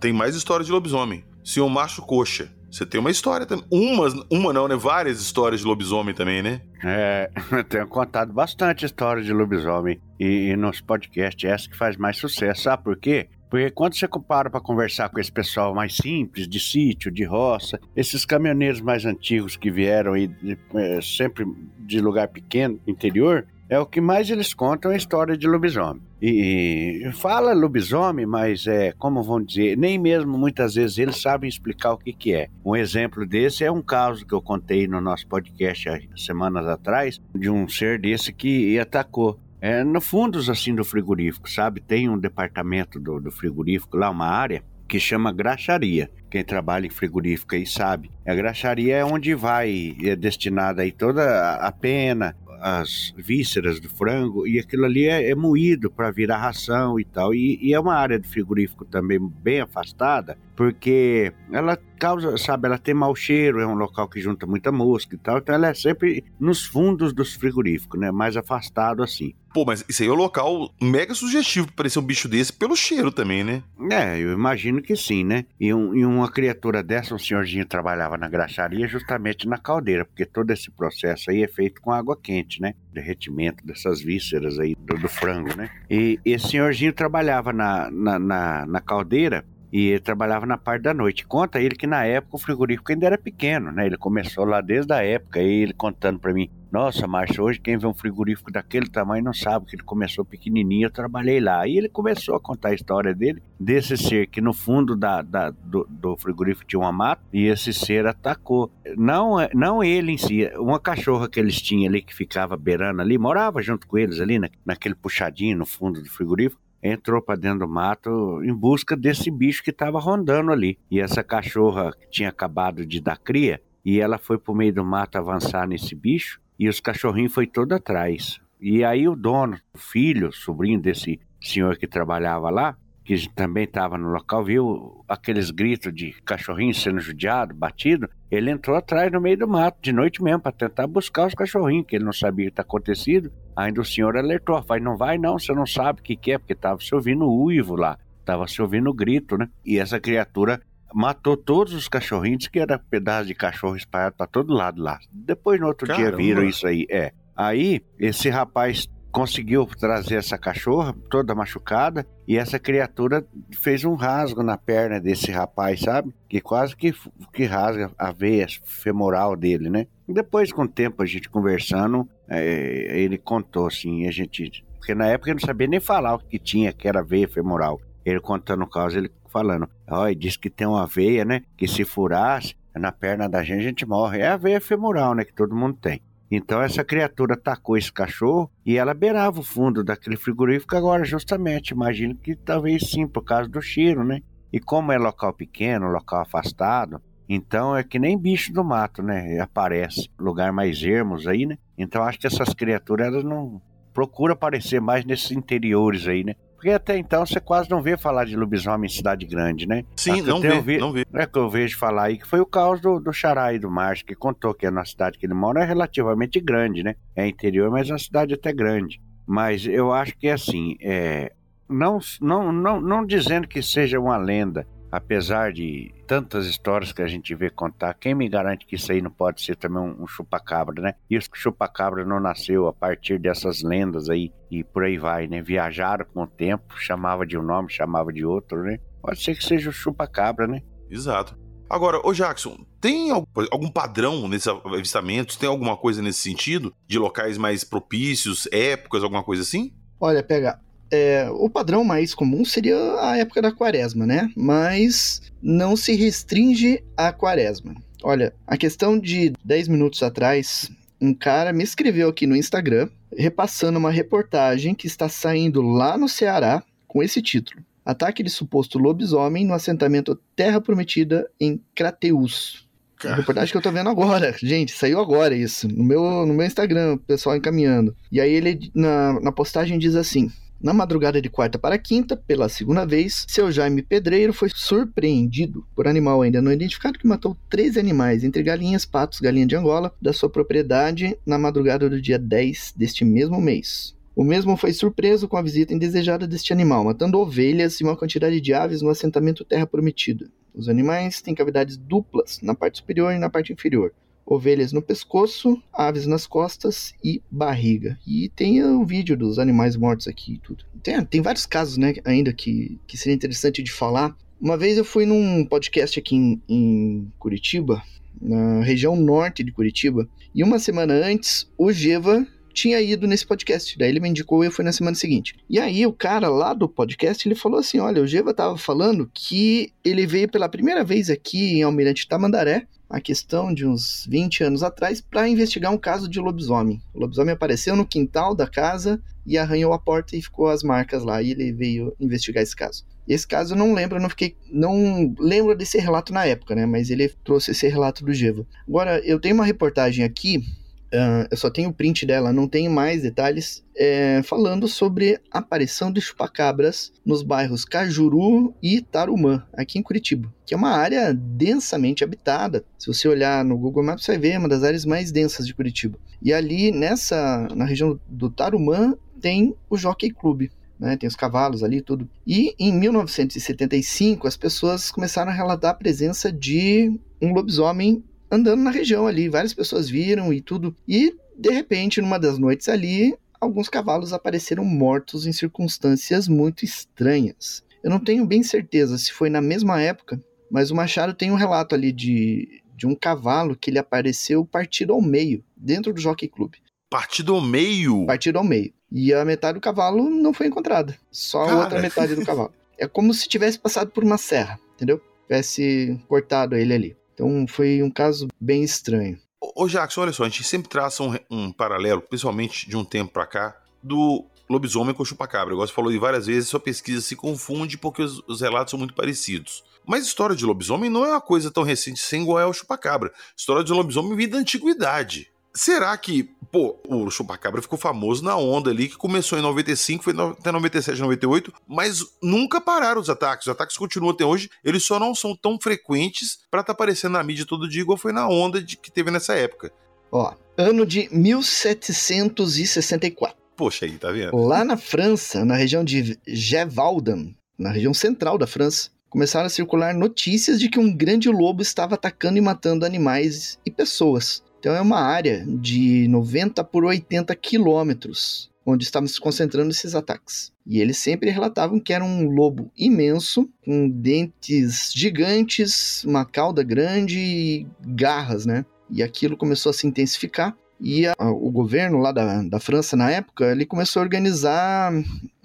Tem 0.00 0.12
mais 0.12 0.34
história 0.34 0.64
de 0.64 0.70
lobisomem. 0.70 1.24
Senhor 1.44 1.68
Macho 1.68 2.02
Coxa. 2.02 2.52
Você 2.70 2.84
tem 2.84 3.00
uma 3.00 3.10
história 3.10 3.46
também. 3.46 3.64
Uma, 3.70 4.06
uma 4.30 4.52
não, 4.52 4.68
né? 4.68 4.76
Várias 4.76 5.20
histórias 5.20 5.62
de 5.62 5.66
lobisomem 5.66 6.14
também, 6.14 6.42
né? 6.42 6.60
É, 6.84 7.30
eu 7.50 7.64
tenho 7.64 7.88
contado 7.88 8.32
bastante 8.32 8.84
história 8.84 9.22
de 9.22 9.32
lobisomem. 9.32 10.00
E, 10.20 10.50
e 10.50 10.56
nos 10.56 10.80
podcasts, 10.80 11.48
essa 11.48 11.68
que 11.68 11.76
faz 11.76 11.96
mais 11.96 12.18
sucesso. 12.18 12.62
Sabe 12.62 12.84
por 12.84 12.96
quê? 12.98 13.28
Porque 13.48 13.70
quando 13.70 13.94
você 13.94 14.06
compara 14.06 14.50
para 14.50 14.60
conversar 14.60 15.08
com 15.08 15.18
esse 15.18 15.32
pessoal 15.32 15.74
mais 15.74 15.96
simples, 15.96 16.46
de 16.46 16.60
sítio, 16.60 17.10
de 17.10 17.24
roça, 17.24 17.80
esses 17.96 18.26
caminhoneiros 18.26 18.80
mais 18.82 19.06
antigos 19.06 19.56
que 19.56 19.70
vieram 19.70 20.12
aí 20.12 20.30
é, 20.74 21.00
sempre 21.00 21.46
de 21.78 22.00
lugar 22.00 22.28
pequeno, 22.28 22.78
interior, 22.86 23.46
é 23.68 23.78
o 23.78 23.86
que 23.86 24.00
mais 24.00 24.30
eles 24.30 24.54
contam 24.54 24.90
a 24.90 24.96
história 24.96 25.36
de 25.36 25.46
lobisomem. 25.46 26.02
E 26.20 27.08
fala 27.14 27.52
lobisomem, 27.52 28.26
mas 28.26 28.66
é, 28.66 28.92
como 28.92 29.22
vão 29.22 29.42
dizer, 29.42 29.76
nem 29.76 29.98
mesmo 29.98 30.36
muitas 30.36 30.74
vezes 30.74 30.98
eles 30.98 31.20
sabem 31.20 31.48
explicar 31.48 31.92
o 31.92 31.98
que, 31.98 32.12
que 32.12 32.34
é. 32.34 32.48
Um 32.64 32.74
exemplo 32.74 33.26
desse 33.26 33.64
é 33.64 33.70
um 33.70 33.82
caso 33.82 34.26
que 34.26 34.34
eu 34.34 34.42
contei 34.42 34.88
no 34.88 35.00
nosso 35.00 35.26
podcast 35.28 35.88
há 35.88 36.00
semanas 36.16 36.66
atrás, 36.66 37.20
de 37.34 37.48
um 37.48 37.68
ser 37.68 38.00
desse 38.00 38.32
que 38.32 38.78
atacou 38.78 39.38
é, 39.60 39.82
no 39.84 40.00
fundos 40.00 40.48
assim 40.48 40.74
do 40.74 40.84
frigorífico, 40.84 41.50
sabe? 41.50 41.80
Tem 41.80 42.08
um 42.08 42.18
departamento 42.18 42.98
do, 42.98 43.20
do 43.20 43.30
frigorífico 43.30 43.96
lá, 43.96 44.10
uma 44.10 44.26
área 44.26 44.62
que 44.88 44.98
chama 44.98 45.32
graxaria. 45.32 46.10
Quem 46.30 46.42
trabalha 46.42 46.86
em 46.86 46.90
frigorífico 46.90 47.54
aí 47.54 47.66
sabe. 47.66 48.10
A 48.26 48.34
graxaria 48.34 48.96
é 48.96 49.04
onde 49.04 49.34
vai 49.34 49.96
é 50.02 50.16
destinada 50.16 50.82
aí 50.82 50.90
toda 50.90 51.54
a 51.56 51.70
pena, 51.70 52.34
as 52.60 53.12
vísceras 53.16 53.80
do 53.80 53.88
frango 53.88 54.46
e 54.46 54.58
aquilo 54.58 54.84
ali 54.84 55.06
é, 55.06 55.30
é 55.30 55.34
moído 55.34 55.90
para 55.90 56.10
virar 56.10 56.38
ração 56.38 56.98
e 56.98 57.04
tal. 57.04 57.34
E, 57.34 57.58
e, 57.62 57.74
é 57.74 57.80
uma 57.80 57.94
área 57.94 58.18
de 58.18 58.28
frigorífico 58.28 58.84
também 58.84 59.18
bem 59.18 59.60
afastada, 59.60 60.36
porque 60.56 61.32
ela 61.52 61.78
causa, 61.98 62.36
sabe, 62.36 62.66
ela 62.66 62.78
tem 62.78 62.94
mau 62.94 63.14
cheiro, 63.14 63.60
é 63.60 63.66
um 63.66 63.74
local 63.74 64.08
que 64.08 64.20
junta 64.20 64.46
muita 64.46 64.70
mosca 64.70 65.14
e 65.14 65.18
tal, 65.18 65.38
então 65.38 65.54
ela 65.54 65.68
é 65.68 65.74
sempre 65.74 66.24
nos 66.38 66.64
fundos 66.64 67.12
dos 67.12 67.34
frigoríficos, 67.34 67.98
né? 67.98 68.10
Mais 68.10 68.36
afastado 68.36 69.02
assim. 69.02 69.34
Pô, 69.58 69.64
mas 69.64 69.84
isso 69.88 70.04
aí 70.04 70.08
é 70.08 70.12
um 70.12 70.14
local 70.14 70.72
mega 70.80 71.12
sugestivo 71.14 71.66
pra 71.66 71.78
parecer 71.78 71.98
um 71.98 72.02
bicho 72.02 72.28
desse 72.28 72.52
pelo 72.52 72.76
cheiro 72.76 73.10
também, 73.10 73.42
né? 73.42 73.60
É, 73.90 74.16
eu 74.16 74.32
imagino 74.32 74.80
que 74.80 74.94
sim, 74.94 75.24
né? 75.24 75.46
E, 75.58 75.74
um, 75.74 75.92
e 75.96 76.06
uma 76.06 76.30
criatura 76.30 76.80
dessa, 76.80 77.12
um 77.12 77.18
senhorzinho 77.18 77.66
trabalhava 77.66 78.16
na 78.16 78.28
graxaria 78.28 78.86
justamente 78.86 79.48
na 79.48 79.58
caldeira, 79.58 80.04
porque 80.04 80.24
todo 80.24 80.52
esse 80.52 80.70
processo 80.70 81.32
aí 81.32 81.42
é 81.42 81.48
feito 81.48 81.80
com 81.80 81.90
água 81.90 82.16
quente, 82.16 82.62
né? 82.62 82.74
Derretimento 82.92 83.66
dessas 83.66 84.00
vísceras 84.00 84.60
aí 84.60 84.76
do, 84.78 84.96
do 84.96 85.08
frango, 85.08 85.52
né? 85.56 85.68
E 85.90 86.20
esse 86.24 86.50
senhorzinho 86.50 86.92
trabalhava 86.92 87.52
na, 87.52 87.90
na, 87.90 88.16
na, 88.16 88.64
na 88.64 88.80
caldeira 88.80 89.44
e 89.72 89.88
ele 89.88 90.00
trabalhava 90.00 90.46
na 90.46 90.56
parte 90.56 90.82
da 90.82 90.94
noite. 90.94 91.26
Conta 91.26 91.60
ele 91.60 91.74
que 91.74 91.86
na 91.86 92.04
época 92.04 92.36
o 92.36 92.38
frigorífico 92.38 92.92
ainda 92.92 93.06
era 93.06 93.18
pequeno, 93.18 93.72
né? 93.72 93.86
Ele 93.86 93.96
começou 93.96 94.44
lá 94.44 94.60
desde 94.60 94.92
a 94.92 95.02
época, 95.02 95.42
e 95.42 95.62
ele 95.62 95.72
contando 95.72 96.18
para 96.18 96.32
mim: 96.32 96.48
Nossa, 96.70 97.06
Márcio, 97.06 97.44
hoje 97.44 97.58
quem 97.58 97.78
vê 97.78 97.86
um 97.86 97.94
frigorífico 97.94 98.52
daquele 98.52 98.90
tamanho 98.90 99.24
não 99.24 99.32
sabe 99.32 99.64
que 99.64 99.76
ele 99.76 99.82
começou 99.82 100.22
pequenininho, 100.22 100.86
eu 100.86 100.90
trabalhei 100.90 101.40
lá. 101.40 101.66
E 101.66 101.78
ele 101.78 101.88
começou 101.88 102.34
a 102.34 102.40
contar 102.40 102.68
a 102.68 102.74
história 102.74 103.14
dele, 103.14 103.42
desse 103.58 103.96
ser 103.96 104.26
que 104.26 104.40
no 104.42 104.52
fundo 104.52 104.94
da, 104.94 105.22
da 105.22 105.48
do, 105.50 105.86
do, 105.88 106.14
frigorífico 106.18 106.66
tinha 106.68 106.80
uma 106.80 106.92
mata, 106.92 107.22
e 107.32 107.46
esse 107.46 107.72
ser 107.72 108.06
atacou. 108.06 108.70
Não, 108.98 109.36
não 109.54 109.82
ele 109.82 110.12
em 110.12 110.18
si, 110.18 110.46
uma 110.56 110.78
cachorra 110.78 111.26
que 111.26 111.40
eles 111.40 111.60
tinham 111.60 111.88
ali 111.88 112.02
que 112.02 112.14
ficava 112.14 112.54
beirando 112.54 113.00
ali, 113.00 113.16
morava 113.16 113.62
junto 113.62 113.86
com 113.86 113.96
eles 113.96 114.20
ali, 114.20 114.38
na, 114.38 114.50
naquele 114.64 114.94
puxadinho 114.94 115.56
no 115.56 115.66
fundo 115.66 116.02
do 116.02 116.10
frigorífico 116.10 116.60
entrou 116.80 117.20
para 117.20 117.34
dentro 117.34 117.66
do 117.66 117.68
mato 117.68 118.40
em 118.44 118.54
busca 118.54 118.96
desse 118.96 119.32
bicho 119.32 119.64
que 119.64 119.70
estava 119.70 119.98
rondando 119.98 120.52
ali. 120.52 120.78
E 120.88 121.00
essa 121.00 121.24
cachorra 121.24 121.92
tinha 122.08 122.28
acabado 122.28 122.86
de 122.86 123.00
dar 123.00 123.18
cria 123.18 123.60
e 123.84 123.98
ela 123.98 124.16
foi 124.16 124.38
para 124.38 124.52
o 124.52 124.54
meio 124.54 124.72
do 124.72 124.84
mato 124.84 125.18
avançar 125.18 125.66
nesse 125.66 125.92
bicho 125.96 126.40
e 126.58 126.68
os 126.68 126.80
cachorrinhos 126.80 127.32
foi 127.32 127.46
todo 127.46 127.72
atrás. 127.72 128.40
E 128.60 128.84
aí 128.84 129.08
o 129.08 129.14
dono, 129.14 129.58
o 129.72 129.78
filho, 129.78 130.32
sobrinho 130.32 130.80
desse 130.80 131.20
senhor 131.40 131.76
que 131.76 131.86
trabalhava 131.86 132.50
lá, 132.50 132.76
que 133.04 133.26
também 133.30 133.64
estava 133.64 133.96
no 133.96 134.08
local, 134.08 134.44
viu 134.44 135.02
aqueles 135.08 135.50
gritos 135.50 135.94
de 135.94 136.12
cachorrinho 136.26 136.74
sendo 136.74 137.00
judiado, 137.00 137.54
batido, 137.54 138.06
ele 138.30 138.50
entrou 138.50 138.76
atrás 138.76 139.10
no 139.10 139.18
meio 139.18 139.38
do 139.38 139.48
mato, 139.48 139.78
de 139.80 139.92
noite 139.92 140.22
mesmo, 140.22 140.40
para 140.40 140.52
tentar 140.52 140.86
buscar 140.86 141.26
os 141.26 141.34
cachorrinhos, 141.34 141.86
que 141.86 141.96
ele 141.96 142.04
não 142.04 142.12
sabia 142.12 142.46
o 142.46 142.48
que 142.48 142.52
está 142.52 142.62
acontecido. 142.62 143.32
Ainda 143.56 143.80
o 143.80 143.84
senhor 143.84 144.16
alertou, 144.16 144.62
falou, 144.62 144.82
não 144.82 144.96
vai 144.96 145.16
não, 145.16 145.38
você 145.38 145.54
não 145.54 145.64
sabe 145.64 146.00
o 146.00 146.02
que, 146.02 146.16
que 146.16 146.32
é, 146.32 146.38
porque 146.38 146.52
estava 146.52 146.78
se 146.80 146.94
ouvindo 146.94 147.26
uivo 147.26 147.76
lá, 147.76 147.96
estava 148.20 148.46
se 148.46 148.60
ouvindo 148.60 148.92
grito, 148.92 149.38
né? 149.38 149.48
E 149.64 149.78
essa 149.78 149.98
criatura 149.98 150.60
matou 150.94 151.36
todos 151.36 151.74
os 151.74 151.88
cachorrinhos, 151.88 152.48
que 152.48 152.58
era 152.58 152.78
pedaço 152.78 153.26
de 153.26 153.34
cachorro 153.34 153.76
espalhado 153.76 154.16
para 154.16 154.26
todo 154.26 154.52
lado 154.52 154.82
lá. 154.82 154.98
Depois, 155.12 155.60
no 155.60 155.66
outro 155.66 155.86
Caramba. 155.86 156.08
dia, 156.08 156.16
viram 156.16 156.44
isso 156.44 156.66
aí. 156.66 156.86
É. 156.90 157.12
Aí, 157.36 157.82
esse 157.98 158.28
rapaz 158.28 158.88
conseguiu 159.10 159.66
trazer 159.66 160.16
essa 160.16 160.36
cachorra 160.36 160.94
toda 161.10 161.34
machucada 161.34 162.06
e 162.26 162.36
essa 162.36 162.58
criatura 162.58 163.26
fez 163.52 163.84
um 163.84 163.94
rasgo 163.94 164.42
na 164.42 164.56
perna 164.56 165.00
desse 165.00 165.30
rapaz, 165.30 165.80
sabe? 165.80 166.14
Que 166.28 166.40
quase 166.40 166.76
que, 166.76 166.94
que 167.32 167.44
rasga 167.44 167.90
a 167.98 168.12
veia 168.12 168.46
femoral 168.64 169.34
dele, 169.34 169.70
né? 169.70 169.86
Depois, 170.06 170.52
com 170.52 170.62
o 170.62 170.68
tempo, 170.68 171.02
a 171.02 171.06
gente 171.06 171.28
conversando, 171.28 172.08
é, 172.28 173.00
ele 173.00 173.18
contou 173.18 173.66
assim, 173.66 174.06
a 174.06 174.10
gente. 174.10 174.64
Porque 174.78 174.94
na 174.94 175.06
época 175.06 175.30
ele 175.30 175.40
não 175.40 175.46
sabia 175.46 175.66
nem 175.66 175.80
falar 175.80 176.14
o 176.14 176.18
que 176.18 176.38
tinha, 176.38 176.72
que 176.72 176.88
era 176.88 177.02
veia 177.02 177.28
femoral. 177.28 177.80
Ele 178.04 178.20
contando 178.20 178.62
o 178.62 178.70
caso, 178.70 178.96
ele 178.96 179.10
falando: 179.38 179.68
Olha, 179.88 180.14
diz 180.14 180.36
que 180.36 180.50
tem 180.50 180.66
uma 180.66 180.86
veia, 180.86 181.24
né? 181.24 181.42
Que 181.56 181.68
se 181.68 181.84
furasse 181.84 182.56
na 182.74 182.92
perna 182.92 183.28
da 183.28 183.42
gente, 183.42 183.60
a 183.60 183.68
gente 183.68 183.86
morre. 183.86 184.20
É 184.20 184.28
a 184.28 184.36
veia 184.36 184.60
femoral, 184.60 185.14
né? 185.14 185.24
Que 185.24 185.34
todo 185.34 185.54
mundo 185.54 185.78
tem. 185.80 186.00
Então 186.30 186.60
essa 186.60 186.84
criatura 186.84 187.34
atacou 187.34 187.76
esse 187.76 187.90
cachorro 187.90 188.50
e 188.64 188.76
ela 188.76 188.92
beirava 188.92 189.40
o 189.40 189.42
fundo 189.42 189.82
daquele 189.82 190.16
frigorífico 190.16 190.76
agora 190.76 191.02
justamente, 191.02 191.70
imagino 191.70 192.14
que 192.14 192.36
talvez 192.36 192.90
sim, 192.90 193.06
por 193.06 193.22
causa 193.22 193.48
do 193.48 193.62
cheiro, 193.62 194.04
né? 194.04 194.20
E 194.52 194.60
como 194.60 194.92
é 194.92 194.98
local 194.98 195.32
pequeno, 195.32 195.88
local 195.88 196.20
afastado, 196.20 197.00
então 197.26 197.74
é 197.74 197.82
que 197.82 197.98
nem 197.98 198.18
bicho 198.18 198.52
do 198.52 198.62
mato, 198.62 199.02
né? 199.02 199.40
Aparece 199.40 200.10
lugar 200.18 200.52
mais 200.52 200.82
ermos 200.82 201.26
aí, 201.26 201.46
né? 201.46 201.56
Então 201.78 202.02
acho 202.02 202.18
que 202.18 202.26
essas 202.26 202.52
criaturas 202.52 203.06
elas 203.06 203.24
não 203.24 203.62
procuram 203.94 204.34
aparecer 204.34 204.82
mais 204.82 205.06
nesses 205.06 205.30
interiores 205.30 206.06
aí, 206.06 206.24
né? 206.24 206.34
Porque 206.58 206.70
até 206.70 206.98
então 206.98 207.24
você 207.24 207.38
quase 207.38 207.70
não 207.70 207.80
vê 207.80 207.96
falar 207.96 208.24
de 208.24 208.34
lobisomem 208.34 208.90
em 208.90 208.92
cidade 208.92 209.24
grande, 209.24 209.64
né? 209.64 209.84
Sim, 209.94 210.22
não 210.22 210.40
vê, 210.40 210.60
vi, 210.60 210.78
não 210.78 210.92
vê. 210.92 211.06
É 211.14 211.24
que 211.24 211.38
eu 211.38 211.48
vejo 211.48 211.78
falar 211.78 212.06
aí 212.06 212.18
que 212.18 212.26
foi 212.26 212.40
o 212.40 212.46
caos 212.46 212.80
do, 212.80 212.98
do 212.98 213.12
Xará 213.12 213.52
e 213.52 213.60
do 213.60 213.70
Márcio, 213.70 214.04
que 214.04 214.16
contou 214.16 214.52
que 214.52 214.68
na 214.68 214.84
cidade 214.84 215.18
que 215.18 215.26
ele 215.26 215.34
mora 215.34 215.62
é 215.62 215.64
relativamente 215.64 216.40
grande, 216.40 216.82
né? 216.82 216.96
É 217.14 217.28
interior, 217.28 217.70
mas 217.70 217.88
é 217.88 217.92
uma 217.92 217.98
cidade 217.98 218.34
até 218.34 218.52
grande. 218.52 219.00
Mas 219.24 219.66
eu 219.66 219.92
acho 219.92 220.18
que 220.18 220.26
é 220.26 220.32
assim, 220.32 220.76
é, 220.80 221.30
não, 221.68 222.00
não, 222.20 222.50
não, 222.50 222.80
não 222.80 223.06
dizendo 223.06 223.46
que 223.46 223.62
seja 223.62 224.00
uma 224.00 224.16
lenda, 224.16 224.66
apesar 224.90 225.52
de 225.52 225.94
tantas 226.08 226.46
histórias 226.46 226.90
que 226.90 227.02
a 227.02 227.06
gente 227.06 227.34
vê 227.34 227.50
contar, 227.50 227.92
quem 227.92 228.14
me 228.14 228.26
garante 228.30 228.66
que 228.66 228.76
isso 228.76 228.90
aí 228.90 229.02
não 229.02 229.10
pode 229.10 229.42
ser 229.42 229.56
também 229.56 229.82
um, 229.82 230.04
um 230.04 230.06
chupacabra, 230.06 230.80
né? 230.80 230.94
Isso 231.08 231.30
que 231.30 231.36
o 231.36 231.40
chupacabra 231.40 232.02
não 232.02 232.18
nasceu 232.18 232.66
a 232.66 232.72
partir 232.72 233.18
dessas 233.18 233.62
lendas 233.62 234.08
aí 234.08 234.32
e 234.50 234.64
por 234.64 234.84
aí 234.84 234.96
vai, 234.96 235.26
né? 235.26 235.42
Viajaram 235.42 236.06
com 236.06 236.22
o 236.22 236.26
tempo, 236.26 236.78
chamava 236.78 237.26
de 237.26 237.36
um 237.36 237.42
nome, 237.42 237.70
chamava 237.70 238.10
de 238.10 238.24
outro, 238.24 238.62
né? 238.62 238.78
Pode 239.02 239.22
ser 239.22 239.36
que 239.36 239.44
seja 239.44 239.68
o 239.68 239.72
chupacabra, 239.72 240.46
né? 240.46 240.62
Exato. 240.90 241.38
Agora, 241.68 242.00
ô 242.02 242.14
Jackson, 242.14 242.56
tem 242.80 243.10
algum 243.10 243.70
padrão 243.70 244.26
nesses 244.26 244.48
avistamentos? 244.48 245.36
Tem 245.36 245.46
alguma 245.46 245.76
coisa 245.76 246.00
nesse 246.00 246.20
sentido? 246.20 246.74
De 246.86 246.98
locais 246.98 247.36
mais 247.36 247.62
propícios, 247.62 248.48
épocas, 248.50 249.02
alguma 249.02 249.22
coisa 249.22 249.42
assim? 249.42 249.74
Olha, 250.00 250.22
pega, 250.22 250.58
é, 250.90 251.28
o 251.30 251.48
padrão 251.48 251.84
mais 251.84 252.14
comum 252.14 252.44
seria 252.44 252.76
a 253.00 253.16
época 253.16 253.42
da 253.42 253.52
quaresma, 253.52 254.06
né? 254.06 254.30
Mas 254.36 255.22
não 255.42 255.76
se 255.76 255.94
restringe 255.94 256.82
à 256.96 257.12
quaresma. 257.12 257.74
Olha, 258.02 258.32
a 258.46 258.56
questão 258.56 258.98
de 258.98 259.32
10 259.44 259.68
minutos 259.68 260.02
atrás, 260.02 260.70
um 261.00 261.12
cara 261.12 261.52
me 261.52 261.64
escreveu 261.64 262.08
aqui 262.08 262.26
no 262.26 262.36
Instagram, 262.36 262.88
repassando 263.16 263.78
uma 263.78 263.90
reportagem 263.90 264.74
que 264.74 264.86
está 264.86 265.08
saindo 265.08 265.60
lá 265.62 265.98
no 265.98 266.08
Ceará 266.08 266.62
com 266.86 267.02
esse 267.02 267.20
título: 267.20 267.62
Ataque 267.84 268.22
de 268.22 268.30
suposto 268.30 268.78
lobisomem 268.78 269.44
no 269.44 269.54
assentamento 269.54 270.18
Terra 270.36 270.60
Prometida 270.60 271.28
em 271.40 271.60
Crateus. 271.74 272.66
A 273.04 273.14
reportagem 273.14 273.52
que 273.52 273.56
eu 273.56 273.62
tô 273.62 273.70
vendo 273.70 273.88
agora, 273.88 274.34
gente, 274.42 274.72
saiu 274.72 274.98
agora 274.98 275.32
isso, 275.32 275.68
no 275.68 275.84
meu, 275.84 276.26
no 276.26 276.34
meu 276.34 276.44
Instagram, 276.44 276.94
o 276.94 276.98
pessoal 276.98 277.36
encaminhando. 277.36 277.94
E 278.10 278.20
aí 278.20 278.32
ele, 278.32 278.72
na, 278.74 279.20
na 279.20 279.30
postagem, 279.30 279.78
diz 279.78 279.94
assim: 279.94 280.32
na 280.60 280.72
madrugada 280.72 281.22
de 281.22 281.30
quarta 281.30 281.58
para 281.58 281.78
quinta, 281.78 282.16
pela 282.16 282.48
segunda 282.48 282.84
vez, 282.84 283.24
seu 283.28 283.50
Jaime 283.52 283.82
Pedreiro 283.82 284.32
foi 284.32 284.50
surpreendido 284.52 285.64
por 285.74 285.86
animal 285.86 286.22
ainda 286.22 286.42
não 286.42 286.52
identificado 286.52 286.98
que 286.98 287.06
matou 287.06 287.36
13 287.48 287.78
animais, 287.78 288.24
entre 288.24 288.42
galinhas, 288.42 288.84
patos, 288.84 289.20
galinha 289.20 289.46
de 289.46 289.54
Angola, 289.54 289.94
da 290.02 290.12
sua 290.12 290.28
propriedade 290.28 291.16
na 291.24 291.38
madrugada 291.38 291.88
do 291.88 292.00
dia 292.00 292.18
10 292.18 292.74
deste 292.76 293.04
mesmo 293.04 293.40
mês. 293.40 293.96
O 294.16 294.24
mesmo 294.24 294.56
foi 294.56 294.72
surpreso 294.72 295.28
com 295.28 295.36
a 295.36 295.42
visita 295.42 295.72
indesejada 295.72 296.26
deste 296.26 296.52
animal, 296.52 296.82
matando 296.82 297.20
ovelhas 297.20 297.80
e 297.80 297.84
uma 297.84 297.96
quantidade 297.96 298.40
de 298.40 298.52
aves 298.52 298.82
no 298.82 298.90
assentamento 298.90 299.44
Terra 299.44 299.64
Prometida. 299.64 300.28
Os 300.52 300.68
animais 300.68 301.22
têm 301.22 301.36
cavidades 301.36 301.76
duplas 301.76 302.40
na 302.42 302.52
parte 302.52 302.78
superior 302.78 303.12
e 303.12 303.18
na 303.18 303.30
parte 303.30 303.52
inferior 303.52 303.92
ovelhas 304.28 304.72
no 304.72 304.82
pescoço, 304.82 305.60
aves 305.72 306.06
nas 306.06 306.26
costas 306.26 306.94
e 307.02 307.22
barriga. 307.30 307.98
E 308.06 308.28
tem 308.28 308.62
o 308.62 308.84
vídeo 308.84 309.16
dos 309.16 309.38
animais 309.38 309.74
mortos 309.74 310.06
aqui 310.06 310.34
e 310.34 310.38
tudo. 310.38 310.64
Tem, 310.82 311.02
tem 311.04 311.22
vários 311.22 311.46
casos, 311.46 311.78
né, 311.78 311.94
ainda 312.04 312.32
que, 312.32 312.78
que 312.86 312.96
seria 312.98 313.14
interessante 313.14 313.62
de 313.62 313.72
falar. 313.72 314.14
Uma 314.40 314.56
vez 314.56 314.76
eu 314.76 314.84
fui 314.84 315.06
num 315.06 315.44
podcast 315.44 315.98
aqui 315.98 316.14
em, 316.14 316.42
em 316.48 317.12
Curitiba, 317.18 317.82
na 318.20 318.62
região 318.62 318.94
norte 318.94 319.42
de 319.42 319.50
Curitiba, 319.50 320.08
e 320.34 320.44
uma 320.44 320.58
semana 320.58 320.94
antes 320.94 321.50
o 321.56 321.72
Geva 321.72 322.26
tinha 322.52 322.80
ido 322.80 323.06
nesse 323.06 323.24
podcast. 323.24 323.78
Daí 323.78 323.88
ele 323.88 324.00
me 324.00 324.08
indicou 324.08 324.42
e 324.42 324.48
eu 324.48 324.52
fui 324.52 324.64
na 324.64 324.72
semana 324.72 324.96
seguinte. 324.96 325.36
E 325.48 325.58
aí 325.58 325.86
o 325.86 325.92
cara 325.92 326.28
lá 326.28 326.52
do 326.52 326.68
podcast, 326.68 327.26
ele 327.26 327.34
falou 327.34 327.60
assim, 327.60 327.78
olha, 327.78 328.02
o 328.02 328.06
Geva 328.06 328.34
tava 328.34 328.58
falando 328.58 329.10
que 329.14 329.72
ele 329.84 330.06
veio 330.06 330.28
pela 330.28 330.48
primeira 330.48 330.84
vez 330.84 331.08
aqui 331.08 331.54
em 331.54 331.62
Almirante 331.62 332.06
Tamandaré 332.08 332.66
a 332.88 333.00
questão 333.00 333.52
de 333.52 333.66
uns 333.66 334.06
20 334.08 334.44
anos 334.44 334.62
atrás 334.62 335.00
para 335.00 335.28
investigar 335.28 335.72
um 335.72 335.78
caso 335.78 336.08
de 336.08 336.18
lobisomem. 336.18 336.80
O 336.94 337.00
lobisomem 337.00 337.34
apareceu 337.34 337.76
no 337.76 337.86
quintal 337.86 338.34
da 338.34 338.46
casa 338.46 339.00
e 339.26 339.36
arranhou 339.36 339.72
a 339.72 339.78
porta 339.78 340.16
e 340.16 340.22
ficou 340.22 340.48
as 340.48 340.62
marcas 340.62 341.04
lá 341.04 341.20
e 341.22 341.32
ele 341.32 341.52
veio 341.52 341.94
investigar 342.00 342.42
esse 342.42 342.56
caso. 342.56 342.84
Esse 343.06 343.26
caso 343.26 343.54
eu 343.54 343.58
não 343.58 343.74
lembro, 343.74 344.00
não 344.00 344.08
fiquei, 344.08 344.36
não 344.50 345.14
lembro 345.18 345.56
desse 345.56 345.78
relato 345.78 346.12
na 346.12 346.26
época, 346.26 346.54
né? 346.54 346.66
Mas 346.66 346.90
ele 346.90 347.08
trouxe 347.24 347.50
esse 347.50 347.66
relato 347.66 348.04
do 348.04 348.12
Geva. 348.12 348.46
Agora 348.66 349.00
eu 349.00 349.18
tenho 349.18 349.34
uma 349.34 349.44
reportagem 349.44 350.04
aqui 350.04 350.44
Uh, 350.88 351.28
eu 351.30 351.36
só 351.36 351.50
tenho 351.50 351.68
o 351.68 351.72
print 351.72 352.06
dela, 352.06 352.32
não 352.32 352.48
tenho 352.48 352.70
mais 352.70 353.02
detalhes, 353.02 353.62
é, 353.76 354.22
falando 354.22 354.66
sobre 354.66 355.20
a 355.30 355.38
aparição 355.38 355.92
de 355.92 356.00
chupacabras 356.00 356.92
nos 357.04 357.22
bairros 357.22 357.64
Cajuru 357.64 358.54
e 358.62 358.80
Tarumã, 358.80 359.46
aqui 359.52 359.78
em 359.78 359.82
Curitiba, 359.82 360.32
que 360.46 360.54
é 360.54 360.56
uma 360.56 360.70
área 360.70 361.12
densamente 361.12 362.02
habitada. 362.02 362.64
Se 362.78 362.86
você 362.86 363.06
olhar 363.06 363.44
no 363.44 363.58
Google 363.58 363.84
Maps, 363.84 364.04
você 364.04 364.12
vai 364.12 364.20
ver 364.20 364.28
é 364.30 364.38
uma 364.38 364.48
das 364.48 364.64
áreas 364.64 364.86
mais 364.86 365.12
densas 365.12 365.46
de 365.46 365.54
Curitiba. 365.54 365.98
E 366.22 366.32
ali, 366.32 366.72
nessa, 366.72 367.46
na 367.54 367.66
região 367.66 368.00
do 368.08 368.30
Tarumã, 368.30 368.96
tem 369.20 369.54
o 369.68 369.76
Jockey 369.76 370.10
Club. 370.10 370.48
Né, 370.78 370.96
tem 370.96 371.08
os 371.08 371.16
cavalos 371.16 371.64
ali 371.64 371.80
tudo. 371.80 372.08
E 372.24 372.54
em 372.56 372.72
1975 372.72 374.28
as 374.28 374.36
pessoas 374.36 374.92
começaram 374.92 375.32
a 375.32 375.34
relatar 375.34 375.72
a 375.72 375.74
presença 375.74 376.30
de 376.30 377.00
um 377.20 377.32
lobisomem 377.32 378.04
andando 378.30 378.62
na 378.62 378.70
região 378.70 379.06
ali. 379.06 379.28
Várias 379.28 379.54
pessoas 379.54 379.88
viram 379.88 380.32
e 380.32 380.40
tudo. 380.40 380.74
E, 380.86 381.14
de 381.36 381.50
repente, 381.50 382.00
numa 382.00 382.18
das 382.18 382.38
noites 382.38 382.68
ali, 382.68 383.16
alguns 383.40 383.68
cavalos 383.68 384.12
apareceram 384.12 384.64
mortos 384.64 385.26
em 385.26 385.32
circunstâncias 385.32 386.28
muito 386.28 386.64
estranhas. 386.64 387.62
Eu 387.82 387.90
não 387.90 388.00
tenho 388.00 388.26
bem 388.26 388.42
certeza 388.42 388.98
se 388.98 389.12
foi 389.12 389.30
na 389.30 389.40
mesma 389.40 389.80
época, 389.80 390.22
mas 390.50 390.70
o 390.70 390.74
Machado 390.74 391.14
tem 391.14 391.30
um 391.30 391.36
relato 391.36 391.74
ali 391.74 391.92
de, 391.92 392.62
de 392.76 392.86
um 392.86 392.94
cavalo 392.94 393.56
que 393.56 393.70
ele 393.70 393.78
apareceu 393.78 394.44
partido 394.44 394.92
ao 394.92 395.00
meio, 395.00 395.44
dentro 395.56 395.92
do 395.92 396.00
Jockey 396.00 396.28
Club. 396.28 396.54
Partido 396.90 397.34
ao 397.34 397.40
meio? 397.40 398.06
Partido 398.06 398.38
ao 398.38 398.44
meio. 398.44 398.72
E 398.90 399.12
a 399.12 399.24
metade 399.24 399.58
do 399.58 399.60
cavalo 399.60 400.08
não 400.08 400.32
foi 400.32 400.46
encontrada. 400.46 400.96
Só 401.10 401.44
Cara. 401.44 401.56
a 401.56 401.62
outra 401.64 401.82
metade 401.82 402.14
do 402.14 402.24
cavalo. 402.24 402.52
É 402.78 402.86
como 402.86 403.12
se 403.12 403.28
tivesse 403.28 403.58
passado 403.58 403.90
por 403.90 404.02
uma 404.02 404.16
serra, 404.16 404.58
entendeu? 404.74 405.00
Tivesse 405.26 406.00
cortado 406.08 406.56
ele 406.56 406.72
ali. 406.72 406.96
Então 407.18 407.48
foi 407.48 407.82
um 407.82 407.90
caso 407.90 408.28
bem 408.40 408.62
estranho. 408.62 409.18
Ô, 409.40 409.66
Jackson, 409.66 410.02
olha 410.02 410.12
só, 410.12 410.22
a 410.22 410.28
gente 410.28 410.44
sempre 410.44 410.68
traça 410.68 411.02
um, 411.02 411.16
um 411.28 411.52
paralelo, 411.52 412.00
principalmente 412.00 412.68
de 412.68 412.76
um 412.76 412.84
tempo 412.84 413.12
para 413.12 413.26
cá, 413.26 413.60
do 413.82 414.24
lobisomem 414.48 414.94
com 414.94 415.04
chupacabra. 415.04 415.52
Igual 415.52 415.66
você 415.66 415.74
falou 415.74 415.90
de 415.90 415.98
várias 415.98 416.26
vezes, 416.26 416.48
sua 416.48 416.60
pesquisa 416.60 417.00
se 417.00 417.16
confunde 417.16 417.76
porque 417.76 418.02
os, 418.02 418.22
os, 418.28 418.40
relatos 418.40 418.70
são 418.70 418.78
muito 418.78 418.94
parecidos. 418.94 419.64
Mas 419.84 420.06
história 420.06 420.36
de 420.36 420.44
lobisomem 420.44 420.88
não 420.88 421.04
é 421.04 421.10
uma 421.10 421.20
coisa 421.20 421.50
tão 421.50 421.64
recente 421.64 421.98
sem 421.98 422.22
igual 422.22 422.38
é 422.38 422.46
o 422.46 422.52
chupacabra. 422.52 423.12
História 423.36 423.64
de 423.64 423.72
lobisomem 423.72 424.16
vem 424.16 424.28
da 424.28 424.38
antiguidade. 424.38 425.28
Será 425.58 425.94
que, 425.98 426.22
pô, 426.52 426.78
o 426.86 427.10
Chupacabra 427.10 427.60
ficou 427.60 427.76
famoso 427.76 428.22
na 428.22 428.36
onda 428.36 428.70
ali, 428.70 428.88
que 428.88 428.96
começou 428.96 429.36
em 429.36 429.42
95, 429.42 430.04
foi 430.04 430.14
até 430.16 430.52
97, 430.52 431.00
98, 431.00 431.52
mas 431.66 432.06
nunca 432.22 432.60
pararam 432.60 433.00
os 433.00 433.10
ataques. 433.10 433.48
Os 433.48 433.50
ataques 433.50 433.76
continuam 433.76 434.12
até 434.12 434.24
hoje, 434.24 434.48
eles 434.62 434.84
só 434.84 435.00
não 435.00 435.16
são 435.16 435.34
tão 435.34 435.58
frequentes 435.60 436.38
para 436.48 436.60
estar 436.60 436.72
tá 436.72 436.76
aparecendo 436.76 437.14
na 437.14 437.24
mídia 437.24 437.44
todo 437.44 437.68
dia, 437.68 437.82
igual 437.82 437.98
foi 437.98 438.12
na 438.12 438.28
onda 438.28 438.62
de, 438.62 438.76
que 438.76 438.88
teve 438.88 439.10
nessa 439.10 439.34
época. 439.34 439.72
Ó, 440.12 440.32
ano 440.56 440.86
de 440.86 441.08
1764. 441.10 443.36
Poxa 443.56 443.84
aí, 443.84 443.98
tá 443.98 444.12
vendo? 444.12 444.36
Lá 444.36 444.64
na 444.64 444.76
França, 444.76 445.44
na 445.44 445.56
região 445.56 445.82
de 445.82 446.16
Gévaudan, 446.24 447.32
na 447.58 447.72
região 447.72 447.92
central 447.92 448.38
da 448.38 448.46
França, 448.46 448.90
começaram 449.10 449.46
a 449.46 449.50
circular 449.50 449.92
notícias 449.92 450.60
de 450.60 450.68
que 450.68 450.78
um 450.78 450.96
grande 450.96 451.28
lobo 451.28 451.62
estava 451.62 451.96
atacando 451.96 452.38
e 452.38 452.40
matando 452.40 452.86
animais 452.86 453.58
e 453.66 453.72
pessoas. 453.72 454.46
Então 454.58 454.74
é 454.74 454.80
uma 454.80 455.00
área 455.00 455.44
de 455.46 456.08
90 456.08 456.64
por 456.64 456.84
80 456.84 457.34
quilômetros 457.36 458.50
onde 458.70 458.84
estavam 458.84 459.08
se 459.08 459.18
concentrando 459.18 459.70
esses 459.70 459.94
ataques. 459.94 460.52
E 460.66 460.78
eles 460.78 460.98
sempre 460.98 461.30
relatavam 461.30 461.80
que 461.80 461.92
era 461.92 462.04
um 462.04 462.28
lobo 462.28 462.70
imenso, 462.76 463.48
com 463.64 463.88
dentes 463.88 464.92
gigantes, 464.94 466.04
uma 466.04 466.24
cauda 466.26 466.62
grande 466.62 467.18
e 467.18 467.66
garras, 467.80 468.44
né? 468.44 468.66
E 468.90 469.02
aquilo 469.02 469.38
começou 469.38 469.70
a 469.70 469.72
se 469.72 469.86
intensificar. 469.86 470.54
E 470.78 471.06
a, 471.06 471.14
o 471.18 471.50
governo 471.50 471.98
lá 471.98 472.12
da, 472.12 472.42
da 472.42 472.60
França, 472.60 472.94
na 472.94 473.10
época, 473.10 473.50
ele 473.50 473.64
começou 473.64 474.00
a 474.00 474.04
organizar 474.04 474.92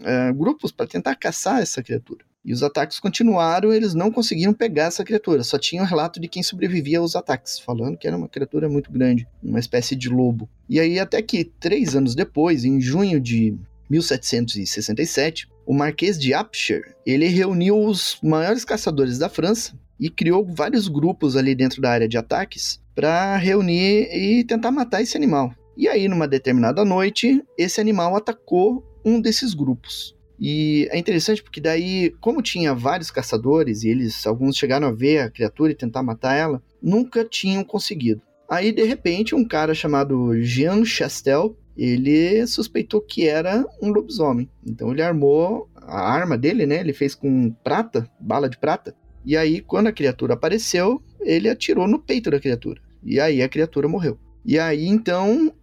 é, 0.01 0.33
grupos 0.33 0.71
para 0.71 0.85
tentar 0.85 1.15
caçar 1.15 1.61
essa 1.61 1.81
criatura. 1.81 2.25
E 2.45 2.51
os 2.51 2.61
ataques 2.61 2.99
continuaram, 2.99 3.71
eles 3.71 3.93
não 3.93 4.11
conseguiram 4.11 4.53
pegar 4.53 4.85
essa 4.85 5.03
criatura, 5.03 5.43
só 5.43 5.57
tinham 5.57 5.85
relato 5.85 6.19
de 6.19 6.27
quem 6.27 6.43
sobrevivia 6.43 6.99
aos 6.99 7.15
ataques, 7.15 7.57
falando 7.57 7.97
que 7.97 8.05
era 8.05 8.17
uma 8.17 8.27
criatura 8.27 8.67
muito 8.67 8.91
grande, 8.91 9.25
uma 9.41 9.59
espécie 9.59 9.95
de 9.95 10.09
lobo. 10.09 10.49
E 10.67 10.79
aí, 10.79 10.99
até 10.99 11.21
que 11.21 11.45
três 11.45 11.95
anos 11.95 12.15
depois, 12.15 12.65
em 12.65 12.81
junho 12.81 13.19
de 13.19 13.55
1767, 13.89 15.47
o 15.65 15.73
Marquês 15.73 16.19
de 16.19 16.35
Upshire, 16.35 16.93
ele 17.05 17.27
reuniu 17.27 17.79
os 17.79 18.17
maiores 18.21 18.65
caçadores 18.65 19.17
da 19.17 19.29
França 19.29 19.73
e 19.97 20.09
criou 20.09 20.45
vários 20.45 20.89
grupos 20.89 21.37
ali 21.37 21.55
dentro 21.55 21.81
da 21.81 21.91
área 21.91 22.09
de 22.09 22.17
ataques 22.17 22.81
para 22.93 23.37
reunir 23.37 24.09
e 24.11 24.43
tentar 24.43 24.71
matar 24.71 25.01
esse 25.01 25.15
animal. 25.15 25.53
E 25.77 25.87
aí, 25.87 26.07
numa 26.07 26.27
determinada 26.27 26.83
noite, 26.83 27.41
esse 27.57 27.79
animal 27.79 28.15
atacou 28.15 28.83
um 29.05 29.19
desses 29.19 29.53
grupos. 29.53 30.15
E 30.39 30.87
é 30.91 30.97
interessante 30.97 31.43
porque 31.43 31.61
daí, 31.61 32.13
como 32.19 32.41
tinha 32.41 32.73
vários 32.73 33.11
caçadores 33.11 33.83
e 33.83 33.89
eles, 33.89 34.25
alguns 34.25 34.57
chegaram 34.57 34.87
a 34.87 34.91
ver 34.91 35.19
a 35.19 35.29
criatura 35.29 35.71
e 35.71 35.75
tentar 35.75 36.03
matar 36.03 36.35
ela, 36.35 36.61
nunca 36.81 37.23
tinham 37.23 37.63
conseguido. 37.63 38.21
Aí, 38.49 38.71
de 38.71 38.83
repente, 38.83 39.33
um 39.33 39.45
cara 39.45 39.73
chamado 39.73 40.39
Jean 40.41 40.83
Chastel, 40.83 41.57
ele 41.77 42.45
suspeitou 42.45 43.01
que 43.01 43.27
era 43.27 43.65
um 43.81 43.89
lobisomem. 43.89 44.49
Então 44.65 44.91
ele 44.91 45.01
armou 45.01 45.69
a 45.75 46.11
arma 46.11 46.37
dele, 46.37 46.65
né? 46.65 46.79
Ele 46.79 46.93
fez 46.93 47.15
com 47.15 47.51
prata, 47.63 48.09
bala 48.19 48.49
de 48.49 48.57
prata. 48.57 48.95
E 49.25 49.37
aí, 49.37 49.61
quando 49.61 49.87
a 49.87 49.93
criatura 49.93 50.33
apareceu, 50.33 51.01
ele 51.21 51.49
atirou 51.49 51.87
no 51.87 51.99
peito 51.99 52.29
da 52.29 52.39
criatura. 52.39 52.81
E 53.03 53.19
aí 53.19 53.41
a 53.41 53.49
criatura 53.49 53.87
morreu. 53.87 54.17
E 54.45 54.59
aí, 54.59 54.85
então, 54.85 55.53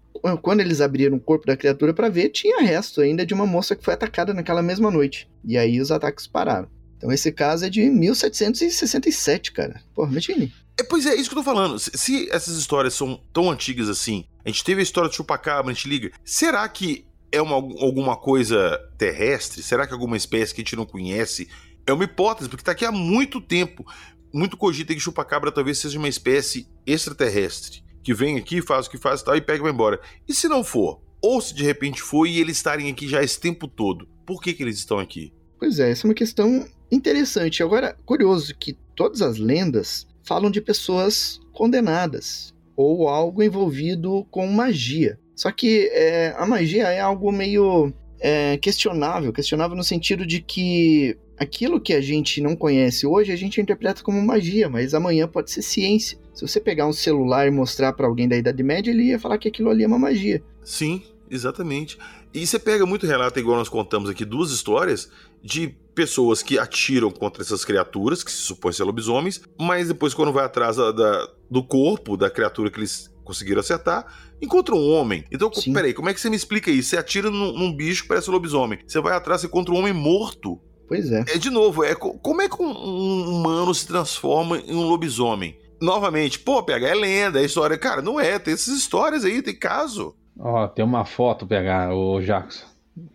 quando 0.43 0.61
eles 0.61 0.81
abriram 0.81 1.17
o 1.17 1.21
corpo 1.21 1.47
da 1.47 1.57
criatura 1.57 1.95
para 1.95 2.09
ver, 2.09 2.31
tinha 2.31 2.61
resto 2.61 3.01
ainda 3.01 3.25
de 3.25 3.35
uma 3.35 3.47
moça 3.47 3.75
que 3.75 3.85
foi 3.85 3.95
atacada 3.95 4.35
naquela 4.35 4.63
mesma 4.63 4.91
noite. 4.91 5.29
E 5.45 5.57
aí 5.57 5.81
os 5.81 5.91
ataques 5.91 6.27
pararam. 6.27 6.69
Então 6.97 7.11
esse 7.11 7.33
caso 7.33 7.65
é 7.65 7.71
de 7.71 7.89
1767, 7.89 9.53
cara. 9.53 9.81
Pô, 9.95 10.07
imagine. 10.07 10.53
É, 10.79 10.83
pois 10.83 11.07
é, 11.07 11.15
isso 11.15 11.31
que 11.31 11.35
eu 11.35 11.43
tô 11.43 11.45
falando. 11.45 11.79
Se, 11.79 11.91
se, 11.95 12.29
essas 12.31 12.57
histórias 12.57 12.95
são 12.95 13.21
tão 13.33 13.51
antigas 13.51 13.89
assim, 13.89 14.25
a 14.45 14.49
gente 14.49 14.65
teve 14.65 14.81
a 14.81 14.83
história 14.83 15.09
de 15.09 15.17
chupacabra, 15.17 15.71
a 15.71 15.75
gente 15.75 15.89
liga. 15.89 16.13
Será 16.25 16.69
que 16.69 17.07
é 17.33 17.41
uma, 17.41 17.55
alguma 17.55 18.17
coisa 18.17 18.79
terrestre? 18.99 19.63
Será 19.63 19.87
que 19.87 19.93
é 19.93 19.95
alguma 19.95 20.17
espécie 20.17 20.55
que 20.55 20.61
a 20.61 20.65
gente 20.65 20.77
não 20.77 20.85
conhece? 20.85 21.49
É 21.87 21.93
uma 21.93 22.05
hipótese, 22.05 22.49
porque 22.49 22.65
tá 22.65 22.73
aqui 22.73 22.85
há 22.85 22.93
muito 22.93 23.41
tempo. 23.41 23.87
Muito 24.33 24.57
cogita 24.57 24.95
que 24.95 25.01
chupacabra 25.01 25.51
talvez 25.51 25.79
seja 25.79 25.99
uma 25.99 26.09
espécie 26.09 26.69
extraterrestre 26.87 27.83
que 28.03 28.15
vem 28.15 28.39
aqui, 28.39 28.63
faz 28.63 28.87
o 28.87 28.91
que 28.91 28.99
faz 28.99 29.21
e 29.21 29.25
tal, 29.25 29.37
e 29.37 29.41
pega 29.41 29.59
e 29.59 29.63
vai 29.63 29.73
embora. 29.73 30.01
E 30.29 30.35
se 30.35 30.49
não 30.49 30.65
for? 30.65 31.01
Ou 31.23 31.41
se 31.41 31.55
de 31.55 31.65
repente 31.65 32.01
foi 32.01 32.31
e 32.31 32.41
eles 32.41 32.57
estarem 32.57 32.91
aqui 32.91 33.07
já 33.07 33.23
esse 33.23 33.39
tempo 33.39 33.69
todo, 33.69 34.09
por 34.27 34.41
que, 34.43 34.55
que 34.55 34.63
eles 34.63 34.79
estão 34.79 34.99
aqui? 34.99 35.33
Pois 35.59 35.79
é, 35.79 35.91
essa 35.91 36.07
é 36.07 36.09
uma 36.09 36.15
questão 36.15 36.67
interessante. 36.91 37.63
Agora, 37.63 37.97
curioso 38.07 38.55
que 38.57 38.79
todas 38.95 39.21
as 39.21 39.39
lendas 39.39 40.07
falam 40.23 40.51
de 40.51 40.61
pessoas 40.61 41.41
condenadas 41.53 42.55
ou 42.77 43.09
algo 43.09 43.43
envolvido 43.43 44.27
com 44.31 44.47
magia. 44.47 45.19
Só 45.37 45.51
que 45.51 45.91
é, 45.93 46.35
a 46.37 46.47
magia 46.47 46.89
é 46.89 47.01
algo 47.01 47.31
meio 47.31 47.93
é, 48.21 48.59
questionável 48.59 49.33
questionável 49.33 49.77
no 49.77 49.83
sentido 49.83 50.27
de 50.27 50.41
que 50.41 51.17
aquilo 51.39 51.81
que 51.81 51.95
a 51.95 52.01
gente 52.01 52.41
não 52.41 52.55
conhece 52.55 53.07
hoje 53.07 53.33
a 53.33 53.37
gente 53.37 53.61
interpreta 53.61 54.03
como 54.03 54.21
magia, 54.23 54.69
mas 54.69 54.93
amanhã 54.93 55.27
pode 55.27 55.51
ser 55.51 55.63
ciência. 55.63 56.19
Se 56.35 56.47
você 56.47 56.61
pegar 56.61 56.87
um 56.87 56.93
celular 56.93 57.47
e 57.47 57.51
mostrar 57.51 57.95
para 57.95 58.07
alguém 58.07 58.29
da 58.29 58.37
Idade 58.37 58.63
Média, 58.63 58.91
ele 58.91 59.05
ia 59.05 59.19
falar 59.19 59.39
que 59.39 59.49
aquilo 59.49 59.71
ali 59.71 59.83
é 59.83 59.87
uma 59.87 59.99
magia. 59.99 60.43
Sim, 60.63 61.03
exatamente. 61.31 61.99
E 62.33 62.47
você 62.47 62.59
pega 62.59 62.85
muito 62.85 63.07
relato, 63.07 63.39
igual 63.39 63.57
nós 63.57 63.69
contamos 63.69 64.11
aqui, 64.11 64.25
duas 64.25 64.51
histórias 64.51 65.11
de 65.43 65.75
pessoas 65.95 66.43
que 66.43 66.59
atiram 66.59 67.11
contra 67.11 67.43
essas 67.43 67.65
criaturas, 67.65 68.23
que 68.23 68.31
se 68.31 68.39
supõe 68.39 68.73
ser 68.73 68.85
lobisomens, 68.85 69.41
mas 69.59 69.89
depois, 69.89 70.15
quando 70.15 70.33
vai 70.33 70.45
atrás 70.45 70.77
da, 70.77 70.93
da, 70.93 71.29
do 71.51 71.65
corpo 71.65 72.17
da 72.17 72.31
criatura 72.31 72.71
que 72.71 72.79
eles 72.79 73.11
conseguiram 73.25 73.61
acertar, 73.61 74.30
encontra 74.41 74.75
um 74.75 74.93
homem. 74.93 75.25
Então, 75.31 75.53
Sim. 75.53 75.73
peraí, 75.73 75.95
como 75.95 76.09
é 76.09 76.15
que 76.15 76.21
você 76.21 76.31
me 76.31 76.37
explica 76.37 76.71
isso? 76.71 76.91
Você 76.91 76.97
atira 76.97 77.31
num, 77.31 77.53
num 77.53 77.73
bicho 77.75 78.03
que 78.03 78.09
parece 78.09 78.31
um 78.31 78.33
lobisomem. 78.33 78.79
Você 78.87 79.01
vai 79.01 79.15
atrás 79.15 79.43
e 79.43 79.47
encontra 79.47 79.75
um 79.75 79.79
homem 79.79 79.93
morto. 79.93 80.61
Pois 80.89 81.11
é. 81.13 81.25
É 81.29 81.39
de 81.39 81.51
novo, 81.51 81.85
é 81.85 81.95
como 81.95 82.43
é 82.43 82.49
que 82.49 82.61
um 82.61 83.31
humano 83.31 83.73
se 83.75 83.87
transforma 83.87 84.59
em 84.59 84.75
um 84.75 84.89
lobisomem? 84.89 85.57
novamente, 85.81 86.39
pô, 86.39 86.63
PH 86.63 86.89
é 86.89 86.95
lenda, 86.95 87.41
é 87.41 87.45
história. 87.45 87.79
Cara, 87.79 88.03
não 88.03 88.21
é, 88.21 88.39
tem 88.39 88.55
essas 88.55 88.77
histórias 88.77 89.25
aí, 89.25 89.43
tem 89.43 89.57
caso. 89.57 90.15
Ó, 90.39 90.69
tem 90.69 90.85
uma 90.85 91.05
foto, 91.05 91.47
PH, 91.47 91.95
o 91.95 92.21
Jackson 92.21 92.67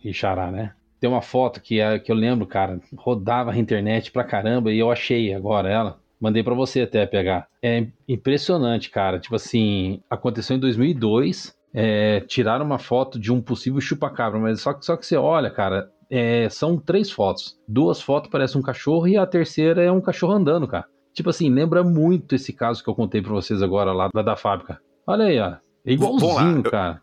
e 0.03 0.13
Xará, 0.13 0.51
né? 0.51 0.73
Tem 0.99 1.09
uma 1.09 1.21
foto 1.21 1.61
que, 1.61 1.79
é, 1.79 1.99
que 1.99 2.11
eu 2.11 2.15
lembro, 2.15 2.47
cara, 2.47 2.79
rodava 2.95 3.51
a 3.51 3.57
internet 3.57 4.11
pra 4.11 4.23
caramba 4.23 4.71
e 4.71 4.79
eu 4.79 4.91
achei 4.91 5.33
agora 5.33 5.69
ela. 5.69 5.99
Mandei 6.25 6.41
para 6.41 6.55
você 6.55 6.81
até, 6.81 7.05
PH. 7.05 7.45
É 7.61 7.85
impressionante, 8.09 8.89
cara. 8.89 9.19
Tipo 9.19 9.35
assim, 9.35 10.01
aconteceu 10.09 10.57
em 10.57 10.59
2002. 10.59 11.55
É, 11.71 12.19
tiraram 12.21 12.65
uma 12.65 12.79
foto 12.79 13.19
de 13.19 13.31
um 13.31 13.39
possível 13.39 13.79
chupacabra, 13.79 14.39
mas 14.39 14.59
só 14.59 14.73
que, 14.73 14.83
só 14.83 14.97
que 14.97 15.05
você 15.05 15.15
olha, 15.15 15.51
cara, 15.51 15.87
é, 16.09 16.49
são 16.49 16.79
três 16.79 17.11
fotos. 17.11 17.59
Duas 17.67 18.01
fotos 18.01 18.31
parecem 18.31 18.59
um 18.59 18.63
cachorro 18.63 19.07
e 19.07 19.15
a 19.15 19.27
terceira 19.27 19.83
é 19.83 19.91
um 19.91 20.01
cachorro 20.01 20.33
andando, 20.33 20.67
cara. 20.67 20.87
Tipo 21.13 21.29
assim, 21.29 21.47
lembra 21.47 21.83
muito 21.83 22.33
esse 22.33 22.51
caso 22.51 22.83
que 22.83 22.89
eu 22.89 22.95
contei 22.95 23.21
para 23.21 23.33
vocês 23.33 23.61
agora 23.61 23.93
lá 23.93 24.09
da, 24.11 24.23
da 24.23 24.35
fábrica. 24.35 24.79
Olha 25.05 25.25
aí, 25.25 25.39
ó. 25.39 25.57
É 25.85 25.93
igualzinho, 25.93 26.63
cara. 26.63 27.01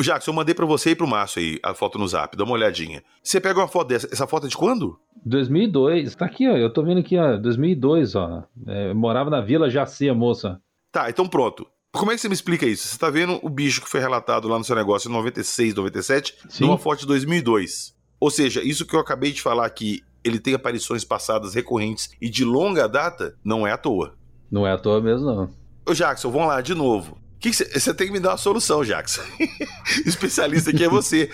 Jacques, 0.00 0.26
eu 0.26 0.32
mandei 0.32 0.54
para 0.54 0.66
você 0.66 0.90
e 0.90 0.94
pro 0.94 1.06
Márcio 1.06 1.40
aí 1.40 1.58
a 1.62 1.74
foto 1.74 1.98
no 1.98 2.06
zap, 2.06 2.36
dá 2.36 2.44
uma 2.44 2.52
olhadinha. 2.54 3.02
Você 3.22 3.40
pega 3.40 3.58
uma 3.58 3.68
foto 3.68 3.88
dessa, 3.88 4.08
essa 4.12 4.26
foto 4.26 4.46
é 4.46 4.48
de 4.48 4.56
quando? 4.56 4.98
2002, 5.24 6.14
tá 6.14 6.26
aqui, 6.26 6.48
ó, 6.48 6.56
eu 6.56 6.72
tô 6.72 6.82
vendo 6.82 7.00
aqui, 7.00 7.18
ó, 7.18 7.36
2002, 7.36 8.14
ó. 8.14 8.44
É, 8.66 8.94
morava 8.94 9.30
na 9.30 9.40
Vila 9.40 9.70
Jaci, 9.70 10.08
a 10.08 10.14
moça. 10.14 10.60
Tá, 10.90 11.08
então 11.08 11.26
pronto. 11.26 11.66
Como 11.92 12.10
é 12.10 12.14
que 12.14 12.20
você 12.20 12.28
me 12.28 12.34
explica 12.34 12.64
isso? 12.64 12.88
Você 12.88 12.98
tá 12.98 13.10
vendo 13.10 13.38
o 13.42 13.50
bicho 13.50 13.82
que 13.82 13.88
foi 13.88 14.00
relatado 14.00 14.48
lá 14.48 14.58
no 14.58 14.64
seu 14.64 14.74
negócio 14.74 15.08
em 15.08 15.12
96, 15.12 15.74
97, 15.74 16.36
Sim. 16.48 16.64
numa 16.64 16.78
foto 16.78 17.00
de 17.00 17.06
2002. 17.06 17.94
Ou 18.18 18.30
seja, 18.30 18.62
isso 18.62 18.86
que 18.86 18.96
eu 18.96 19.00
acabei 19.00 19.30
de 19.30 19.42
falar 19.42 19.66
aqui, 19.66 20.00
ele 20.24 20.38
tem 20.38 20.54
aparições 20.54 21.04
passadas 21.04 21.54
recorrentes 21.54 22.10
e 22.20 22.30
de 22.30 22.44
longa 22.44 22.88
data, 22.88 23.36
não 23.44 23.66
é 23.66 23.72
à 23.72 23.76
toa. 23.76 24.14
Não 24.50 24.66
é 24.66 24.72
à 24.72 24.78
toa 24.78 25.00
mesmo, 25.00 25.26
não. 25.26 25.50
Ô 25.86 25.92
Jackson, 25.92 26.30
vamos 26.30 26.48
lá 26.48 26.60
de 26.60 26.74
novo. 26.74 27.18
Você 27.50 27.94
tem 27.94 28.06
que 28.06 28.12
me 28.12 28.20
dar 28.20 28.30
uma 28.30 28.36
solução, 28.36 28.84
Jackson. 28.84 29.22
Especialista 30.06 30.70
aqui 30.70 30.84
é 30.84 30.88
você. 30.88 31.28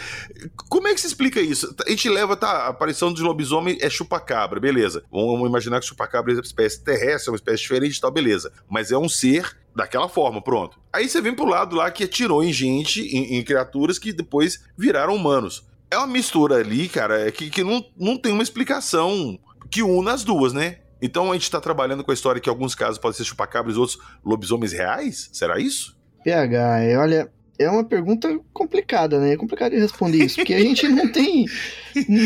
Como 0.68 0.88
é 0.88 0.94
que 0.94 1.00
se 1.00 1.06
explica 1.06 1.40
isso? 1.40 1.74
A 1.86 1.90
gente 1.90 2.08
leva, 2.08 2.36
tá, 2.36 2.50
a 2.50 2.68
aparição 2.68 3.12
de 3.12 3.22
lobisomem 3.22 3.76
é 3.80 3.90
chupacabra, 3.90 4.58
beleza. 4.58 5.04
Vamos 5.10 5.46
imaginar 5.46 5.80
que 5.80 5.86
chupacabra 5.86 6.32
é 6.32 6.36
uma 6.36 6.42
espécie 6.42 6.82
terrestre, 6.82 7.28
é 7.28 7.32
uma 7.32 7.36
espécie 7.36 7.62
diferente 7.62 7.96
e 7.96 8.00
tal, 8.00 8.10
beleza. 8.10 8.50
Mas 8.68 8.90
é 8.90 8.96
um 8.96 9.08
ser 9.08 9.54
daquela 9.76 10.08
forma, 10.08 10.40
pronto. 10.40 10.80
Aí 10.92 11.08
você 11.08 11.20
vem 11.20 11.34
pro 11.34 11.44
lado 11.44 11.76
lá 11.76 11.90
que 11.90 12.04
atirou 12.04 12.42
em 12.42 12.52
gente, 12.52 13.02
em, 13.02 13.36
em 13.36 13.44
criaturas 13.44 13.98
que 13.98 14.12
depois 14.12 14.64
viraram 14.76 15.14
humanos. 15.14 15.66
É 15.90 15.98
uma 15.98 16.06
mistura 16.06 16.56
ali, 16.56 16.88
cara, 16.88 17.30
que, 17.30 17.50
que 17.50 17.62
não, 17.62 17.84
não 17.96 18.16
tem 18.16 18.32
uma 18.32 18.42
explicação 18.42 19.38
que 19.70 19.82
una 19.82 20.12
as 20.12 20.24
duas, 20.24 20.52
né? 20.52 20.78
Então 21.00 21.30
a 21.30 21.34
gente 21.34 21.50
tá 21.50 21.60
trabalhando 21.60 22.02
com 22.02 22.10
a 22.10 22.14
história 22.14 22.40
que 22.40 22.48
alguns 22.48 22.74
casos 22.74 22.98
pode 22.98 23.16
ser 23.16 23.24
chupacabras 23.24 23.76
outros 23.76 23.98
lobisomens 24.24 24.72
reais? 24.72 25.30
Será 25.32 25.58
isso? 25.58 25.97
PH, 26.28 27.00
olha, 27.00 27.30
é 27.58 27.70
uma 27.70 27.82
pergunta 27.82 28.38
complicada, 28.52 29.18
né? 29.18 29.32
É 29.32 29.36
complicado 29.36 29.72
de 29.72 29.78
responder 29.78 30.26
isso, 30.26 30.36
porque 30.36 30.52
a 30.52 30.60
gente 30.60 30.86
não 30.86 31.08
tem. 31.10 31.46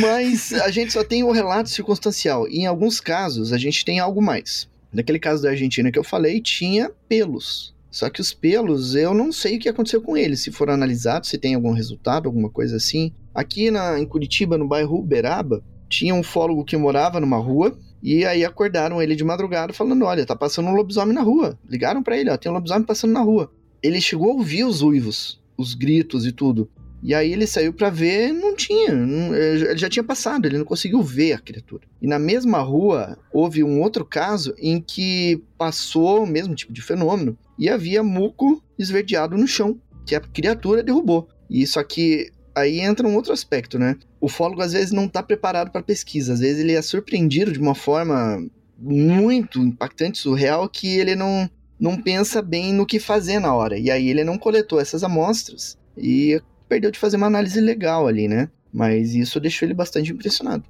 Mas 0.00 0.52
a 0.52 0.72
gente 0.72 0.92
só 0.92 1.04
tem 1.04 1.22
o 1.22 1.30
relato 1.30 1.70
circunstancial. 1.70 2.48
E 2.48 2.62
em 2.62 2.66
alguns 2.66 2.98
casos, 3.00 3.52
a 3.52 3.58
gente 3.58 3.84
tem 3.84 4.00
algo 4.00 4.20
mais. 4.20 4.68
Naquele 4.92 5.20
caso 5.20 5.44
da 5.44 5.50
Argentina 5.50 5.92
que 5.92 5.98
eu 5.98 6.02
falei, 6.02 6.40
tinha 6.40 6.90
pelos. 7.08 7.72
Só 7.92 8.10
que 8.10 8.20
os 8.20 8.34
pelos, 8.34 8.96
eu 8.96 9.14
não 9.14 9.30
sei 9.30 9.56
o 9.56 9.60
que 9.60 9.68
aconteceu 9.68 10.02
com 10.02 10.16
eles, 10.16 10.40
se 10.40 10.50
foram 10.50 10.74
analisados, 10.74 11.28
se 11.28 11.38
tem 11.38 11.54
algum 11.54 11.72
resultado, 11.72 12.26
alguma 12.26 12.50
coisa 12.50 12.76
assim. 12.76 13.12
Aqui 13.32 13.70
na, 13.70 14.00
em 14.00 14.06
Curitiba, 14.06 14.58
no 14.58 14.66
bairro 14.66 14.98
Uberaba, 14.98 15.62
tinha 15.88 16.14
um 16.14 16.24
fólogo 16.24 16.64
que 16.64 16.76
morava 16.76 17.20
numa 17.20 17.36
rua, 17.36 17.78
e 18.02 18.24
aí 18.24 18.44
acordaram 18.44 19.00
ele 19.00 19.14
de 19.14 19.22
madrugada 19.22 19.72
falando: 19.72 20.04
Olha, 20.04 20.26
tá 20.26 20.34
passando 20.34 20.68
um 20.68 20.74
lobisomem 20.74 21.14
na 21.14 21.22
rua. 21.22 21.56
Ligaram 21.68 22.02
para 22.02 22.18
ele: 22.18 22.30
Ó, 22.30 22.36
tem 22.36 22.50
um 22.50 22.54
lobisomem 22.54 22.84
passando 22.84 23.12
na 23.12 23.20
rua 23.20 23.50
ele 23.82 24.00
chegou 24.00 24.30
a 24.30 24.34
ouvir 24.34 24.64
os 24.64 24.82
uivos, 24.82 25.40
os 25.56 25.74
gritos 25.74 26.26
e 26.26 26.32
tudo. 26.32 26.70
E 27.02 27.14
aí 27.14 27.32
ele 27.32 27.48
saiu 27.48 27.72
para 27.72 27.90
ver, 27.90 28.32
não 28.32 28.54
tinha, 28.54 28.92
não, 28.92 29.34
ele 29.34 29.76
já 29.76 29.88
tinha 29.88 30.04
passado, 30.04 30.46
ele 30.46 30.58
não 30.58 30.64
conseguiu 30.64 31.02
ver 31.02 31.32
a 31.32 31.38
criatura. 31.38 31.82
E 32.00 32.06
na 32.06 32.18
mesma 32.18 32.60
rua 32.60 33.18
houve 33.32 33.64
um 33.64 33.80
outro 33.80 34.04
caso 34.04 34.54
em 34.56 34.80
que 34.80 35.42
passou 35.58 36.22
o 36.22 36.26
mesmo 36.26 36.54
tipo 36.54 36.72
de 36.72 36.80
fenômeno 36.80 37.36
e 37.58 37.68
havia 37.68 38.04
muco 38.04 38.62
esverdeado 38.78 39.36
no 39.36 39.48
chão, 39.48 39.80
que 40.06 40.14
a 40.14 40.20
criatura 40.20 40.82
derrubou. 40.82 41.28
E 41.50 41.62
isso 41.62 41.80
aqui 41.80 42.30
aí 42.54 42.80
entra 42.80 43.08
um 43.08 43.16
outro 43.16 43.32
aspecto, 43.32 43.78
né? 43.78 43.96
O 44.20 44.28
fólogo 44.28 44.62
às 44.62 44.72
vezes 44.72 44.92
não 44.92 45.06
está 45.06 45.22
preparado 45.22 45.72
para 45.72 45.82
pesquisa, 45.82 46.32
às 46.32 46.40
vezes 46.40 46.60
ele 46.62 46.72
é 46.72 46.82
surpreendido 46.82 47.50
de 47.50 47.58
uma 47.58 47.74
forma 47.74 48.46
muito 48.78 49.60
impactante, 49.60 50.18
surreal, 50.18 50.68
que 50.68 50.98
ele 50.98 51.14
não, 51.14 51.48
não 51.82 52.00
pensa 52.00 52.40
bem 52.40 52.72
no 52.72 52.86
que 52.86 53.00
fazer 53.00 53.40
na 53.40 53.52
hora. 53.52 53.76
E 53.76 53.90
aí 53.90 54.08
ele 54.08 54.22
não 54.22 54.38
coletou 54.38 54.78
essas 54.78 55.02
amostras 55.02 55.76
e 55.98 56.40
perdeu 56.68 56.92
de 56.92 56.98
fazer 56.98 57.16
uma 57.16 57.26
análise 57.26 57.60
legal 57.60 58.06
ali, 58.06 58.28
né? 58.28 58.48
Mas 58.72 59.16
isso 59.16 59.40
deixou 59.40 59.66
ele 59.66 59.74
bastante 59.74 60.12
impressionado. 60.12 60.62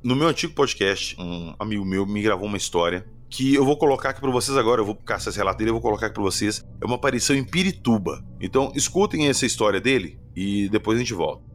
No 0.00 0.14
meu 0.14 0.28
antigo 0.28 0.54
podcast, 0.54 1.16
um 1.18 1.52
amigo 1.58 1.84
meu 1.84 2.06
me 2.06 2.22
gravou 2.22 2.46
uma 2.46 2.56
história 2.56 3.04
que 3.28 3.52
eu 3.52 3.64
vou 3.64 3.76
colocar 3.76 4.10
aqui 4.10 4.20
para 4.20 4.30
vocês 4.30 4.56
agora. 4.56 4.80
Eu 4.80 4.86
vou 4.86 4.94
caçar 4.94 5.30
esse 5.30 5.38
relato 5.38 5.58
dele, 5.58 5.70
eu 5.70 5.74
vou 5.74 5.82
colocar 5.82 6.06
aqui 6.06 6.14
para 6.14 6.22
vocês. 6.22 6.64
É 6.80 6.86
uma 6.86 6.94
aparição 6.94 7.34
em 7.34 7.42
Pirituba. 7.42 8.24
Então, 8.40 8.70
escutem 8.76 9.26
essa 9.26 9.44
história 9.44 9.80
dele 9.80 10.20
e 10.36 10.68
depois 10.68 10.96
a 10.96 11.00
gente 11.00 11.14
volta. 11.14 11.49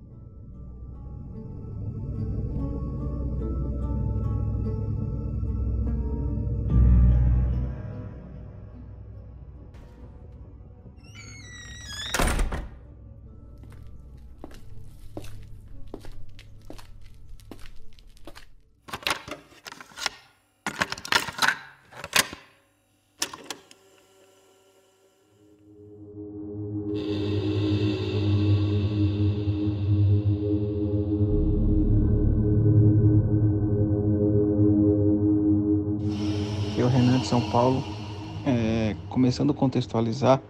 Começando 39.36 39.52
a 39.52 39.54
contextualizar 39.54 40.42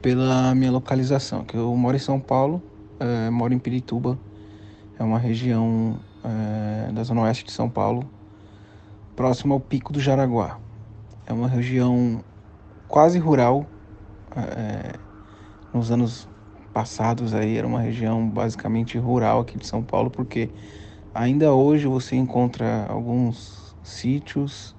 pela 0.00 0.54
minha 0.54 0.70
localização, 0.70 1.42
que 1.42 1.56
eu 1.56 1.74
moro 1.74 1.96
em 1.96 1.98
São 1.98 2.20
Paulo, 2.20 2.62
é, 3.00 3.28
moro 3.28 3.52
em 3.52 3.58
Pirituba, 3.58 4.16
é 4.96 5.02
uma 5.02 5.18
região 5.18 5.98
é, 6.22 6.92
da 6.92 7.02
zona 7.02 7.22
oeste 7.22 7.44
de 7.44 7.50
São 7.50 7.68
Paulo, 7.68 8.08
próximo 9.16 9.54
ao 9.54 9.58
Pico 9.58 9.92
do 9.92 9.98
Jaraguá. 9.98 10.60
É 11.26 11.32
uma 11.32 11.48
região 11.48 12.22
quase 12.86 13.18
rural. 13.18 13.66
É, 14.36 14.94
nos 15.74 15.90
anos 15.90 16.28
passados 16.72 17.34
aí 17.34 17.56
era 17.56 17.66
uma 17.66 17.80
região 17.80 18.28
basicamente 18.28 18.96
rural 18.96 19.40
aqui 19.40 19.58
de 19.58 19.66
São 19.66 19.82
Paulo, 19.82 20.08
porque 20.08 20.48
ainda 21.12 21.52
hoje 21.52 21.88
você 21.88 22.14
encontra 22.14 22.86
alguns 22.88 23.74
sítios 23.82 24.76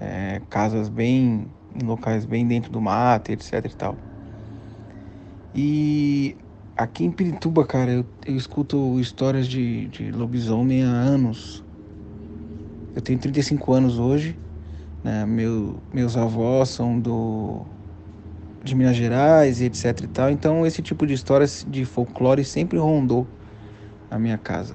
é, 0.00 0.42
casas 0.50 0.88
bem 0.88 1.46
em 1.80 1.84
locais 1.86 2.24
bem 2.24 2.46
dentro 2.46 2.70
do 2.70 2.80
mato, 2.80 3.30
etc 3.30 3.64
e 3.64 3.76
tal. 3.76 3.96
E 5.54 6.36
aqui 6.76 7.04
em 7.04 7.10
Pirituba, 7.10 7.66
cara, 7.66 7.90
eu, 7.90 8.04
eu 8.26 8.36
escuto 8.36 8.98
histórias 9.00 9.48
de, 9.48 9.88
de 9.88 10.10
lobisomem 10.10 10.84
há 10.84 10.88
anos. 10.88 11.64
Eu 12.94 13.02
tenho 13.02 13.18
35 13.18 13.72
anos 13.72 13.98
hoje, 13.98 14.38
né? 15.04 15.24
Meu, 15.26 15.82
meus 15.92 16.16
avós 16.16 16.70
são 16.70 16.98
do 17.00 17.64
de 18.64 18.74
Minas 18.74 18.96
Gerais 18.96 19.60
etc 19.60 20.02
e 20.02 20.08
tal. 20.08 20.30
Então 20.30 20.66
esse 20.66 20.82
tipo 20.82 21.06
de 21.06 21.14
histórias 21.14 21.64
de 21.68 21.84
folclore 21.84 22.44
sempre 22.44 22.78
rondou 22.78 23.26
a 24.10 24.18
minha 24.18 24.38
casa. 24.38 24.74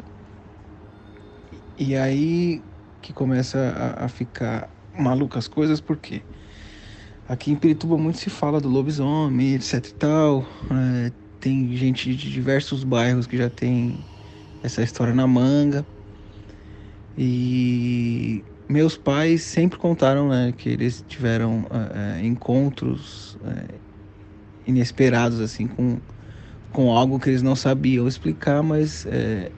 E 1.78 1.96
aí 1.96 2.62
que 3.02 3.14
começa 3.14 3.58
a, 3.76 4.06
a 4.06 4.08
ficar 4.08 4.70
malucas 4.94 5.48
coisas 5.48 5.82
porque 5.82 6.22
aqui 7.32 7.50
em 7.50 7.56
Pirituba 7.56 7.98
muito 7.98 8.18
se 8.18 8.30
fala 8.30 8.60
do 8.60 8.68
lobisomem, 8.68 9.56
etc 9.56 9.88
e 9.88 9.94
tal. 9.94 10.46
É, 10.70 11.12
tem 11.40 11.76
gente 11.78 12.14
de 12.14 12.30
diversos 12.30 12.84
bairros 12.84 13.26
que 13.26 13.38
já 13.38 13.50
tem 13.50 13.98
essa 14.62 14.84
história 14.84 15.14
na 15.14 15.26
manga. 15.26 15.86
E 17.18 18.44
meus 18.68 18.98
pais 18.98 19.44
sempre 19.44 19.80
contaram 19.80 20.28
né, 20.28 20.54
que 20.58 20.68
eles 20.68 21.06
tiveram 21.08 21.66
é, 21.72 22.26
encontros 22.26 23.38
é, 23.46 23.76
inesperados 24.68 25.40
assim 25.40 25.68
com, 25.68 26.02
com 26.74 26.92
algo 26.92 27.18
que 27.18 27.30
eles 27.30 27.42
não 27.42 27.56
sabiam 27.56 28.10
explicar, 28.10 28.62
mas 28.62 29.06
é, 29.06 29.54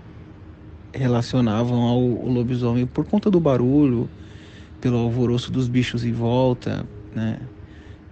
relacionavam 0.94 1.82
ao, 1.82 1.98
ao 1.98 2.28
lobisomem 2.28 2.86
por 2.86 3.06
conta 3.08 3.32
do 3.32 3.40
barulho, 3.40 4.08
pelo 4.80 4.98
alvoroço 4.98 5.52
dos 5.52 5.68
bichos 5.68 6.06
em 6.06 6.12
volta, 6.12 6.88
né? 7.16 7.40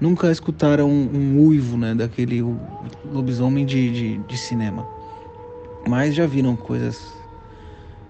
Nunca 0.01 0.31
escutaram 0.31 0.89
um, 0.89 1.09
um 1.13 1.45
uivo, 1.45 1.77
né, 1.77 1.93
daquele 1.93 2.41
lobisomem 3.05 3.65
de, 3.65 3.91
de, 3.91 4.17
de 4.17 4.37
cinema. 4.37 4.83
Mas 5.87 6.15
já 6.15 6.25
viram 6.25 6.57
coisas 6.57 7.13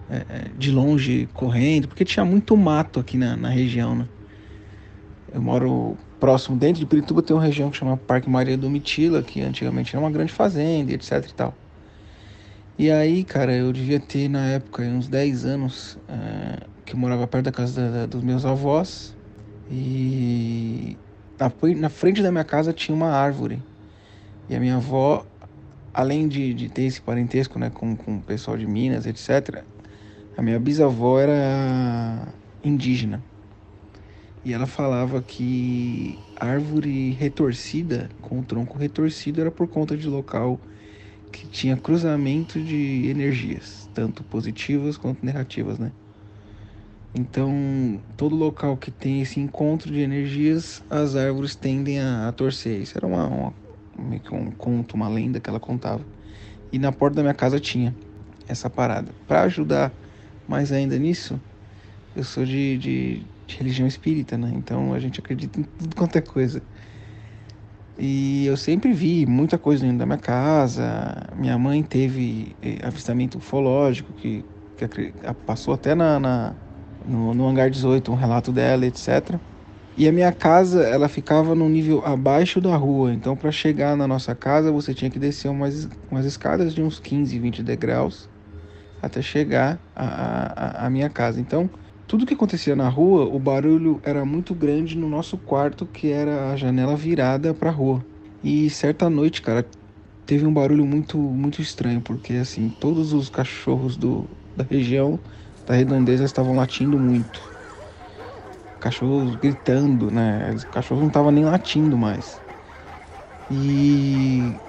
é, 0.10 0.16
é, 0.30 0.50
de 0.58 0.72
longe 0.72 1.28
correndo, 1.34 1.88
porque 1.88 2.06
tinha 2.06 2.26
muito 2.26 2.56
mato 2.56 3.00
aqui 3.00 3.18
na, 3.18 3.36
na 3.36 3.50
região, 3.50 3.96
né? 3.96 4.08
Eu 5.34 5.42
moro 5.42 5.98
próximo, 6.20 6.58
dentro 6.58 6.80
de 6.80 6.86
Pirituba 6.86 7.22
tem 7.22 7.36
uma 7.36 7.44
região 7.44 7.70
que 7.70 7.78
chama 7.78 7.98
Parque 7.98 8.30
Maria 8.30 8.58
do 8.58 8.70
Mitila, 8.70 9.22
que 9.22 9.42
antigamente 9.42 9.96
era 9.96 10.04
uma 10.04 10.12
grande 10.12 10.32
fazenda, 10.32 10.92
etc 10.94 11.26
e 11.30 11.34
tal. 11.34 11.54
E 12.78 12.90
aí, 12.90 13.24
cara, 13.24 13.54
eu 13.56 13.72
devia 13.72 14.00
ter 14.00 14.28
na 14.30 14.48
época 14.48 14.82
uns 14.84 15.08
10 15.08 15.46
anos. 15.46 15.98
É, 16.08 16.72
que 16.86 16.96
morava 16.96 17.28
perto 17.28 17.46
da 17.46 17.52
casa 17.52 17.82
da, 17.82 18.00
da, 18.02 18.06
dos 18.06 18.24
meus 18.24 18.46
avós. 18.46 19.16
E 19.70 20.98
na, 21.78 21.90
frente 21.90 22.22
da 22.22 22.32
minha 22.32 22.44
casa 22.44 22.72
tinha 22.72 22.96
uma 22.96 23.10
árvore. 23.10 23.62
E 24.50 24.56
a 24.56 24.60
minha 24.60 24.76
avó, 24.76 25.26
além 25.94 26.28
de, 26.28 26.54
de 26.54 26.70
ter 26.70 26.84
esse 26.84 27.02
parentesco 27.02 27.58
né, 27.58 27.70
com, 27.70 27.96
com 27.96 28.18
o 28.18 28.22
pessoal 28.22 28.58
de 28.58 28.68
Minas, 28.68 29.06
etc., 29.06 29.64
a 30.38 30.42
minha 30.42 30.60
bisavó 30.60 31.20
era 31.20 32.28
indígena. 32.64 33.24
E 34.44 34.54
ela 34.54 34.66
falava 34.66 35.22
que 35.22 36.18
árvore 36.36 37.12
retorcida, 37.12 38.10
com 38.22 38.40
o 38.40 38.44
tronco 38.44 38.78
retorcido, 38.78 39.40
era 39.42 39.52
por 39.52 39.68
conta 39.68 39.96
de 39.96 40.08
local 40.08 40.60
que 41.32 41.48
tinha 41.48 41.78
cruzamento 41.78 42.60
de 42.60 43.08
energias, 43.08 43.90
tanto 43.94 44.24
positivas 44.24 44.98
quanto 44.98 45.26
negativas, 45.26 45.80
né? 45.80 45.92
Então, 47.14 48.00
todo 48.16 48.36
local 48.36 48.78
que 48.78 48.90
tem 48.90 49.22
esse 49.22 49.40
encontro 49.40 49.92
de 49.92 50.00
energias, 50.00 50.82
as 50.90 51.16
árvores 51.16 51.56
tendem 51.56 52.00
a, 52.00 52.30
a 52.30 52.32
torcer. 52.32 52.82
Isso 52.82 52.98
era 52.98 53.06
uma, 53.06 53.28
uma, 53.28 53.54
meio 54.00 54.22
que 54.22 54.34
um 54.34 54.50
conto, 54.52 54.94
uma 54.96 55.10
lenda 55.10 55.40
que 55.40 55.50
ela 55.50 55.60
contava. 55.60 56.06
E 56.72 56.80
na 56.80 56.92
porta 56.92 57.18
da 57.18 57.22
minha 57.22 57.34
casa 57.34 57.60
tinha 57.60 57.94
essa 58.48 58.70
parada. 58.70 59.12
Para 59.28 59.42
ajudar 59.44 59.92
mais 60.48 60.72
ainda 60.72 60.98
nisso, 60.98 61.40
eu 62.16 62.24
sou 62.24 62.46
de, 62.46 62.78
de, 62.78 63.24
de, 63.46 63.58
religião 63.58 63.86
espírita, 63.86 64.38
né? 64.38 64.50
Então 64.56 64.94
a 64.94 65.00
gente 65.00 65.20
acredita 65.20 65.60
em 65.60 65.64
tudo 65.64 65.96
quanto 65.96 66.16
é 66.16 66.22
coisa. 66.22 66.62
E 68.00 68.46
eu 68.46 68.56
sempre 68.56 68.94
vi 68.94 69.26
muita 69.26 69.58
coisa 69.58 69.84
dentro 69.84 70.00
da 70.00 70.06
minha 70.06 70.18
casa. 70.18 71.28
Minha 71.36 71.58
mãe 71.58 71.84
teve 71.84 72.56
eh, 72.62 72.80
avistamento 72.82 73.38
ufológico, 73.38 74.14
que, 74.14 74.46
que 74.78 75.14
passou 75.46 75.74
até 75.74 75.94
na, 75.94 76.18
na 76.18 76.56
no, 77.06 77.34
no 77.34 77.48
hangar 77.48 77.70
18, 77.70 78.12
um 78.12 78.16
relato 78.16 78.52
dela, 78.54 78.86
etc. 78.86 79.42
E 79.96 80.08
a 80.08 80.12
minha 80.12 80.32
casa, 80.34 80.84
ela 80.88 81.10
ficava 81.10 81.54
no 81.56 81.68
nível 81.70 82.04
abaixo 82.06 82.62
da 82.62 82.76
rua, 82.78 83.14
então 83.14 83.36
para 83.38 83.52
chegar 83.52 83.96
na 83.98 84.08
nossa 84.08 84.34
casa 84.36 84.72
você 84.72 84.94
tinha 84.96 85.12
que 85.12 85.20
descer 85.20 85.50
umas, 85.50 85.90
umas 86.10 86.26
escadas 86.26 86.74
de 86.74 86.82
uns 86.82 87.00
15, 87.00 87.38
20 87.40 87.62
degraus 87.64 88.30
até 89.02 89.22
chegar 89.22 89.84
à, 89.96 90.90
minha 90.90 91.10
casa. 91.10 91.40
Então, 91.42 91.72
tudo 92.08 92.26
que 92.26 92.34
acontecia 92.34 92.76
na 92.76 92.90
rua, 92.90 93.26
o 93.26 93.40
barulho 93.40 94.00
era 94.04 94.26
muito 94.26 94.54
grande 94.56 94.98
no 94.98 95.10
nosso 95.10 95.38
quarto, 95.40 95.88
que 95.88 96.12
era 96.12 96.52
a 96.52 96.56
janela 96.56 96.96
virada 96.96 97.54
para 97.54 97.70
a 97.70 97.74
rua. 97.74 98.06
E 98.44 98.70
certa 98.70 99.10
noite, 99.10 99.42
cara, 99.42 99.70
teve 100.26 100.46
um 100.46 100.54
barulho 100.54 100.86
muito 100.86 101.18
muito 101.20 101.62
estranho, 101.62 102.02
porque 102.02 102.34
assim, 102.34 102.70
todos 102.70 103.14
os 103.14 103.30
cachorros 103.30 103.98
do, 103.98 104.30
da 104.56 104.64
região 104.64 105.22
da 105.66 105.76
redondeza 105.76 106.24
estavam 106.24 106.56
latindo 106.56 106.98
muito. 106.98 107.42
Cachorros 108.80 109.36
gritando, 109.36 110.10
né? 110.10 110.52
Os 110.54 110.64
cachorros 110.66 111.02
não 111.02 111.08
estavam 111.08 111.32
nem 111.32 111.46
latindo 111.46 111.98
mais. 111.98 112.42
E 113.50 114.60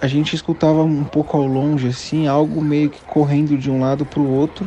a 0.00 0.06
gente 0.06 0.34
escutava 0.34 0.82
um 0.82 1.04
pouco 1.04 1.36
ao 1.36 1.46
longe, 1.46 1.88
assim, 1.88 2.26
algo 2.26 2.60
meio 2.60 2.90
que 2.90 3.00
correndo 3.04 3.56
de 3.56 3.70
um 3.70 3.80
lado 3.80 4.04
para 4.04 4.20
o 4.20 4.28
outro. 4.28 4.66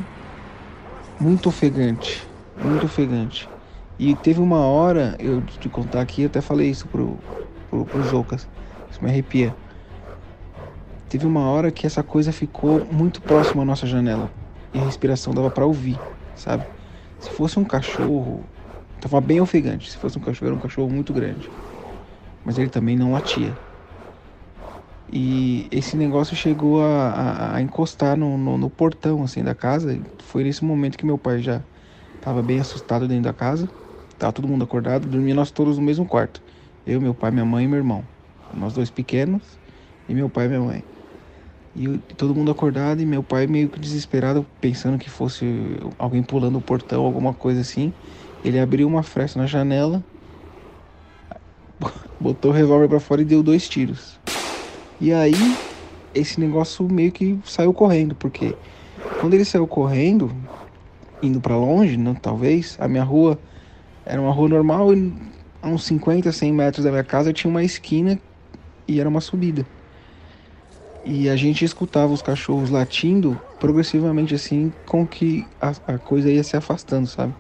Muito 1.19 1.49
ofegante, 1.49 2.27
muito 2.61 2.86
ofegante. 2.86 3.47
E 3.97 4.15
teve 4.15 4.41
uma 4.41 4.59
hora, 4.59 5.15
eu 5.19 5.41
te 5.41 5.69
contar 5.69 6.01
aqui, 6.01 6.25
até 6.25 6.41
falei 6.41 6.69
isso 6.69 6.88
pro, 6.88 7.17
pro, 7.69 7.86
pro 7.86 8.03
Zoucas, 8.03 8.47
isso 8.91 9.03
me 9.03 9.09
arrepia. 9.09 9.55
Teve 11.07 11.25
uma 11.25 11.49
hora 11.49 11.71
que 11.71 11.86
essa 11.86 12.03
coisa 12.03 12.33
ficou 12.33 12.83
muito 12.91 13.21
próxima 13.21 13.61
à 13.61 13.65
nossa 13.65 13.88
janela 13.88 14.29
e 14.76 14.78
a 14.78 14.84
respiração 14.84 15.34
dava 15.34 15.49
para 15.49 15.65
ouvir, 15.65 15.97
sabe? 16.36 16.65
Se 17.17 17.30
fosse 17.30 17.57
um 17.57 17.63
cachorro, 17.63 18.43
tava 18.99 19.21
bem 19.21 19.39
ofegante. 19.39 19.89
Se 19.89 19.97
fosse 19.97 20.17
um 20.17 20.21
cachorro, 20.21 20.47
era 20.47 20.55
um 20.55 20.59
cachorro 20.59 20.89
muito 20.89 21.13
grande. 21.13 21.49
Mas 22.43 22.57
ele 22.57 22.69
também 22.69 22.97
não 22.97 23.13
latia. 23.13 23.57
E 25.11 25.69
esse 25.71 25.95
negócio 25.95 26.36
chegou 26.36 26.84
a, 26.84 27.09
a, 27.09 27.55
a 27.55 27.61
encostar 27.61 28.17
no, 28.17 28.38
no, 28.38 28.57
no, 28.57 28.69
portão 28.69 29.23
assim 29.23 29.41
da 29.41 29.55
casa. 29.55 29.97
Foi 30.19 30.43
nesse 30.43 30.65
momento 30.65 30.97
que 30.97 31.05
meu 31.05 31.17
pai 31.17 31.41
já 31.41 31.61
estava 32.15 32.43
bem 32.43 32.59
assustado 32.59 33.07
dentro 33.07 33.23
da 33.23 33.34
casa. 33.34 33.69
Tava 34.19 34.34
todo 34.34 34.45
mundo 34.45 34.65
acordado, 34.65 35.07
dormia 35.07 35.34
nós 35.34 35.51
todos 35.51 35.78
no 35.78 35.84
mesmo 35.84 36.05
quarto. 36.05 36.43
Eu, 36.86 36.99
meu 36.99 37.13
pai, 37.13 37.32
minha 37.32 37.45
mãe 37.45 37.63
e 37.63 37.67
meu 37.67 37.78
irmão. 37.78 38.03
Nós 38.53 38.73
dois 38.73 38.91
pequenos 38.91 39.57
e 40.09 40.13
meu 40.13 40.30
pai 40.30 40.45
e 40.45 40.49
minha 40.49 40.61
mãe. 40.61 40.94
E 41.76 41.97
todo 42.15 42.34
mundo 42.34 42.51
acordado 42.51 43.01
e 43.01 43.05
meu 43.05 43.21
pai 43.21 43.47
meio 43.47 43.67
que 43.67 43.80
desesperado, 43.80 44.45
pensando 44.61 44.97
que 44.97 45.09
fosse 45.09 45.45
alguém 45.99 46.23
pulando 46.23 46.57
o 46.57 46.61
portão, 46.61 47.03
alguma 47.03 47.34
coisa 47.34 47.61
assim. 47.61 47.91
Ele 48.43 48.59
abriu 48.59 48.88
uma 48.88 49.03
fresta 49.03 49.39
na 49.39 49.45
janela, 49.45 50.03
botou 52.19 52.51
o 52.51 52.53
revólver 52.53 52.88
para 52.88 52.99
fora 52.99 53.21
e 53.21 53.26
deu 53.26 53.43
dois 53.43 53.67
tiros. 53.67 54.19
E 55.01 55.11
aí 55.11 55.34
esse 56.13 56.39
negócio 56.39 56.88
meio 56.89 57.11
que 57.11 57.38
saiu 57.43 57.73
correndo, 57.73 58.15
porque 58.15 58.55
quando 59.19 59.34
ele 59.34 59.43
saiu 59.43 59.67
correndo, 59.67 60.32
indo 61.21 61.41
para 61.41 61.57
longe, 61.57 61.97
né, 61.97 62.15
talvez, 62.21 62.78
a 62.80 62.88
minha 62.88 63.03
rua 63.03 63.38
era 64.05 64.21
uma 64.21 64.32
rua 64.32 64.47
normal 64.47 64.93
e 64.93 65.13
a 65.61 65.67
uns 65.67 65.84
50, 65.84 66.32
100 66.32 66.53
metros 66.53 66.86
da 66.86 66.91
minha 66.91 67.03
casa 67.03 67.34
tinha 67.34 67.51
uma 67.51 67.63
esquina 67.63 68.17
e 68.88 68.99
era 68.99 69.09
uma 69.09 69.19
subida. 69.19 69.65
E 71.05 71.29
a 71.29 71.35
gente 71.35 71.63
escutava 71.63 72.11
os 72.11 72.23
cachorros 72.23 72.71
latindo 72.71 73.39
progressivamente 73.59 74.33
assim, 74.33 74.73
com 74.87 75.05
que 75.05 75.45
a, 75.61 75.69
a 75.93 75.99
coisa 75.99 76.31
ia 76.31 76.43
se 76.43 76.57
afastando, 76.57 77.05
sabe? 77.05 77.33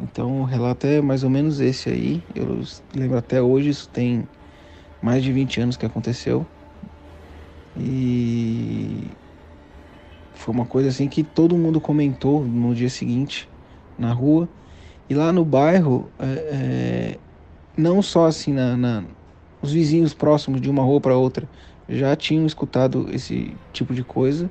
Então 0.00 0.40
o 0.40 0.44
relato 0.44 0.86
é 0.86 1.00
mais 1.02 1.22
ou 1.22 1.28
menos 1.28 1.60
esse 1.60 1.90
aí. 1.90 2.22
Eu 2.34 2.62
lembro 2.94 3.18
até 3.18 3.42
hoje, 3.42 3.68
isso 3.68 3.90
tem 3.90 4.26
mais 5.02 5.22
de 5.22 5.30
20 5.30 5.60
anos 5.60 5.76
que 5.76 5.84
aconteceu. 5.84 6.46
E 7.76 9.10
foi 10.32 10.54
uma 10.54 10.64
coisa 10.64 10.88
assim 10.88 11.08
que 11.08 11.22
todo 11.22 11.58
mundo 11.58 11.80
comentou 11.82 12.42
no 12.42 12.74
dia 12.74 12.88
seguinte 12.88 13.50
na 13.98 14.14
rua. 14.14 14.48
E 15.10 15.14
lá 15.14 15.30
no 15.30 15.44
bairro, 15.44 16.10
é, 16.18 16.24
é, 16.26 17.18
não 17.76 18.00
só 18.00 18.26
assim 18.26 18.52
na, 18.52 18.76
na, 18.76 19.04
os 19.60 19.72
vizinhos 19.72 20.14
próximos 20.14 20.60
de 20.60 20.70
uma 20.70 20.82
rua 20.82 21.00
para 21.00 21.16
outra, 21.16 21.48
já 21.88 22.14
tinham 22.14 22.46
escutado 22.46 23.08
esse 23.12 23.56
tipo 23.72 23.94
de 23.94 24.04
coisa, 24.04 24.50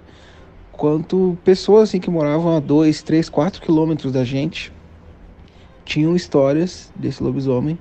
quanto 0.72 1.38
pessoas 1.44 1.90
assim 1.90 2.00
que 2.00 2.10
moravam 2.10 2.56
a 2.56 2.60
2, 2.60 3.04
3, 3.04 3.30
4 3.30 3.62
quilômetros 3.62 4.12
da 4.12 4.24
gente 4.24 4.72
tinham 5.86 6.16
histórias 6.16 6.92
desse 6.96 7.24
lobisomem 7.24 7.80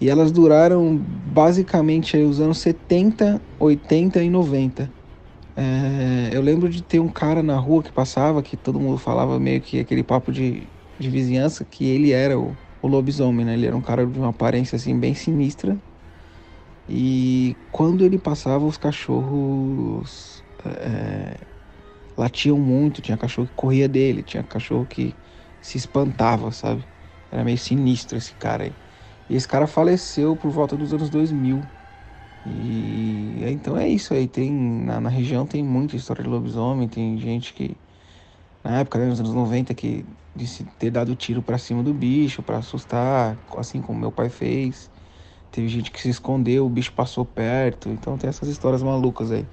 e 0.00 0.10
elas 0.10 0.32
duraram 0.32 0.96
basicamente 0.96 2.16
aí 2.16 2.24
os 2.24 2.40
anos 2.40 2.58
70, 2.58 3.40
80 3.60 4.22
e 4.22 4.28
90. 4.28 4.92
É, 5.54 6.30
eu 6.32 6.40
lembro 6.40 6.68
de 6.68 6.82
ter 6.82 6.98
um 6.98 7.08
cara 7.08 7.42
na 7.42 7.56
rua 7.56 7.82
que 7.82 7.92
passava, 7.92 8.42
que 8.42 8.56
todo 8.56 8.80
mundo 8.80 8.98
falava 8.98 9.38
meio 9.38 9.60
que 9.60 9.78
aquele 9.78 10.02
papo 10.02 10.32
de, 10.32 10.66
de 10.98 11.08
vizinhança, 11.08 11.64
que 11.64 11.84
ele 11.84 12.10
era 12.10 12.36
o, 12.38 12.56
o 12.80 12.88
lobisomem, 12.88 13.46
né? 13.46 13.54
Ele 13.54 13.66
era 13.66 13.76
um 13.76 13.80
cara 13.80 14.04
de 14.04 14.18
uma 14.18 14.30
aparência 14.30 14.74
assim 14.74 14.98
bem 14.98 15.14
sinistra, 15.14 15.80
e 16.88 17.56
quando 17.70 18.04
ele 18.04 18.18
passava, 18.18 18.64
os 18.66 18.76
cachorros 18.78 20.44
é, 20.64 21.46
latiam 22.16 22.58
muito. 22.58 23.02
Tinha 23.02 23.16
cachorro 23.18 23.48
que 23.48 23.54
corria 23.54 23.88
dele, 23.88 24.22
tinha 24.22 24.44
cachorro 24.44 24.86
que 24.86 25.18
se 25.60 25.78
espantava, 25.78 26.52
sabe? 26.52 26.88
Era 27.30 27.44
meio 27.44 27.58
sinistro 27.58 28.16
esse 28.18 28.34
cara 28.34 28.64
aí. 28.64 28.78
E 29.28 29.34
esse 29.36 29.48
cara 29.48 29.66
faleceu 29.66 30.36
por 30.36 30.50
volta 30.50 30.76
dos 30.76 30.92
anos 30.94 31.10
2000. 31.10 31.62
E 32.44 33.42
então 33.46 33.76
é 33.78 33.88
isso 33.88 34.14
aí. 34.14 34.28
Tem, 34.28 34.52
na, 34.52 35.00
na 35.00 35.08
região 35.10 35.46
tem 35.46 35.64
muita 35.64 35.96
história 35.96 36.22
de 36.24 36.30
lobisomem. 36.30 36.88
Tem 36.88 37.18
gente 37.18 37.54
que, 37.54 37.80
na 38.64 38.80
época, 38.80 38.98
né, 39.00 39.06
nos 39.06 39.20
anos 39.20 39.34
90, 39.34 39.74
que 39.74 40.06
disse 40.34 40.64
ter 40.78 40.90
dado 40.92 41.16
tiro 41.16 41.42
para 41.42 41.58
cima 41.58 41.82
do 41.82 41.94
bicho 41.94 42.42
para 42.44 42.58
assustar, 42.58 43.40
assim 43.58 43.82
como 43.82 44.00
meu 44.00 44.12
pai 44.12 44.30
fez. 44.30 44.91
Teve 45.52 45.68
gente 45.68 45.90
que 45.90 46.00
se 46.00 46.08
escondeu, 46.08 46.64
o 46.64 46.68
bicho 46.70 46.92
passou 46.92 47.26
perto. 47.26 47.90
Então 47.90 48.16
tem 48.16 48.28
essas 48.28 48.48
histórias 48.48 48.82
malucas 48.82 49.30
aí. 49.30 49.44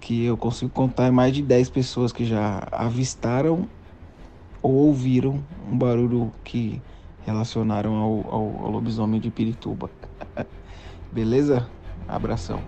Que 0.00 0.24
eu 0.24 0.36
consigo 0.36 0.70
contar 0.70 1.10
mais 1.10 1.34
de 1.34 1.42
10 1.42 1.68
pessoas 1.70 2.12
que 2.12 2.24
já 2.24 2.66
avistaram 2.70 3.68
ou 4.62 4.72
ouviram 4.72 5.44
um 5.70 5.76
barulho 5.76 6.32
que 6.44 6.80
relacionaram 7.26 7.96
ao, 7.96 8.12
ao, 8.32 8.64
ao 8.64 8.70
lobisomem 8.70 9.20
de 9.20 9.28
Pirituba. 9.28 9.90
Beleza? 11.10 11.68
Abração. 12.06 12.60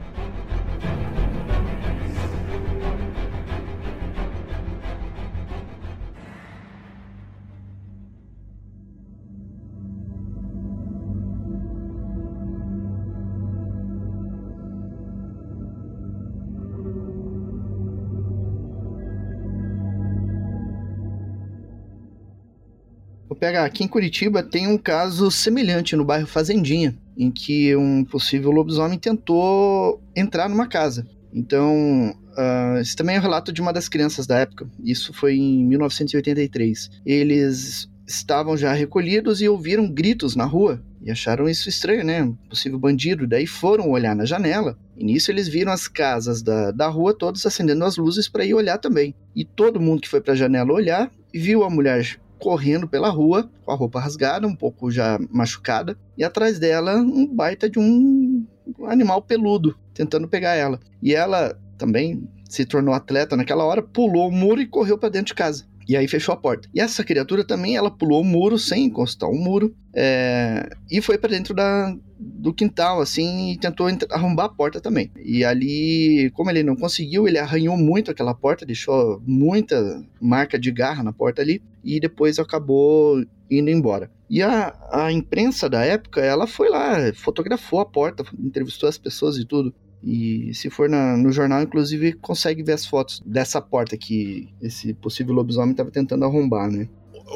Pegar 23.40 23.64
aqui 23.64 23.82
em 23.82 23.88
Curitiba 23.88 24.42
tem 24.42 24.68
um 24.68 24.76
caso 24.76 25.30
semelhante 25.30 25.96
no 25.96 26.04
bairro 26.04 26.26
Fazendinha. 26.26 26.94
em 27.16 27.30
que 27.30 27.74
um 27.74 28.04
possível 28.04 28.50
lobisomem 28.50 28.98
tentou 28.98 30.00
entrar 30.16 30.48
numa 30.48 30.66
casa. 30.66 31.06
Então, 31.34 32.14
uh, 32.30 32.78
esse 32.80 32.96
também 32.96 33.16
é 33.16 33.18
o 33.18 33.20
um 33.20 33.24
relato 33.24 33.52
de 33.52 33.60
uma 33.60 33.72
das 33.72 33.88
crianças 33.88 34.26
da 34.26 34.38
época. 34.38 34.66
Isso 34.82 35.12
foi 35.12 35.36
em 35.36 35.64
1983. 35.66 36.90
Eles 37.04 37.88
estavam 38.06 38.56
já 38.56 38.72
recolhidos 38.72 39.42
e 39.42 39.48
ouviram 39.48 39.90
gritos 39.90 40.34
na 40.34 40.44
rua. 40.44 40.82
E 41.02 41.10
acharam 41.10 41.48
isso 41.48 41.68
estranho, 41.68 42.04
né? 42.04 42.22
Um 42.22 42.32
possível 42.48 42.78
bandido. 42.78 43.26
Daí 43.26 43.46
foram 43.46 43.90
olhar 43.90 44.16
na 44.16 44.24
janela. 44.24 44.78
E 44.96 45.04
nisso 45.04 45.30
eles 45.30 45.46
viram 45.46 45.72
as 45.72 45.88
casas 45.88 46.42
da, 46.42 46.70
da 46.70 46.88
rua 46.88 47.14
todas 47.14 47.44
acendendo 47.44 47.84
as 47.84 47.98
luzes 47.98 48.28
para 48.28 48.44
ir 48.44 48.54
olhar 48.54 48.78
também. 48.78 49.14
E 49.36 49.44
todo 49.44 49.80
mundo 49.80 50.00
que 50.00 50.08
foi 50.08 50.20
para 50.22 50.32
a 50.32 50.36
janela 50.36 50.72
olhar 50.72 51.10
viu 51.34 51.64
a 51.64 51.70
mulher 51.70 52.18
correndo 52.40 52.88
pela 52.88 53.08
rua 53.08 53.50
com 53.64 53.70
a 53.70 53.76
roupa 53.76 54.00
rasgada, 54.00 54.46
um 54.46 54.56
pouco 54.56 54.90
já 54.90 55.18
machucada, 55.30 55.96
e 56.16 56.24
atrás 56.24 56.58
dela 56.58 56.96
um 56.96 57.26
baita 57.26 57.68
de 57.68 57.78
um 57.78 58.44
animal 58.86 59.22
peludo 59.22 59.76
tentando 59.94 60.26
pegar 60.26 60.54
ela. 60.54 60.80
E 61.02 61.14
ela 61.14 61.56
também 61.78 62.28
se 62.48 62.64
tornou 62.64 62.94
atleta 62.94 63.36
naquela 63.36 63.64
hora, 63.64 63.82
pulou 63.82 64.28
o 64.28 64.32
muro 64.32 64.60
e 64.60 64.66
correu 64.66 64.98
para 64.98 65.08
dentro 65.08 65.28
de 65.28 65.34
casa. 65.34 65.64
E 65.88 65.96
aí 65.96 66.06
fechou 66.06 66.32
a 66.32 66.36
porta. 66.36 66.68
E 66.74 66.80
essa 66.80 67.02
criatura 67.02 67.44
também, 67.44 67.76
ela 67.76 67.90
pulou 67.90 68.20
o 68.20 68.24
muro 68.24 68.56
sem 68.58 68.84
encostar 68.84 69.28
o 69.28 69.34
muro 69.34 69.74
é, 69.92 70.70
e 70.88 71.00
foi 71.00 71.18
para 71.18 71.30
dentro 71.30 71.52
da, 71.52 71.92
do 72.16 72.54
quintal, 72.54 73.00
assim, 73.00 73.52
e 73.52 73.58
tentou 73.58 73.88
arrombar 74.10 74.46
a 74.46 74.50
porta 74.50 74.80
também. 74.80 75.10
E 75.16 75.44
ali, 75.44 76.30
como 76.34 76.50
ele 76.50 76.62
não 76.62 76.76
conseguiu, 76.76 77.26
ele 77.26 77.38
arranhou 77.38 77.76
muito 77.76 78.10
aquela 78.10 78.34
porta, 78.34 78.64
deixou 78.64 79.20
muita 79.26 80.00
marca 80.20 80.58
de 80.58 80.70
garra 80.70 81.02
na 81.02 81.12
porta 81.12 81.42
ali, 81.42 81.60
e 81.84 82.00
depois 82.00 82.38
acabou 82.38 83.22
indo 83.50 83.70
embora. 83.70 84.10
E 84.28 84.42
a, 84.42 84.74
a 84.92 85.12
imprensa 85.12 85.68
da 85.68 85.84
época, 85.84 86.20
ela 86.20 86.46
foi 86.46 86.68
lá, 86.68 87.12
fotografou 87.14 87.80
a 87.80 87.86
porta, 87.86 88.24
entrevistou 88.38 88.88
as 88.88 88.96
pessoas 88.96 89.36
e 89.36 89.44
tudo. 89.44 89.74
E 90.02 90.54
se 90.54 90.70
for 90.70 90.88
na, 90.88 91.16
no 91.16 91.30
jornal, 91.30 91.62
inclusive, 91.62 92.14
consegue 92.14 92.62
ver 92.62 92.72
as 92.72 92.86
fotos 92.86 93.20
dessa 93.26 93.60
porta 93.60 93.96
que 93.96 94.48
esse 94.62 94.94
possível 94.94 95.34
lobisomem 95.34 95.72
estava 95.72 95.90
tentando 95.90 96.24
arrombar, 96.24 96.70
né? 96.70 96.88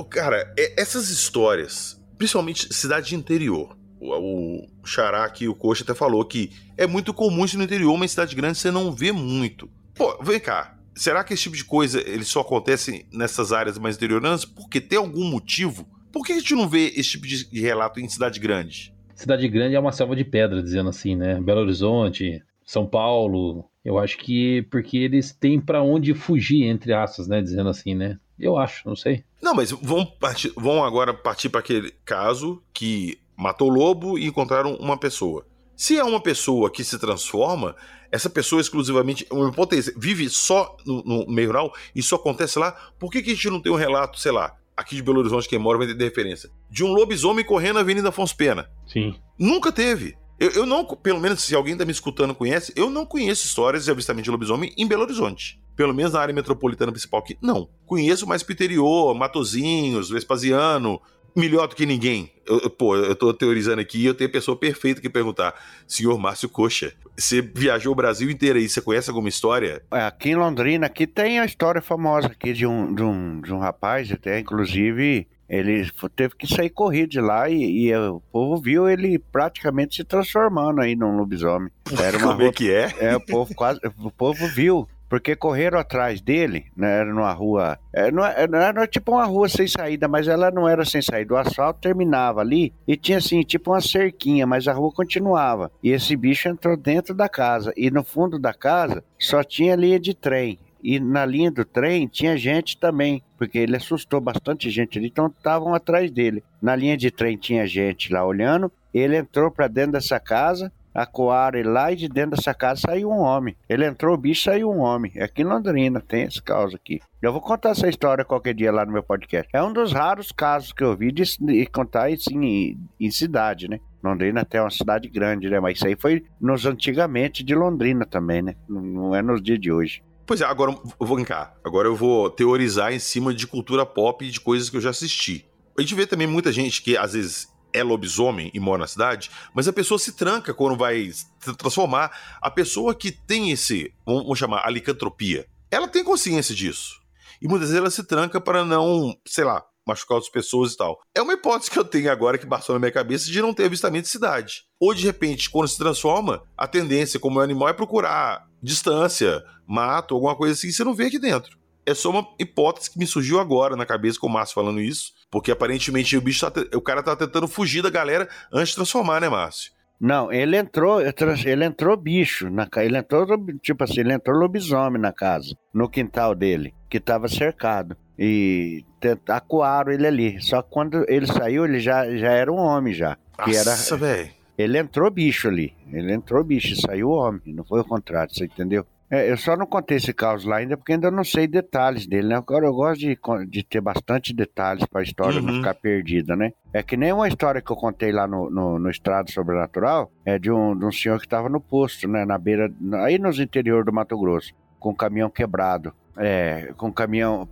Cara, 0.08 0.52
essas 0.76 1.10
histórias, 1.10 2.00
principalmente 2.16 2.72
cidade 2.72 3.14
interior, 3.14 3.76
o, 4.00 4.66
o 4.82 4.86
Xará 4.86 5.24
aqui, 5.24 5.48
o 5.48 5.54
Coxa 5.54 5.84
até 5.84 5.94
falou 5.94 6.24
que 6.24 6.50
é 6.76 6.86
muito 6.86 7.12
comum 7.12 7.44
isso 7.44 7.58
no 7.58 7.64
interior, 7.64 7.96
mas 7.96 8.10
em 8.10 8.14
cidade 8.14 8.34
grande 8.34 8.58
você 8.58 8.70
não 8.70 8.92
vê 8.92 9.12
muito. 9.12 9.68
Pô, 9.94 10.18
vem 10.22 10.40
cá, 10.40 10.73
será 10.94 11.24
que 11.24 11.34
esse 11.34 11.44
tipo 11.44 11.56
de 11.56 11.64
coisa 11.64 12.00
ele 12.00 12.24
só 12.24 12.40
acontece 12.40 13.06
nessas 13.12 13.52
áreas 13.52 13.78
mais 13.78 13.96
interioranas? 13.96 14.44
Porque 14.44 14.80
tem 14.80 14.98
algum 14.98 15.24
motivo? 15.24 15.86
Por 16.12 16.24
que 16.24 16.32
a 16.32 16.38
gente 16.38 16.54
não 16.54 16.68
vê 16.68 16.92
esse 16.96 17.10
tipo 17.10 17.26
de 17.26 17.60
relato 17.60 18.00
em 18.00 18.08
cidade 18.08 18.38
grande? 18.38 18.94
Cidade 19.14 19.48
grande 19.48 19.74
é 19.74 19.80
uma 19.80 19.92
selva 19.92 20.14
de 20.14 20.24
pedra, 20.24 20.62
dizendo 20.62 20.88
assim, 20.88 21.16
né? 21.16 21.40
Belo 21.40 21.60
Horizonte, 21.60 22.42
são 22.64 22.86
Paulo. 22.86 23.68
Eu 23.84 23.98
acho 23.98 24.18
que 24.18 24.62
porque 24.70 24.96
eles 24.96 25.32
têm 25.32 25.60
para 25.60 25.82
onde 25.82 26.14
fugir, 26.14 26.64
entre 26.64 26.92
aspas, 26.92 27.28
né? 27.28 27.40
Dizendo 27.40 27.68
assim, 27.68 27.94
né? 27.94 28.18
Eu 28.38 28.56
acho, 28.56 28.88
não 28.88 28.96
sei. 28.96 29.24
Não, 29.40 29.54
mas 29.54 29.70
vão, 29.70 30.04
partir, 30.04 30.52
vão 30.56 30.82
agora 30.82 31.14
partir 31.14 31.48
para 31.48 31.60
aquele 31.60 31.92
caso 32.04 32.62
que 32.72 33.18
matou 33.36 33.70
o 33.70 33.74
lobo 33.74 34.18
e 34.18 34.26
encontraram 34.26 34.74
uma 34.76 34.96
pessoa. 34.96 35.46
Se 35.76 35.98
é 35.98 36.04
uma 36.04 36.20
pessoa 36.20 36.70
que 36.70 36.84
se 36.84 36.98
transforma, 36.98 37.74
essa 38.14 38.30
pessoa 38.30 38.60
exclusivamente, 38.60 39.26
uma 39.28 39.48
hipótese, 39.48 39.92
vive 39.96 40.30
só 40.30 40.76
no, 40.86 41.02
no 41.02 41.26
meio 41.26 41.48
rural, 41.48 41.74
isso 41.92 42.14
acontece 42.14 42.60
lá, 42.60 42.70
por 42.96 43.10
que, 43.10 43.20
que 43.20 43.32
a 43.32 43.34
gente 43.34 43.50
não 43.50 43.60
tem 43.60 43.72
um 43.72 43.76
relato, 43.76 44.20
sei 44.20 44.30
lá, 44.30 44.54
aqui 44.76 44.94
de 44.94 45.02
Belo 45.02 45.18
Horizonte, 45.18 45.48
quem 45.48 45.58
mora 45.58 45.78
vai 45.78 45.92
ter 45.92 46.04
referência, 46.04 46.48
de 46.70 46.84
um 46.84 46.92
lobisomem 46.92 47.44
correndo 47.44 47.74
na 47.74 47.80
Avenida 47.80 48.10
Afonso 48.10 48.36
Pena? 48.36 48.70
Sim. 48.86 49.16
Nunca 49.36 49.72
teve. 49.72 50.16
Eu, 50.38 50.50
eu, 50.50 50.66
não, 50.66 50.84
pelo 50.84 51.20
menos 51.20 51.42
se 51.42 51.56
alguém 51.56 51.76
tá 51.76 51.84
me 51.84 51.90
escutando 51.90 52.36
conhece, 52.36 52.72
eu 52.76 52.88
não 52.88 53.04
conheço 53.04 53.46
histórias 53.46 53.84
de 53.84 53.90
avistamento 53.90 54.24
de 54.24 54.30
lobisomem 54.30 54.72
em 54.76 54.86
Belo 54.86 55.02
Horizonte. 55.02 55.60
Pelo 55.74 55.92
menos 55.92 56.12
na 56.12 56.20
área 56.20 56.32
metropolitana 56.32 56.92
principal 56.92 57.18
aqui, 57.18 57.36
não. 57.42 57.68
Conheço 57.84 58.28
mais 58.28 58.44
Piteriô, 58.44 59.12
Matozinhos, 59.12 60.08
Vespasiano, 60.08 61.00
melhor 61.34 61.68
do 61.68 61.74
que 61.74 61.86
ninguém. 61.86 62.30
Eu, 62.46 62.60
eu, 62.60 62.70
pô, 62.70 62.96
eu 62.96 63.14
tô 63.14 63.32
teorizando 63.32 63.80
aqui 63.80 63.98
e 63.98 64.06
eu 64.06 64.14
tenho 64.14 64.28
a 64.28 64.32
pessoa 64.32 64.56
perfeita 64.56 65.00
que 65.00 65.08
perguntar. 65.08 65.54
Senhor 65.86 66.18
Márcio 66.18 66.48
Coxa, 66.48 66.92
você 67.16 67.40
viajou 67.40 67.92
o 67.92 67.96
Brasil 67.96 68.30
inteiro 68.30 68.58
aí, 68.58 68.68
você 68.68 68.80
conhece 68.80 69.08
alguma 69.08 69.28
história? 69.28 69.82
É, 69.92 70.02
aqui 70.02 70.30
em 70.30 70.36
Londrina, 70.36 70.86
aqui 70.86 71.06
tem 71.06 71.40
a 71.40 71.44
história 71.44 71.80
famosa 71.80 72.28
aqui 72.28 72.52
de 72.52 72.66
um, 72.66 72.94
de 72.94 73.02
um, 73.02 73.40
de 73.40 73.52
um 73.52 73.58
rapaz, 73.58 74.10
até 74.10 74.38
inclusive 74.38 75.26
ele 75.48 75.88
teve 76.16 76.34
que 76.36 76.46
sair 76.46 76.70
corrido 76.70 77.10
de 77.10 77.20
lá 77.20 77.48
e, 77.50 77.88
e, 77.88 77.96
o 77.96 78.20
povo 78.32 78.60
viu 78.60 78.88
ele 78.88 79.18
praticamente 79.18 79.96
se 79.96 80.04
transformando 80.04 80.80
aí 80.80 80.96
num 80.96 81.16
lobisomem. 81.16 81.70
Era 82.02 82.16
uma 82.16 82.28
Como 82.28 82.42
é 82.42 82.46
é 82.46 82.52
que 82.52 82.72
é? 82.72 82.94
É, 82.98 83.16
o 83.16 83.20
povo 83.20 83.54
quase, 83.54 83.78
o 83.98 84.10
povo 84.10 84.46
viu. 84.48 84.88
Porque 85.08 85.36
correram 85.36 85.78
atrás 85.78 86.20
dele, 86.20 86.66
né? 86.76 87.00
Era 87.00 87.12
numa 87.12 87.32
rua. 87.32 87.78
É, 87.92 88.10
não, 88.10 88.24
era, 88.24 88.64
era 88.66 88.86
tipo 88.86 89.12
uma 89.12 89.24
rua 89.24 89.48
sem 89.48 89.66
saída, 89.66 90.08
mas 90.08 90.26
ela 90.28 90.50
não 90.50 90.68
era 90.68 90.84
sem 90.84 91.02
saída. 91.02 91.34
O 91.34 91.36
asfalto 91.36 91.80
terminava 91.80 92.40
ali 92.40 92.72
e 92.86 92.96
tinha 92.96 93.18
assim, 93.18 93.42
tipo 93.42 93.70
uma 93.70 93.80
cerquinha, 93.80 94.46
mas 94.46 94.66
a 94.66 94.72
rua 94.72 94.92
continuava. 94.92 95.70
E 95.82 95.90
esse 95.90 96.16
bicho 96.16 96.48
entrou 96.48 96.76
dentro 96.76 97.14
da 97.14 97.28
casa. 97.28 97.72
E 97.76 97.90
no 97.90 98.02
fundo 98.02 98.38
da 98.38 98.52
casa 98.52 99.04
só 99.18 99.42
tinha 99.42 99.76
linha 99.76 100.00
de 100.00 100.14
trem. 100.14 100.58
E 100.86 101.00
na 101.00 101.24
linha 101.24 101.50
do 101.50 101.64
trem 101.64 102.06
tinha 102.06 102.36
gente 102.36 102.76
também, 102.76 103.22
porque 103.38 103.56
ele 103.56 103.74
assustou 103.74 104.20
bastante 104.20 104.68
gente 104.68 104.98
ali, 104.98 105.08
então 105.08 105.28
estavam 105.28 105.72
atrás 105.72 106.10
dele. 106.10 106.44
Na 106.60 106.76
linha 106.76 106.94
de 106.94 107.10
trem 107.10 107.38
tinha 107.38 107.66
gente 107.66 108.12
lá 108.12 108.22
olhando, 108.22 108.70
ele 108.92 109.16
entrou 109.16 109.50
para 109.50 109.66
dentro 109.66 109.92
dessa 109.92 110.20
casa, 110.20 110.70
acuaram 110.94 111.58
ele 111.58 111.68
lá 111.68 111.92
e 111.92 111.96
de 111.96 112.08
dentro 112.08 112.36
dessa 112.36 112.54
casa 112.54 112.82
saiu 112.86 113.10
um 113.10 113.20
homem. 113.20 113.56
Ele 113.68 113.84
entrou 113.84 114.14
o 114.14 114.18
bicho 114.18 114.44
saiu 114.44 114.70
um 114.70 114.80
homem. 114.80 115.12
Aqui 115.20 115.42
em 115.42 115.46
Londrina 115.46 116.00
tem 116.00 116.22
esse 116.22 116.40
caso 116.40 116.76
aqui. 116.76 117.00
Eu 117.20 117.32
vou 117.32 117.40
contar 117.40 117.70
essa 117.70 117.88
história 117.88 118.24
qualquer 118.24 118.54
dia 118.54 118.70
lá 118.70 118.84
no 118.84 118.92
meu 118.92 119.02
podcast. 119.02 119.48
É 119.52 119.62
um 119.62 119.72
dos 119.72 119.92
raros 119.92 120.30
casos 120.30 120.72
que 120.72 120.84
eu 120.84 120.96
vi 120.96 121.10
de, 121.10 121.24
de 121.40 121.66
contar 121.66 122.08
assim, 122.08 122.38
em, 122.44 122.78
em 123.00 123.10
cidade, 123.10 123.68
né? 123.68 123.80
Londrina 124.02 124.42
até 124.42 124.58
é 124.58 124.60
uma 124.60 124.70
cidade 124.70 125.08
grande, 125.08 125.48
né? 125.48 125.58
Mas 125.58 125.78
isso 125.78 125.86
aí 125.86 125.96
foi 125.98 126.24
nos 126.38 126.66
antigamente 126.66 127.42
de 127.42 127.54
Londrina 127.54 128.04
também, 128.04 128.42
né? 128.42 128.54
Não, 128.68 129.14
é 129.14 129.22
nos 129.22 129.42
dias 129.42 129.58
de 129.58 129.72
hoje. 129.72 130.02
Pois 130.26 130.40
é, 130.40 130.44
agora 130.44 130.72
eu 130.72 131.06
vou 131.06 131.24
cá. 131.24 131.54
Agora 131.64 131.88
eu 131.88 131.96
vou 131.96 132.30
teorizar 132.30 132.92
em 132.92 132.98
cima 132.98 133.32
de 133.32 133.46
cultura 133.46 133.86
pop 133.86 134.24
e 134.24 134.30
de 134.30 134.40
coisas 134.40 134.68
que 134.68 134.76
eu 134.76 134.80
já 134.80 134.90
assisti. 134.90 135.46
A 135.76 135.80
gente 135.80 135.94
vê 135.94 136.06
também 136.06 136.26
muita 136.26 136.52
gente 136.52 136.82
que 136.82 136.96
às 136.96 137.14
vezes 137.14 137.48
é 137.74 137.82
lobisomem 137.82 138.50
e 138.54 138.60
mora 138.60 138.78
na 138.78 138.86
cidade, 138.86 139.30
mas 139.52 139.68
a 139.68 139.72
pessoa 139.72 139.98
se 139.98 140.12
tranca 140.12 140.54
quando 140.54 140.78
vai 140.78 141.10
se 141.10 141.26
transformar. 141.58 142.38
A 142.40 142.50
pessoa 142.50 142.94
que 142.94 143.10
tem 143.10 143.50
esse, 143.50 143.92
vamos 144.06 144.38
chamar, 144.38 144.62
a 144.64 144.70
licantropia, 144.70 145.46
ela 145.70 145.88
tem 145.88 146.04
consciência 146.04 146.54
disso. 146.54 147.00
E 147.42 147.48
muitas 147.48 147.68
vezes 147.68 147.80
ela 147.80 147.90
se 147.90 148.04
tranca 148.04 148.40
para 148.40 148.64
não, 148.64 149.14
sei 149.26 149.44
lá, 149.44 149.62
machucar 149.86 150.16
outras 150.16 150.32
pessoas 150.32 150.72
e 150.72 150.76
tal. 150.76 151.00
É 151.14 151.20
uma 151.20 151.34
hipótese 151.34 151.70
que 151.70 151.78
eu 151.78 151.84
tenho 151.84 152.10
agora 152.10 152.38
que 152.38 152.46
passou 152.46 152.74
na 152.74 152.78
minha 152.78 152.92
cabeça 152.92 153.30
de 153.30 153.42
não 153.42 153.52
ter 153.52 153.66
avistamento 153.66 154.04
de 154.04 154.08
cidade. 154.10 154.64
Ou 154.80 154.94
de 154.94 155.04
repente, 155.04 155.50
quando 155.50 155.68
se 155.68 155.76
transforma, 155.76 156.42
a 156.56 156.66
tendência 156.66 157.20
como 157.20 157.40
animal 157.40 157.68
é 157.68 157.72
procurar 157.72 158.48
distância, 158.62 159.44
mato, 159.66 160.14
alguma 160.14 160.34
coisa 160.36 160.54
assim, 160.54 160.72
você 160.72 160.84
não 160.84 160.94
vê 160.94 161.06
aqui 161.06 161.18
dentro. 161.18 161.58
É 161.84 161.94
só 161.94 162.08
uma 162.08 162.26
hipótese 162.38 162.90
que 162.90 162.98
me 162.98 163.06
surgiu 163.06 163.38
agora 163.38 163.76
na 163.76 163.84
cabeça 163.84 164.18
com 164.18 164.26
o 164.26 164.30
Márcio 164.30 164.54
falando 164.54 164.80
isso, 164.80 165.12
porque 165.34 165.50
aparentemente 165.50 166.16
o 166.16 166.20
bicho 166.20 166.48
tá, 166.48 166.60
o 166.76 166.80
cara 166.80 167.02
tá 167.02 167.16
tentando 167.16 167.48
fugir 167.48 167.82
da 167.82 167.90
galera 167.90 168.28
antes 168.52 168.68
de 168.68 168.76
transformar, 168.76 169.20
né, 169.20 169.28
Márcio? 169.28 169.72
Não, 170.00 170.32
ele 170.32 170.56
entrou, 170.56 171.00
ele 171.00 171.64
entrou 171.64 171.96
bicho, 171.96 172.48
na, 172.48 172.68
ele 172.76 172.96
entrou, 172.96 173.26
tipo 173.60 173.82
assim, 173.82 173.98
ele 173.98 174.12
entrou 174.12 174.38
lobisomem 174.38 175.02
na 175.02 175.12
casa, 175.12 175.56
no 175.72 175.88
quintal 175.88 176.36
dele, 176.36 176.72
que 176.88 176.98
estava 176.98 177.26
cercado. 177.26 177.96
E 178.16 178.84
acuaram 179.28 179.90
ele 179.90 180.06
ali. 180.06 180.40
Só 180.40 180.62
que 180.62 180.70
quando 180.70 181.04
ele 181.08 181.26
saiu, 181.26 181.64
ele 181.64 181.80
já, 181.80 182.16
já 182.16 182.30
era 182.30 182.52
um 182.52 182.58
homem 182.58 182.94
já. 182.94 183.18
Que 183.44 183.50
Nossa, 183.50 183.96
velho. 183.96 184.30
Ele 184.56 184.78
entrou 184.78 185.10
bicho 185.10 185.48
ali. 185.48 185.74
Ele 185.92 186.12
entrou 186.12 186.44
bicho 186.44 186.74
e 186.74 186.80
saiu 186.80 187.10
homem. 187.10 187.42
Não 187.46 187.64
foi 187.64 187.80
o 187.80 187.84
contrário, 187.84 188.32
você 188.32 188.44
entendeu? 188.44 188.86
É, 189.10 189.30
eu 189.30 189.36
só 189.36 189.56
não 189.56 189.66
contei 189.66 189.98
esse 189.98 190.12
caos 190.12 190.44
lá 190.44 190.56
ainda 190.56 190.76
porque 190.76 190.92
ainda 190.92 191.10
não 191.10 191.24
sei 191.24 191.46
detalhes 191.46 192.06
dele, 192.06 192.28
né? 192.28 192.36
Agora 192.36 192.66
eu 192.66 192.72
gosto 192.72 193.00
de, 193.00 193.18
de 193.48 193.62
ter 193.62 193.80
bastante 193.80 194.32
detalhes 194.32 194.84
para 194.86 195.00
a 195.00 195.04
história 195.04 195.40
uhum. 195.40 195.46
não 195.46 195.54
ficar 195.56 195.74
perdida, 195.74 196.34
né? 196.34 196.52
É 196.72 196.82
que 196.82 196.96
nem 196.96 197.12
uma 197.12 197.28
história 197.28 197.60
que 197.60 197.70
eu 197.70 197.76
contei 197.76 198.10
lá 198.10 198.26
no, 198.26 198.50
no, 198.50 198.78
no 198.78 198.90
Estrado 198.90 199.30
Sobrenatural, 199.30 200.10
é 200.24 200.38
de 200.38 200.50
um, 200.50 200.76
de 200.76 200.84
um 200.84 200.92
senhor 200.92 201.18
que 201.18 201.26
estava 201.26 201.48
no 201.48 201.60
posto, 201.60 202.08
né? 202.08 202.24
Na 202.24 202.38
beira, 202.38 202.72
aí 203.04 203.18
nos 203.18 203.38
interior 203.38 203.84
do 203.84 203.92
Mato 203.92 204.18
Grosso, 204.18 204.52
com 204.80 204.90
o 204.90 204.96
caminhão 204.96 205.30
quebrado. 205.30 205.92
É, 206.16 206.72
com 206.76 206.88
o 206.88 206.92
caminhão. 206.92 207.48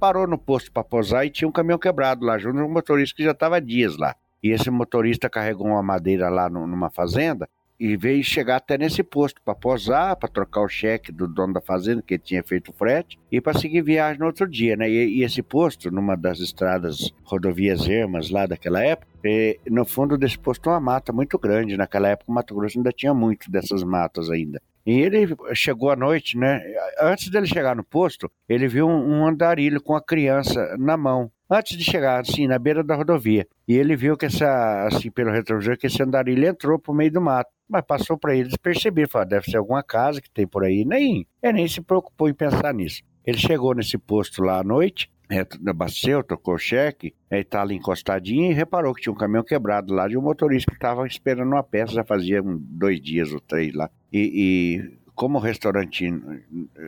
Parou 0.00 0.26
no 0.26 0.38
posto 0.38 0.72
para 0.72 0.82
posar 0.82 1.26
e 1.26 1.30
tinha 1.30 1.46
um 1.46 1.52
caminhão 1.52 1.78
quebrado 1.78 2.24
lá, 2.24 2.38
junto 2.38 2.58
um 2.58 2.68
motorista 2.68 3.14
que 3.14 3.22
já 3.22 3.32
estava 3.32 3.60
dias 3.60 3.98
lá. 3.98 4.14
E 4.42 4.50
esse 4.50 4.70
motorista 4.70 5.28
carregou 5.28 5.66
uma 5.66 5.82
madeira 5.82 6.30
lá 6.30 6.48
no, 6.48 6.66
numa 6.66 6.88
fazenda 6.88 7.48
e 7.78 7.96
veio 7.96 8.22
chegar 8.22 8.56
até 8.56 8.78
nesse 8.78 9.02
posto 9.02 9.40
para 9.42 9.54
posar, 9.54 10.16
para 10.16 10.28
trocar 10.28 10.62
o 10.62 10.68
cheque 10.68 11.12
do 11.12 11.26
dono 11.26 11.52
da 11.54 11.60
fazenda, 11.60 12.02
que 12.02 12.18
tinha 12.18 12.42
feito 12.42 12.70
o 12.70 12.74
frete, 12.74 13.18
e 13.30 13.40
para 13.40 13.58
seguir 13.58 13.82
viagem 13.82 14.20
no 14.20 14.26
outro 14.26 14.48
dia, 14.48 14.76
né? 14.76 14.88
E, 14.88 15.18
e, 15.18 15.22
esse 15.22 15.42
posto, 15.42 15.90
numa 15.90 16.16
das 16.16 16.40
estradas 16.40 17.12
rodovias 17.24 17.88
ermas 17.88 18.30
lá 18.30 18.46
daquela 18.46 18.82
época, 18.82 19.08
e, 19.24 19.58
no 19.68 19.84
fundo 19.84 20.16
desse 20.16 20.38
posto 20.38 20.70
uma 20.70 20.80
mata 20.80 21.12
muito 21.12 21.38
grande. 21.38 21.76
Naquela 21.76 22.08
época 22.08 22.30
o 22.30 22.34
Mato 22.34 22.54
Grosso 22.54 22.78
ainda 22.78 22.92
tinha 22.92 23.12
muito 23.12 23.50
dessas 23.50 23.82
matas 23.82 24.30
ainda. 24.30 24.60
E 24.86 25.00
ele 25.00 25.26
chegou 25.52 25.90
à 25.90 25.96
noite, 25.96 26.38
né? 26.38 26.62
Antes 27.00 27.28
dele 27.28 27.46
chegar 27.46 27.74
no 27.74 27.82
posto, 27.82 28.30
ele 28.48 28.68
viu 28.68 28.86
um, 28.86 29.20
um 29.20 29.26
andarilho 29.26 29.82
com 29.82 29.96
a 29.96 30.00
criança 30.00 30.76
na 30.78 30.96
mão 30.96 31.30
antes 31.50 31.76
de 31.76 31.84
chegar, 31.84 32.20
assim, 32.20 32.46
na 32.46 32.58
beira 32.58 32.82
da 32.82 32.94
rodovia. 32.94 33.46
E 33.66 33.74
ele 33.76 33.96
viu 33.96 34.16
que 34.16 34.26
essa, 34.26 34.86
assim, 34.86 35.10
pelo 35.10 35.32
retrovisor, 35.32 35.76
que 35.76 35.86
esse 35.86 36.02
andarilho 36.02 36.46
entrou 36.46 36.78
pro 36.78 36.94
meio 36.94 37.10
do 37.10 37.20
mato. 37.20 37.50
Mas 37.68 37.82
passou 37.84 38.16
para 38.16 38.34
ele 38.34 38.48
despercebido, 38.48 39.08
falou, 39.08 39.24
ah, 39.24 39.28
deve 39.28 39.50
ser 39.50 39.56
alguma 39.56 39.82
casa 39.82 40.20
que 40.20 40.30
tem 40.30 40.46
por 40.46 40.64
aí. 40.64 40.84
Nem, 40.84 41.26
ele 41.42 41.52
nem 41.52 41.68
se 41.68 41.80
preocupou 41.80 42.28
em 42.28 42.34
pensar 42.34 42.72
nisso. 42.72 43.02
Ele 43.24 43.38
chegou 43.38 43.74
nesse 43.74 43.98
posto 43.98 44.42
lá 44.42 44.60
à 44.60 44.64
noite, 44.64 45.10
é, 45.28 45.44
abasteceu, 45.68 46.22
tocou 46.22 46.54
o 46.54 46.58
cheque, 46.58 47.12
ele 47.28 47.42
tá 47.42 47.62
ali 47.62 47.74
encostadinho 47.74 48.50
e 48.50 48.54
reparou 48.54 48.94
que 48.94 49.02
tinha 49.02 49.12
um 49.12 49.16
caminhão 49.16 49.42
quebrado 49.42 49.92
lá 49.92 50.06
de 50.06 50.16
um 50.16 50.22
motorista 50.22 50.70
que 50.70 50.76
estava 50.76 51.04
esperando 51.06 51.48
uma 51.48 51.62
peça, 51.62 51.94
já 51.94 52.04
fazia 52.04 52.40
dois 52.44 53.00
dias 53.00 53.32
ou 53.32 53.40
três 53.40 53.74
lá. 53.74 53.90
E, 54.12 54.30
e 54.32 54.98
como 55.14 55.38
o 55.38 55.40
restaurante 55.40 56.08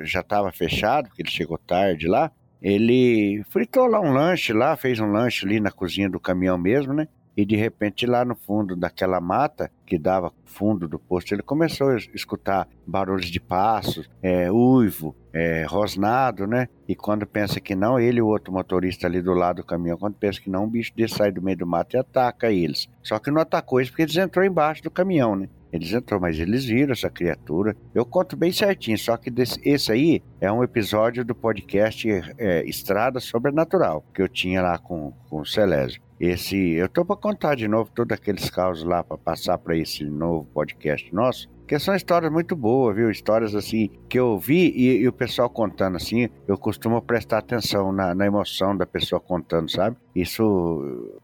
já 0.03 0.21
estava 0.21 0.53
fechado, 0.53 1.09
porque 1.09 1.23
ele 1.23 1.31
chegou 1.31 1.59
tarde 1.59 2.07
lá, 2.07 2.31
ele 2.63 3.43
fritou 3.51 3.87
lá 3.87 4.01
um 4.01 4.13
lanche 4.13 4.53
lá, 4.53 4.77
fez 4.77 5.01
um 5.01 5.11
lanche 5.11 5.47
ali 5.47 5.59
na 5.59 5.71
cozinha 5.71 6.09
do 6.09 6.21
caminhão 6.21 6.59
mesmo, 6.59 6.93
né? 6.93 7.09
E 7.39 7.47
de 7.47 7.55
repente 7.55 8.05
lá 8.05 8.25
no 8.25 8.35
fundo 8.35 8.75
daquela 8.75 9.21
mata 9.21 9.71
que 9.87 9.97
dava 9.97 10.33
fundo 10.45 10.89
do 10.89 10.99
posto, 10.99 11.33
ele 11.33 11.41
começou 11.41 11.91
a 11.91 11.97
escutar 11.97 12.67
barulhos 12.85 13.31
de 13.31 13.39
passos, 13.39 14.11
é, 14.21 14.51
uivo, 14.51 15.15
é, 15.33 15.65
rosnado, 15.65 16.49
né? 16.49 16.69
E 16.89 16.97
quando 16.97 17.25
pensa 17.25 17.61
que 17.61 17.77
não, 17.77 17.97
ele 17.97 18.19
e 18.19 18.23
o 18.23 18.27
outro 18.27 18.53
motorista 18.53 19.07
ali 19.07 19.23
do 19.23 19.35
lado 19.35 19.59
do 19.59 19.65
caminhão, 19.65 19.97
quando 19.97 20.15
pensa 20.15 20.41
que 20.41 20.51
não, 20.51 20.65
um 20.65 20.69
bicho 20.69 20.93
desse 20.97 21.15
sai 21.15 21.31
do 21.31 21.41
meio 21.41 21.59
do 21.59 21.65
mato 21.65 21.95
e 21.95 22.01
ataca 22.01 22.51
eles. 22.51 22.89
Só 23.05 23.21
que 23.21 23.31
não 23.31 23.41
atacou 23.41 23.79
eles 23.79 23.89
porque 23.89 24.03
eles 24.03 24.17
entrou 24.17 24.45
embaixo 24.45 24.83
do 24.83 24.91
caminhão, 24.91 25.37
né? 25.37 25.49
Eles 25.73 25.93
entrou, 25.93 26.21
mas 26.21 26.41
eles 26.41 26.65
viram 26.65 26.91
essa 26.91 27.09
criatura. 27.09 27.77
Eu 27.95 28.05
conto 28.05 28.37
bem 28.37 28.51
certinho, 28.51 28.99
só 28.99 29.17
que 29.17 29.31
desse, 29.31 29.61
esse 29.65 29.93
aí 29.93 30.25
é 30.41 30.51
um 30.51 30.65
episódio 30.65 31.25
do 31.25 31.37
podcast 31.37 32.09
é, 32.37 32.65
Estrada 32.69 33.21
Sobrenatural, 33.21 34.05
que 34.13 34.21
eu 34.21 34.29
tinha 34.29 34.61
lá 34.61 34.77
com, 34.77 35.13
com 35.31 35.43
o 35.43 35.47
Celésio. 35.47 36.08
Esse, 36.21 36.73
eu 36.73 36.89
tô 36.89 37.05
para 37.05 37.17
contar 37.17 37.55
de 37.55 37.69
novo 37.69 37.91
todos 37.95 38.17
aqueles 38.17 38.51
casos 38.51 38.85
lá 38.85 39.05
para 39.05 39.17
passar 39.17 39.57
para 39.59 39.77
esse 39.77 40.05
novo 40.05 40.47
podcast 40.53 41.15
nosso. 41.15 41.49
Porque 41.69 41.79
são 41.79 41.95
histórias 41.95 42.33
muito 42.33 42.57
boas, 42.57 42.97
viu? 42.97 43.11
Histórias 43.11 43.55
assim 43.55 43.91
que 44.09 44.19
eu 44.19 44.39
vi 44.39 44.73
e, 44.75 45.03
e 45.03 45.07
o 45.07 45.13
pessoal 45.13 45.51
contando 45.51 45.97
assim, 45.97 46.31
eu 46.47 46.57
costumo 46.57 47.03
prestar 47.03 47.39
atenção 47.39 47.93
na, 47.93 48.15
na 48.15 48.25
emoção 48.25 48.75
da 48.75 48.87
pessoa 48.87 49.21
contando, 49.21 49.71
sabe? 49.71 49.95
Isso 50.15 50.43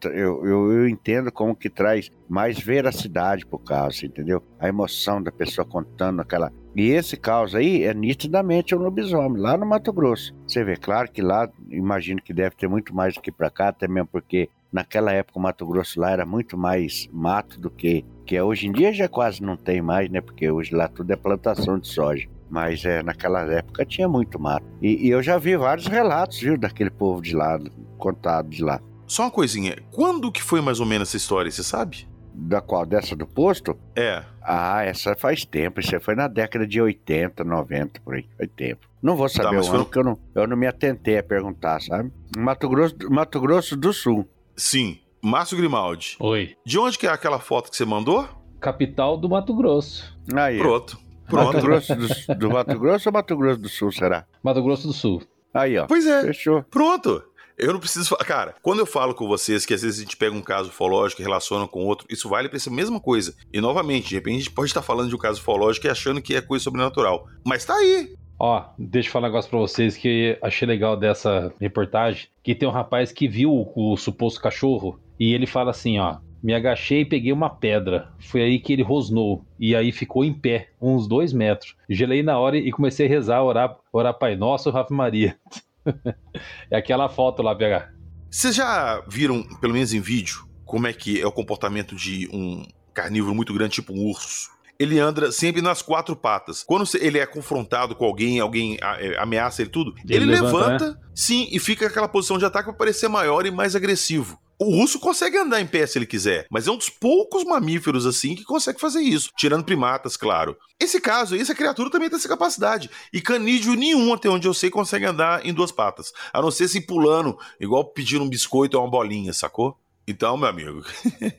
eu, 0.03 0.45
eu, 0.45 0.71
eu, 0.71 0.87
entendo 0.87 1.31
como 1.31 1.55
que 1.55 1.67
traz 1.67 2.11
mais 2.29 2.59
veracidade 2.59 3.43
pro 3.43 3.57
caso, 3.57 4.05
entendeu? 4.05 4.43
A 4.59 4.69
emoção 4.69 5.19
da 5.19 5.31
pessoa 5.31 5.65
contando 5.65 6.21
aquela. 6.21 6.53
E 6.75 6.91
esse 6.91 7.17
caso 7.17 7.57
aí 7.57 7.83
é 7.83 7.93
nitidamente 7.93 8.75
um 8.75 8.79
lobisomem, 8.79 9.41
lá 9.41 9.57
no 9.57 9.65
Mato 9.65 9.91
Grosso. 9.91 10.35
Você 10.47 10.63
vê, 10.63 10.75
claro 10.75 11.11
que 11.11 11.23
lá, 11.23 11.49
imagino 11.71 12.21
que 12.21 12.33
deve 12.33 12.55
ter 12.55 12.67
muito 12.67 12.93
mais 12.93 13.15
do 13.15 13.21
que 13.21 13.31
pra 13.31 13.49
cá, 13.49 13.69
até 13.69 13.87
mesmo 13.87 14.09
porque 14.11 14.47
naquela 14.75 15.13
época 15.13 15.39
o 15.39 15.41
Mato 15.41 15.65
Grosso 15.65 16.01
lá 16.01 16.11
era 16.11 16.25
muito 16.25 16.57
mais 16.57 17.07
mato 17.13 17.57
do 17.59 17.69
que 17.69 18.05
que 18.25 18.35
é 18.35 18.43
hoje 18.43 18.67
em 18.67 18.71
dia 18.71 18.91
já 18.91 19.07
quase 19.07 19.41
não 19.41 19.55
tem 19.55 19.81
mais, 19.81 20.09
né? 20.09 20.19
Porque 20.19 20.49
hoje 20.49 20.75
lá 20.75 20.87
tudo 20.87 21.11
é 21.11 21.15
plantação 21.15 21.77
de 21.79 21.87
soja. 21.87 22.27
Mas 22.49 22.83
é, 22.83 23.03
naquela 23.03 23.41
época 23.43 23.85
tinha 23.85 24.07
muito 24.07 24.39
mato. 24.39 24.65
E, 24.81 25.07
e 25.07 25.09
eu 25.09 25.21
já 25.21 25.37
vi 25.37 25.55
vários 25.55 25.85
relatos, 25.85 26.39
viu, 26.39 26.57
daquele 26.57 26.89
povo 26.89 27.21
de 27.21 27.35
lá, 27.35 27.59
contado 27.99 28.49
de 28.49 28.63
lá. 28.63 28.81
Só 29.05 29.23
uma 29.23 29.31
coisinha, 29.31 29.77
quando 29.91 30.31
que 30.31 30.41
foi 30.41 30.59
mais 30.59 30.79
ou 30.79 30.87
menos 30.87 31.09
essa 31.09 31.17
história, 31.17 31.51
você 31.51 31.63
sabe? 31.63 32.07
Da 32.33 32.61
qual? 32.61 32.83
Dessa 32.85 33.15
do 33.15 33.27
posto? 33.27 33.77
É. 33.95 34.23
Ah, 34.41 34.83
essa 34.83 35.15
faz 35.15 35.45
tempo. 35.45 35.79
Isso 35.79 35.99
foi 35.99 36.15
na 36.15 36.27
década 36.27 36.65
de 36.65 36.81
80, 36.81 37.43
90, 37.43 38.01
por 38.01 38.15
aí. 38.15 38.25
Foi 38.35 38.47
tempo. 38.47 38.87
Não 39.01 39.15
vou 39.15 39.29
saber 39.29 39.61
tá, 39.61 39.71
o 39.71 39.73
ano, 39.75 39.85
porque 39.85 39.99
eu 39.99 40.03
não, 40.03 40.19
eu 40.33 40.47
não 40.47 40.57
me 40.57 40.65
atentei 40.65 41.19
a 41.19 41.23
perguntar, 41.23 41.79
sabe? 41.79 42.11
Mato 42.35 42.67
Grosso, 42.67 42.95
Mato 43.09 43.39
Grosso 43.39 43.77
do 43.77 43.93
Sul. 43.93 44.27
Sim. 44.55 44.99
Márcio 45.21 45.57
Grimaldi. 45.57 46.17
Oi. 46.19 46.55
De 46.65 46.77
onde 46.77 46.97
que 46.97 47.07
é 47.07 47.09
aquela 47.09 47.39
foto 47.39 47.69
que 47.69 47.75
você 47.75 47.85
mandou? 47.85 48.27
Capital 48.59 49.17
do 49.17 49.27
Mato 49.27 49.55
Grosso. 49.55 50.15
Aí. 50.35 50.57
Pronto. 50.57 50.97
Pronto. 51.27 51.53
Mato 51.53 51.61
Grosso 51.65 51.95
do, 51.95 52.35
do, 52.35 52.49
Mato 52.51 52.79
Grosso 52.79 53.09
ou 53.09 53.13
Mato 53.13 53.35
Grosso 53.35 53.59
do 53.59 53.69
Sul, 53.69 53.91
será? 53.91 54.25
Mato 54.43 54.61
Grosso 54.61 54.87
do 54.87 54.93
Sul. 54.93 55.21
Aí, 55.53 55.77
ó. 55.77 55.87
Pois 55.87 56.05
é. 56.05 56.21
Fechou. 56.21 56.63
Pronto. 56.63 57.23
Eu 57.57 57.71
não 57.71 57.79
preciso 57.79 58.09
falar. 58.09 58.25
Cara, 58.25 58.55
quando 58.61 58.79
eu 58.79 58.85
falo 58.85 59.15
com 59.15 59.27
vocês 59.27 59.65
que 59.65 59.73
às 59.73 59.81
vezes 59.81 59.99
a 59.99 60.03
gente 60.03 60.17
pega 60.17 60.35
um 60.35 60.41
caso 60.41 60.69
ufológico 60.69 61.21
e 61.21 61.25
relaciona 61.25 61.67
com 61.67 61.85
outro, 61.85 62.05
isso 62.09 62.27
vale 62.27 62.49
pra 62.49 62.57
essa 62.57 62.69
mesma 62.69 62.99
coisa. 62.99 63.33
E 63.51 63.61
novamente, 63.61 64.09
de 64.09 64.15
repente 64.15 64.35
a 64.35 64.39
gente 64.39 64.51
pode 64.51 64.67
estar 64.67 64.81
falando 64.81 65.09
de 65.09 65.15
um 65.15 65.19
caso 65.19 65.39
ufológico 65.39 65.87
e 65.87 65.89
achando 65.89 66.21
que 66.21 66.35
é 66.35 66.41
coisa 66.41 66.63
sobrenatural. 66.63 67.27
Mas 67.45 67.63
tá 67.63 67.73
aí. 67.75 68.13
Ó, 68.37 68.65
deixa 68.77 69.07
eu 69.09 69.13
falar 69.13 69.27
um 69.27 69.29
negócio 69.29 69.49
pra 69.49 69.59
vocês 69.59 69.95
que 69.95 70.37
achei 70.41 70.67
legal 70.67 70.97
dessa 70.97 71.53
reportagem. 71.59 72.27
Que 72.43 72.53
tem 72.53 72.67
um 72.67 72.71
rapaz 72.71 73.11
que 73.11 73.27
viu 73.27 73.51
o, 73.51 73.93
o 73.93 73.97
suposto 73.97 74.41
cachorro 74.41 74.99
e 75.19 75.33
ele 75.33 75.47
fala 75.47 75.71
assim, 75.71 75.99
ó. 75.99 76.17
Me 76.43 76.53
agachei 76.53 77.01
e 77.01 77.05
peguei 77.05 77.31
uma 77.31 77.49
pedra. 77.49 78.13
Foi 78.19 78.43
aí 78.43 78.59
que 78.59 78.71
ele 78.71 78.83
rosnou. 78.83 79.43
E 79.59 79.75
aí 79.75 79.91
ficou 79.91 80.23
em 80.23 80.31
pé, 80.31 80.69
uns 80.79 81.07
dois 81.07 81.33
metros. 81.33 81.75
Gelei 81.89 82.21
na 82.21 82.37
hora 82.37 82.55
e 82.55 82.71
comecei 82.71 83.07
a 83.07 83.09
rezar, 83.09 83.41
orar, 83.41 83.75
orar 83.91 84.13
Pai 84.13 84.35
Nosso, 84.35 84.69
Rafa 84.69 84.93
Maria. 84.93 85.35
é 86.69 86.77
aquela 86.77 87.09
foto 87.09 87.41
lá, 87.41 87.55
PH. 87.55 87.89
Vocês 88.29 88.55
já 88.55 89.01
viram, 89.07 89.41
pelo 89.59 89.73
menos 89.73 89.91
em 89.91 89.99
vídeo, 89.99 90.47
como 90.65 90.85
é 90.85 90.93
que 90.93 91.19
é 91.19 91.25
o 91.25 91.31
comportamento 91.31 91.95
de 91.95 92.29
um 92.31 92.63
carnívoro 92.93 93.33
muito 93.33 93.53
grande, 93.53 93.75
tipo 93.75 93.93
um 93.93 94.05
urso? 94.05 94.54
Ele 94.79 94.99
anda 94.99 95.31
sempre 95.31 95.61
nas 95.61 95.81
quatro 95.81 96.15
patas. 96.15 96.63
Quando 96.63 96.87
ele 96.99 97.19
é 97.19 97.25
confrontado 97.25 97.95
com 97.95 98.05
alguém, 98.05 98.39
alguém 98.39 98.77
é, 98.81 99.17
ameaça 99.19 99.61
ele 99.61 99.69
tudo, 99.69 99.93
ele, 100.03 100.15
ele 100.15 100.25
levanta, 100.25 100.57
levanta 100.57 100.91
né? 100.91 100.97
sim, 101.13 101.47
e 101.51 101.59
fica 101.59 101.85
naquela 101.85 102.07
posição 102.07 102.37
de 102.37 102.45
ataque 102.45 102.69
para 102.69 102.77
parecer 102.77 103.07
maior 103.07 103.45
e 103.45 103.51
mais 103.51 103.75
agressivo. 103.75 104.39
O 104.57 104.81
urso 104.81 104.99
consegue 104.99 105.37
andar 105.37 105.59
em 105.59 105.67
pé 105.67 105.85
se 105.85 105.97
ele 105.97 106.05
quiser, 106.05 106.47
mas 106.49 106.65
é 106.65 106.71
um 106.71 106.77
dos 106.77 106.89
poucos 106.89 107.43
mamíferos 107.43 108.05
assim 108.05 108.35
que 108.35 108.45
consegue 108.45 108.79
fazer 108.79 109.01
isso, 109.01 109.29
tirando 109.35 109.65
primatas, 109.65 110.15
claro. 110.15 110.55
Esse 110.79 111.01
caso, 111.01 111.35
essa 111.35 111.53
criatura 111.53 111.89
também 111.89 112.09
tem 112.09 112.17
essa 112.17 112.27
capacidade. 112.27 112.89
E 113.11 113.19
canídeo 113.19 113.75
nenhum, 113.75 114.13
até 114.13 114.29
onde 114.29 114.47
eu 114.47 114.53
sei, 114.53 114.69
consegue 114.69 115.05
andar 115.05 115.45
em 115.45 115.53
duas 115.53 115.73
patas. 115.73 116.13
A 116.31 116.41
não 116.41 116.51
ser 116.51 116.69
se 116.69 116.79
pulando, 116.79 117.37
igual 117.59 117.83
pedindo 117.83 118.23
um 118.23 118.29
biscoito 118.29 118.77
ou 118.77 118.83
uma 118.83 118.89
bolinha, 118.89 119.33
sacou? 119.33 119.77
Então, 120.07 120.37
meu 120.37 120.47
amigo, 120.47 120.85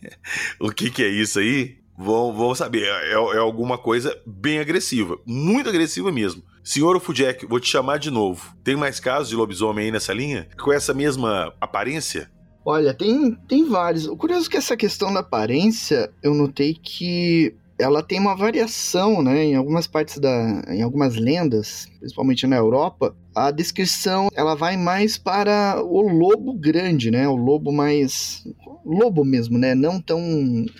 o 0.60 0.70
que, 0.70 0.90
que 0.90 1.02
é 1.02 1.08
isso 1.08 1.38
aí? 1.38 1.78
Vão, 1.96 2.32
vão 2.32 2.54
saber. 2.54 2.84
É, 2.84 3.12
é, 3.12 3.38
alguma 3.38 3.78
coisa 3.78 4.16
bem 4.26 4.58
agressiva. 4.58 5.18
Muito 5.26 5.68
agressiva 5.68 6.12
mesmo. 6.12 6.42
Senhor 6.62 6.98
Fujek, 7.00 7.46
vou 7.46 7.60
te 7.60 7.68
chamar 7.68 7.98
de 7.98 8.10
novo. 8.10 8.54
Tem 8.64 8.76
mais 8.76 8.98
casos 8.98 9.28
de 9.28 9.36
lobisomem 9.36 9.86
aí 9.86 9.92
nessa 9.92 10.12
linha? 10.12 10.48
Com 10.60 10.72
essa 10.72 10.92
mesma 10.92 11.54
aparência? 11.60 12.30
Olha, 12.64 12.92
tem, 12.92 13.32
tem 13.48 13.68
vários. 13.68 14.06
O 14.06 14.16
curioso 14.16 14.48
é 14.48 14.50
que 14.50 14.56
essa 14.56 14.76
questão 14.76 15.14
da 15.14 15.20
aparência, 15.20 16.12
eu 16.22 16.34
notei 16.34 16.74
que 16.74 17.54
ela 17.78 18.02
tem 18.02 18.18
uma 18.18 18.34
variação, 18.34 19.22
né? 19.22 19.44
Em 19.44 19.54
algumas 19.54 19.86
partes 19.86 20.18
da, 20.18 20.64
em 20.68 20.82
algumas 20.82 21.14
lendas, 21.14 21.86
principalmente 21.98 22.46
na 22.46 22.56
Europa, 22.56 23.14
a 23.34 23.50
descrição 23.50 24.28
ela 24.34 24.54
vai 24.54 24.76
mais 24.76 25.18
para 25.18 25.82
o 25.82 26.08
lobo 26.08 26.54
grande, 26.54 27.10
né? 27.10 27.28
O 27.28 27.36
lobo 27.36 27.70
mais 27.70 28.44
lobo 28.86 29.24
mesmo, 29.24 29.58
né? 29.58 29.74
Não 29.74 30.00
tão 30.00 30.20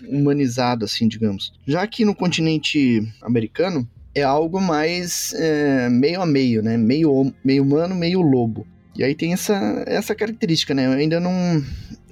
humanizado 0.09 0.84
assim, 0.84 1.09
digamos. 1.09 1.52
Já 1.66 1.86
que 1.86 2.04
no 2.04 2.14
continente 2.14 3.02
americano 3.20 3.86
é 4.14 4.22
algo 4.22 4.61
mais 4.61 5.34
é, 5.34 5.88
meio 5.90 6.22
a 6.22 6.26
meio, 6.26 6.62
né? 6.62 6.76
Meio, 6.76 7.32
meio 7.44 7.62
humano, 7.62 7.94
meio 7.94 8.22
lobo. 8.22 8.66
E 8.96 9.04
aí 9.04 9.14
tem 9.14 9.34
essa, 9.34 9.84
essa 9.86 10.14
característica, 10.14 10.72
né? 10.72 10.86
Eu 10.86 10.92
ainda 10.92 11.20
não 11.20 11.62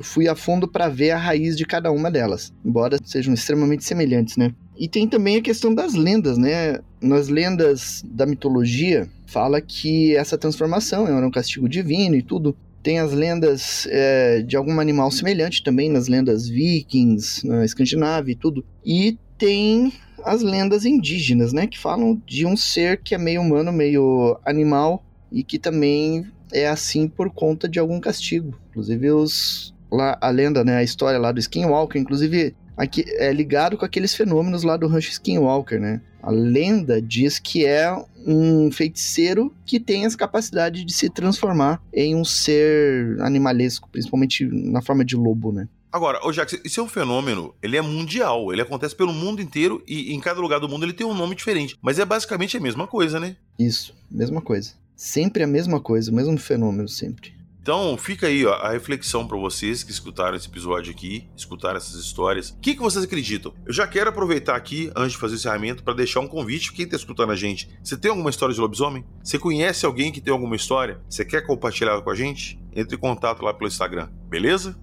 fui 0.01 0.28
a 0.28 0.34
fundo 0.34 0.68
para 0.68 0.88
ver 0.88 1.12
a 1.12 1.18
raiz 1.18 1.57
de 1.57 1.64
cada 1.64 1.90
uma 1.90 2.11
delas, 2.11 2.53
embora 2.64 2.99
sejam 3.03 3.32
extremamente 3.32 3.84
semelhantes, 3.84 4.36
né? 4.36 4.53
E 4.76 4.88
tem 4.88 5.09
também 5.09 5.36
a 5.36 5.42
questão 5.42 5.74
das 5.74 5.95
lendas, 5.95 6.36
né? 6.36 6.80
Nas 7.01 7.28
lendas 7.28 8.05
da 8.05 8.26
mitologia, 8.26 9.09
fala 9.26 9.61
que 9.61 10.14
essa 10.16 10.36
transformação 10.36 11.07
era 11.07 11.26
um 11.26 11.30
castigo 11.30 11.68
divino 11.68 12.16
e 12.16 12.22
tudo. 12.22 12.57
Tem 12.85 13.01
as 13.01 13.12
lendas 13.12 13.89
é, 13.91 14.43
de 14.43 14.57
algum 14.57 14.78
animal 14.78 15.11
semelhante 15.11 15.64
também, 15.64 15.91
nas 15.91 16.07
lendas 16.07 16.47
vikings, 16.47 17.45
na 17.45 17.64
Escandinávia 17.64 18.32
e 18.32 18.37
tudo. 18.37 18.62
E 18.85 19.18
tem 19.39 19.91
as 20.22 20.43
lendas 20.43 20.85
indígenas, 20.85 21.55
né? 21.55 21.66
Que 21.66 21.78
falam 21.78 22.20
de 22.26 22.45
um 22.45 22.57
ser 22.57 23.01
que 23.03 23.14
é 23.14 23.18
meio 23.18 23.41
humano, 23.41 23.72
meio 23.72 24.39
animal 24.45 25.03
e 25.32 25.43
que 25.43 25.59
também 25.59 26.26
é 26.53 26.68
assim 26.68 27.09
por 27.09 27.30
conta 27.30 27.66
de 27.66 27.78
algum 27.78 27.99
castigo. 27.99 28.55
Inclusive 28.70 29.11
os 29.12 29.74
lá 29.91 30.18
a 30.20 30.28
lenda, 30.28 30.62
né, 30.62 30.76
a 30.76 30.82
história 30.82 31.18
lá 31.18 31.32
do 31.32 31.41
Skinwalker, 31.41 32.01
inclusive 32.01 32.55
aqui, 32.77 33.05
é 33.18 33.33
ligado 33.33 33.77
com 33.77 33.85
aqueles 33.85 34.14
fenômenos 34.14 34.62
lá 34.62 34.77
do 34.77 34.89
Rush 34.89 35.11
Skinwalker, 35.11 35.81
né? 35.81 36.01
A 36.22 36.31
lenda 36.31 37.03
diz 37.03 37.39
que 37.39 37.66
é 37.66 37.95
um 38.27 38.72
feiticeiro 38.72 39.55
que 39.66 39.79
tem 39.79 40.07
essa 40.07 40.16
capacidade 40.16 40.85
de 40.85 40.93
se 40.93 41.11
transformar 41.11 41.83
em 41.93 42.14
um 42.14 42.25
ser 42.25 43.20
animalesco, 43.20 43.89
principalmente 43.91 44.45
na 44.47 44.81
forma 44.81 45.05
de 45.05 45.16
lobo, 45.16 45.53
né? 45.53 45.68
Agora, 45.93 46.18
o 46.27 46.33
Jackson, 46.33 46.57
isso 46.64 46.81
é 46.81 46.83
um 46.83 46.89
fenômeno, 46.89 47.55
ele 47.62 47.77
é 47.77 47.81
mundial, 47.81 48.53
ele 48.53 48.62
acontece 48.62 48.97
pelo 48.97 49.12
mundo 49.12 49.41
inteiro 49.41 49.81
e 49.87 50.12
em 50.12 50.18
cada 50.18 50.41
lugar 50.41 50.59
do 50.59 50.68
mundo 50.68 50.85
ele 50.85 50.93
tem 50.93 51.07
um 51.07 51.14
nome 51.14 51.37
diferente. 51.37 51.77
Mas 51.81 52.01
é 52.01 52.05
basicamente 52.05 52.57
a 52.57 52.61
mesma 52.61 52.87
coisa, 52.89 53.20
né? 53.20 53.37
Isso, 53.57 53.95
mesma 54.11 54.41
coisa. 54.41 54.72
Sempre 54.97 55.43
a 55.43 55.47
mesma 55.47 55.79
coisa, 55.79 56.11
o 56.11 56.14
mesmo 56.14 56.37
fenômeno, 56.39 56.89
sempre. 56.89 57.34
Então 57.65 57.97
fica 57.97 58.27
aí 58.27 58.45
ó, 58.45 58.53
a 58.57 58.73
reflexão 58.73 59.27
para 59.27 59.39
vocês 59.39 59.83
que 59.83 59.91
escutaram 59.91 60.37
esse 60.37 60.47
episódio 60.47 60.93
aqui, 60.93 61.31
escutaram 61.35 61.79
essas 61.79 61.95
histórias. 61.95 62.51
O 62.51 62.59
que, 62.61 62.75
que 62.75 62.83
vocês 62.83 63.03
acreditam? 63.03 63.55
Eu 63.65 63.73
já 63.73 63.87
quero 63.87 64.11
aproveitar 64.11 64.55
aqui, 64.55 64.93
antes 64.95 65.12
de 65.12 65.19
fazer 65.19 65.33
o 65.33 65.37
encerramento, 65.37 65.83
para 65.83 65.95
deixar 65.95 66.21
um 66.21 66.29
convite 66.29 66.67
para 66.67 66.77
quem 66.77 66.85
está 66.85 66.99
escutando 66.99 67.33
a 67.33 67.37
gente. 67.37 67.71
Você 67.83 67.97
tem 67.97 68.11
alguma 68.11 68.29
história 68.29 68.55
de 68.55 68.61
lobisomem? 68.61 69.03
Você 69.23 69.39
conhece 69.39 69.87
alguém 69.87 70.12
que 70.12 70.21
tem 70.21 70.31
alguma 70.31 70.57
história? 70.57 71.01
Você 71.09 71.25
quer 71.25 71.41
compartilhar 71.41 71.99
com 72.03 72.11
a 72.11 72.15
gente? 72.15 72.61
Entre 72.77 72.97
em 72.97 73.01
contato 73.01 73.43
lá 73.43 73.55
pelo 73.55 73.69
Instagram, 73.69 74.11
beleza? 74.29 74.79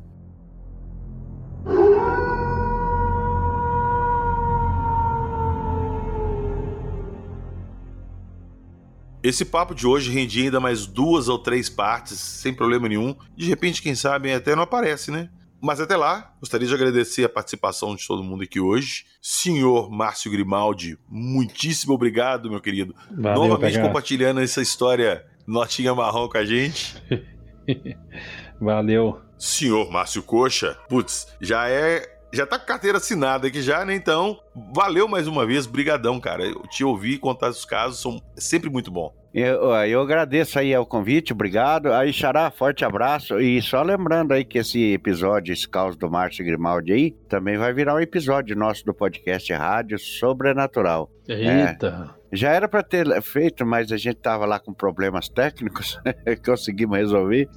Esse 9.23 9.45
papo 9.45 9.75
de 9.75 9.85
hoje 9.85 10.11
rendia 10.11 10.45
ainda 10.45 10.59
mais 10.59 10.85
duas 10.85 11.29
ou 11.29 11.37
três 11.37 11.69
partes, 11.69 12.17
sem 12.17 12.53
problema 12.53 12.89
nenhum. 12.89 13.15
De 13.35 13.45
repente, 13.47 13.81
quem 13.81 13.93
sabe, 13.93 14.33
até 14.33 14.55
não 14.55 14.63
aparece, 14.63 15.11
né? 15.11 15.29
Mas 15.61 15.79
até 15.79 15.95
lá, 15.95 16.33
gostaria 16.39 16.67
de 16.67 16.73
agradecer 16.73 17.23
a 17.23 17.29
participação 17.29 17.95
de 17.95 18.07
todo 18.07 18.23
mundo 18.23 18.43
aqui 18.43 18.59
hoje. 18.59 19.05
Senhor 19.21 19.91
Márcio 19.91 20.31
Grimaldi, 20.31 20.97
muitíssimo 21.07 21.93
obrigado, 21.93 22.49
meu 22.49 22.59
querido. 22.59 22.95
Valeu, 23.11 23.43
Novamente 23.43 23.73
pegar. 23.73 23.87
compartilhando 23.87 24.41
essa 24.41 24.59
história 24.59 25.23
notinha 25.45 25.93
marrom 25.93 26.27
com 26.27 26.37
a 26.39 26.45
gente. 26.45 26.95
Valeu. 28.59 29.21
Senhor 29.37 29.91
Márcio 29.91 30.23
Coxa, 30.23 30.77
putz, 30.89 31.27
já 31.39 31.67
é 31.69 32.10
já 32.33 32.45
tá 32.45 32.57
com 32.57 32.65
carteira 32.65 32.97
assinada 32.97 33.47
aqui 33.47 33.61
já, 33.61 33.83
né? 33.85 33.95
Então, 33.95 34.39
valeu 34.73 35.07
mais 35.07 35.27
uma 35.27 35.45
vez, 35.45 35.65
brigadão, 35.65 36.19
cara. 36.19 36.45
Eu 36.45 36.61
te 36.67 36.83
ouvir 36.83 37.17
contar 37.17 37.49
os 37.49 37.65
casos, 37.65 38.01
são 38.01 38.21
sempre 38.35 38.69
muito 38.69 38.91
bom. 38.91 39.13
Eu, 39.33 39.73
eu 39.85 40.01
agradeço 40.01 40.59
aí 40.59 40.75
o 40.75 40.85
convite, 40.85 41.31
obrigado. 41.31 41.93
Aí, 41.93 42.11
Xará, 42.11 42.51
forte 42.51 42.83
abraço. 42.83 43.39
E 43.39 43.61
só 43.61 43.81
lembrando 43.81 44.33
aí 44.33 44.43
que 44.43 44.57
esse 44.57 44.91
episódio, 44.91 45.53
esse 45.53 45.67
caos 45.67 45.95
do 45.95 46.11
Márcio 46.11 46.43
Grimaldi 46.43 46.91
aí, 46.91 47.11
também 47.29 47.57
vai 47.57 47.71
virar 47.73 47.95
um 47.95 47.99
episódio 48.01 48.57
nosso 48.57 48.85
do 48.85 48.93
podcast 48.93 49.51
Rádio 49.53 49.97
Sobrenatural. 49.97 51.09
Eita! 51.33 52.15
É, 52.17 52.21
já 52.33 52.51
era 52.51 52.67
para 52.67 52.81
ter 52.81 53.21
feito, 53.21 53.65
mas 53.65 53.91
a 53.91 53.97
gente 53.97 54.15
tava 54.15 54.45
lá 54.45 54.57
com 54.57 54.73
problemas 54.73 55.27
técnicos, 55.27 55.99
conseguimos 56.45 56.97
resolver. 56.97 57.49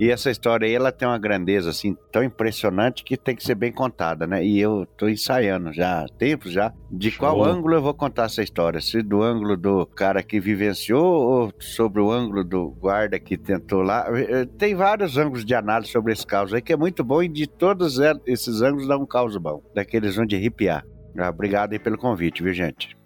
e 0.00 0.10
essa 0.10 0.30
história 0.30 0.66
aí, 0.66 0.74
ela 0.74 0.90
tem 0.90 1.06
uma 1.06 1.18
grandeza 1.18 1.68
assim 1.68 1.94
tão 2.10 2.24
impressionante 2.24 3.04
que 3.04 3.16
tem 3.16 3.36
que 3.36 3.44
ser 3.44 3.54
bem 3.54 3.70
contada, 3.70 4.26
né? 4.26 4.42
E 4.42 4.58
eu 4.58 4.86
tô 4.96 5.06
ensaiando 5.06 5.72
já 5.72 6.02
há 6.02 6.08
tempo 6.08 6.48
já 6.48 6.72
de 6.90 7.10
Show. 7.10 7.18
qual 7.18 7.44
ângulo 7.44 7.74
eu 7.74 7.82
vou 7.82 7.92
contar 7.92 8.24
essa 8.24 8.42
história, 8.42 8.80
se 8.80 9.02
do 9.02 9.22
ângulo 9.22 9.54
do 9.54 9.84
cara 9.84 10.22
que 10.22 10.40
vivenciou 10.40 11.04
ou 11.04 11.52
sobre 11.60 12.00
o 12.00 12.10
ângulo 12.10 12.42
do 12.42 12.70
guarda 12.70 13.20
que 13.20 13.36
tentou 13.36 13.82
lá. 13.82 14.06
Eh, 14.14 14.46
tem 14.56 14.74
vários 14.74 15.18
ângulos 15.18 15.44
de 15.44 15.54
análise 15.54 15.92
sobre 15.92 16.12
esse 16.12 16.26
caso 16.26 16.54
aí 16.54 16.62
que 16.62 16.72
é 16.72 16.76
muito 16.76 17.04
bom 17.04 17.22
e 17.22 17.28
de 17.28 17.46
todos 17.46 17.98
esses 18.26 18.62
ângulos 18.62 18.88
dá 18.88 18.96
um 18.96 19.06
caos 19.06 19.36
bom, 19.36 19.62
daqueles 19.74 20.16
onde 20.16 20.36
arrepiar. 20.36 20.84
Ah, 21.18 21.28
obrigado 21.28 21.72
aí 21.74 21.78
pelo 21.78 21.98
convite, 21.98 22.42
viu, 22.42 22.54
gente? 22.54 22.96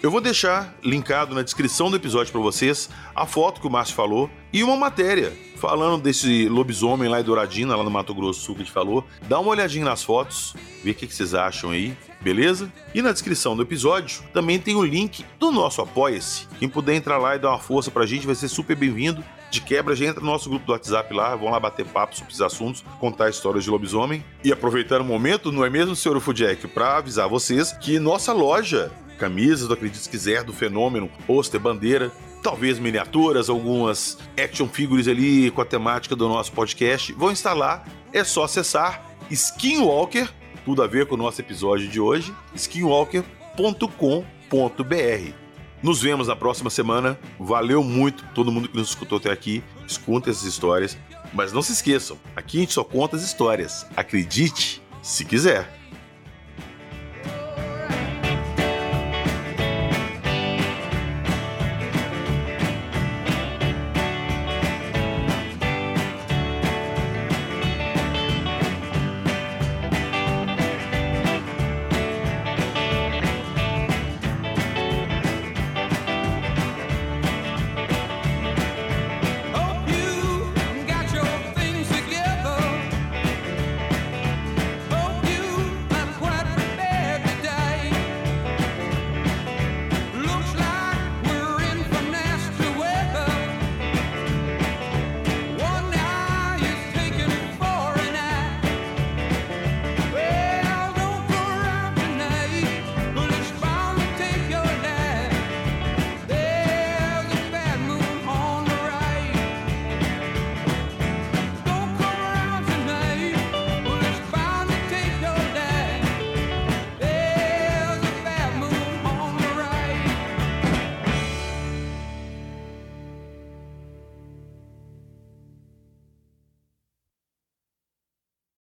Eu 0.00 0.12
vou 0.12 0.20
deixar 0.20 0.72
linkado 0.80 1.34
na 1.34 1.42
descrição 1.42 1.90
do 1.90 1.96
episódio 1.96 2.30
para 2.30 2.40
vocês 2.40 2.88
a 3.16 3.26
foto 3.26 3.60
que 3.60 3.66
o 3.66 3.70
Márcio 3.70 3.96
falou 3.96 4.30
e 4.52 4.62
uma 4.62 4.76
matéria 4.76 5.32
falando 5.56 6.00
desse 6.00 6.48
lobisomem 6.48 7.08
lá 7.08 7.20
em 7.20 7.24
Douradina, 7.24 7.74
lá 7.74 7.82
no 7.82 7.90
Mato 7.90 8.14
Grosso 8.14 8.42
Sul 8.42 8.54
que 8.54 8.62
a 8.62 8.64
gente 8.64 8.72
falou. 8.72 9.04
Dá 9.22 9.40
uma 9.40 9.50
olhadinha 9.50 9.84
nas 9.84 10.04
fotos, 10.04 10.54
vê 10.84 10.92
o 10.92 10.94
que, 10.94 11.04
vocês 11.04 11.34
acham 11.34 11.70
aí, 11.70 11.96
beleza? 12.20 12.72
E 12.94 13.02
na 13.02 13.10
descrição 13.10 13.56
do 13.56 13.62
episódio 13.62 14.22
também 14.32 14.60
tem 14.60 14.76
o 14.76 14.84
link 14.84 15.24
do 15.36 15.50
nosso 15.50 15.82
Apoia-se. 15.82 16.46
Quem 16.60 16.68
puder 16.68 16.94
entrar 16.94 17.18
lá 17.18 17.34
e 17.34 17.40
dar 17.40 17.48
uma 17.48 17.58
força 17.58 17.90
pra 17.90 18.06
gente 18.06 18.24
vai 18.24 18.36
ser 18.36 18.46
super 18.46 18.76
bem-vindo. 18.76 19.24
De 19.50 19.60
quebra, 19.60 19.96
já 19.96 20.06
entra 20.06 20.20
no 20.20 20.30
nosso 20.30 20.48
grupo 20.48 20.64
do 20.64 20.72
WhatsApp 20.72 21.12
lá, 21.12 21.34
vão 21.34 21.50
lá 21.50 21.58
bater 21.58 21.84
papo 21.84 22.14
sobre 22.14 22.30
esses 22.30 22.42
assuntos, 22.42 22.84
contar 23.00 23.30
histórias 23.30 23.64
de 23.64 23.70
lobisomem. 23.70 24.24
E 24.44 24.52
aproveitando 24.52 25.00
o 25.00 25.04
momento, 25.04 25.50
não 25.50 25.64
é 25.64 25.70
mesmo, 25.70 25.96
senhor 25.96 26.20
Fujack, 26.20 26.68
para 26.68 26.98
avisar 26.98 27.28
vocês 27.28 27.72
que 27.72 27.98
nossa 27.98 28.32
loja 28.32 28.92
camisas 29.18 29.68
do 29.68 29.74
Acredite 29.74 30.02
Se 30.02 30.08
Quiser, 30.08 30.44
do 30.44 30.52
Fenômeno, 30.52 31.10
pôster, 31.26 31.60
bandeira, 31.60 32.10
talvez 32.42 32.78
miniaturas, 32.78 33.50
algumas 33.50 34.18
action 34.42 34.68
figures 34.68 35.08
ali 35.08 35.50
com 35.50 35.60
a 35.60 35.64
temática 35.64 36.16
do 36.16 36.28
nosso 36.28 36.52
podcast. 36.52 37.12
Vão 37.12 37.32
lá, 37.54 37.84
é 38.12 38.24
só 38.24 38.44
acessar 38.44 39.04
Skinwalker, 39.30 40.32
tudo 40.64 40.82
a 40.82 40.86
ver 40.86 41.06
com 41.06 41.14
o 41.14 41.18
nosso 41.18 41.40
episódio 41.40 41.88
de 41.88 42.00
hoje, 42.00 42.34
skinwalker.com.br. 42.54 45.48
Nos 45.82 46.02
vemos 46.02 46.26
na 46.26 46.34
próxima 46.34 46.70
semana. 46.70 47.18
Valeu 47.38 47.84
muito 47.84 48.24
todo 48.34 48.50
mundo 48.50 48.68
que 48.68 48.76
nos 48.76 48.88
escutou 48.88 49.18
até 49.18 49.30
aqui. 49.30 49.62
Escuta 49.86 50.30
essas 50.30 50.42
histórias. 50.42 50.98
Mas 51.32 51.52
não 51.52 51.62
se 51.62 51.72
esqueçam, 51.72 52.18
aqui 52.34 52.58
a 52.58 52.60
gente 52.60 52.72
só 52.72 52.82
conta 52.82 53.16
as 53.16 53.22
histórias. 53.22 53.86
Acredite 53.94 54.82
se 55.02 55.24
quiser. 55.24 55.72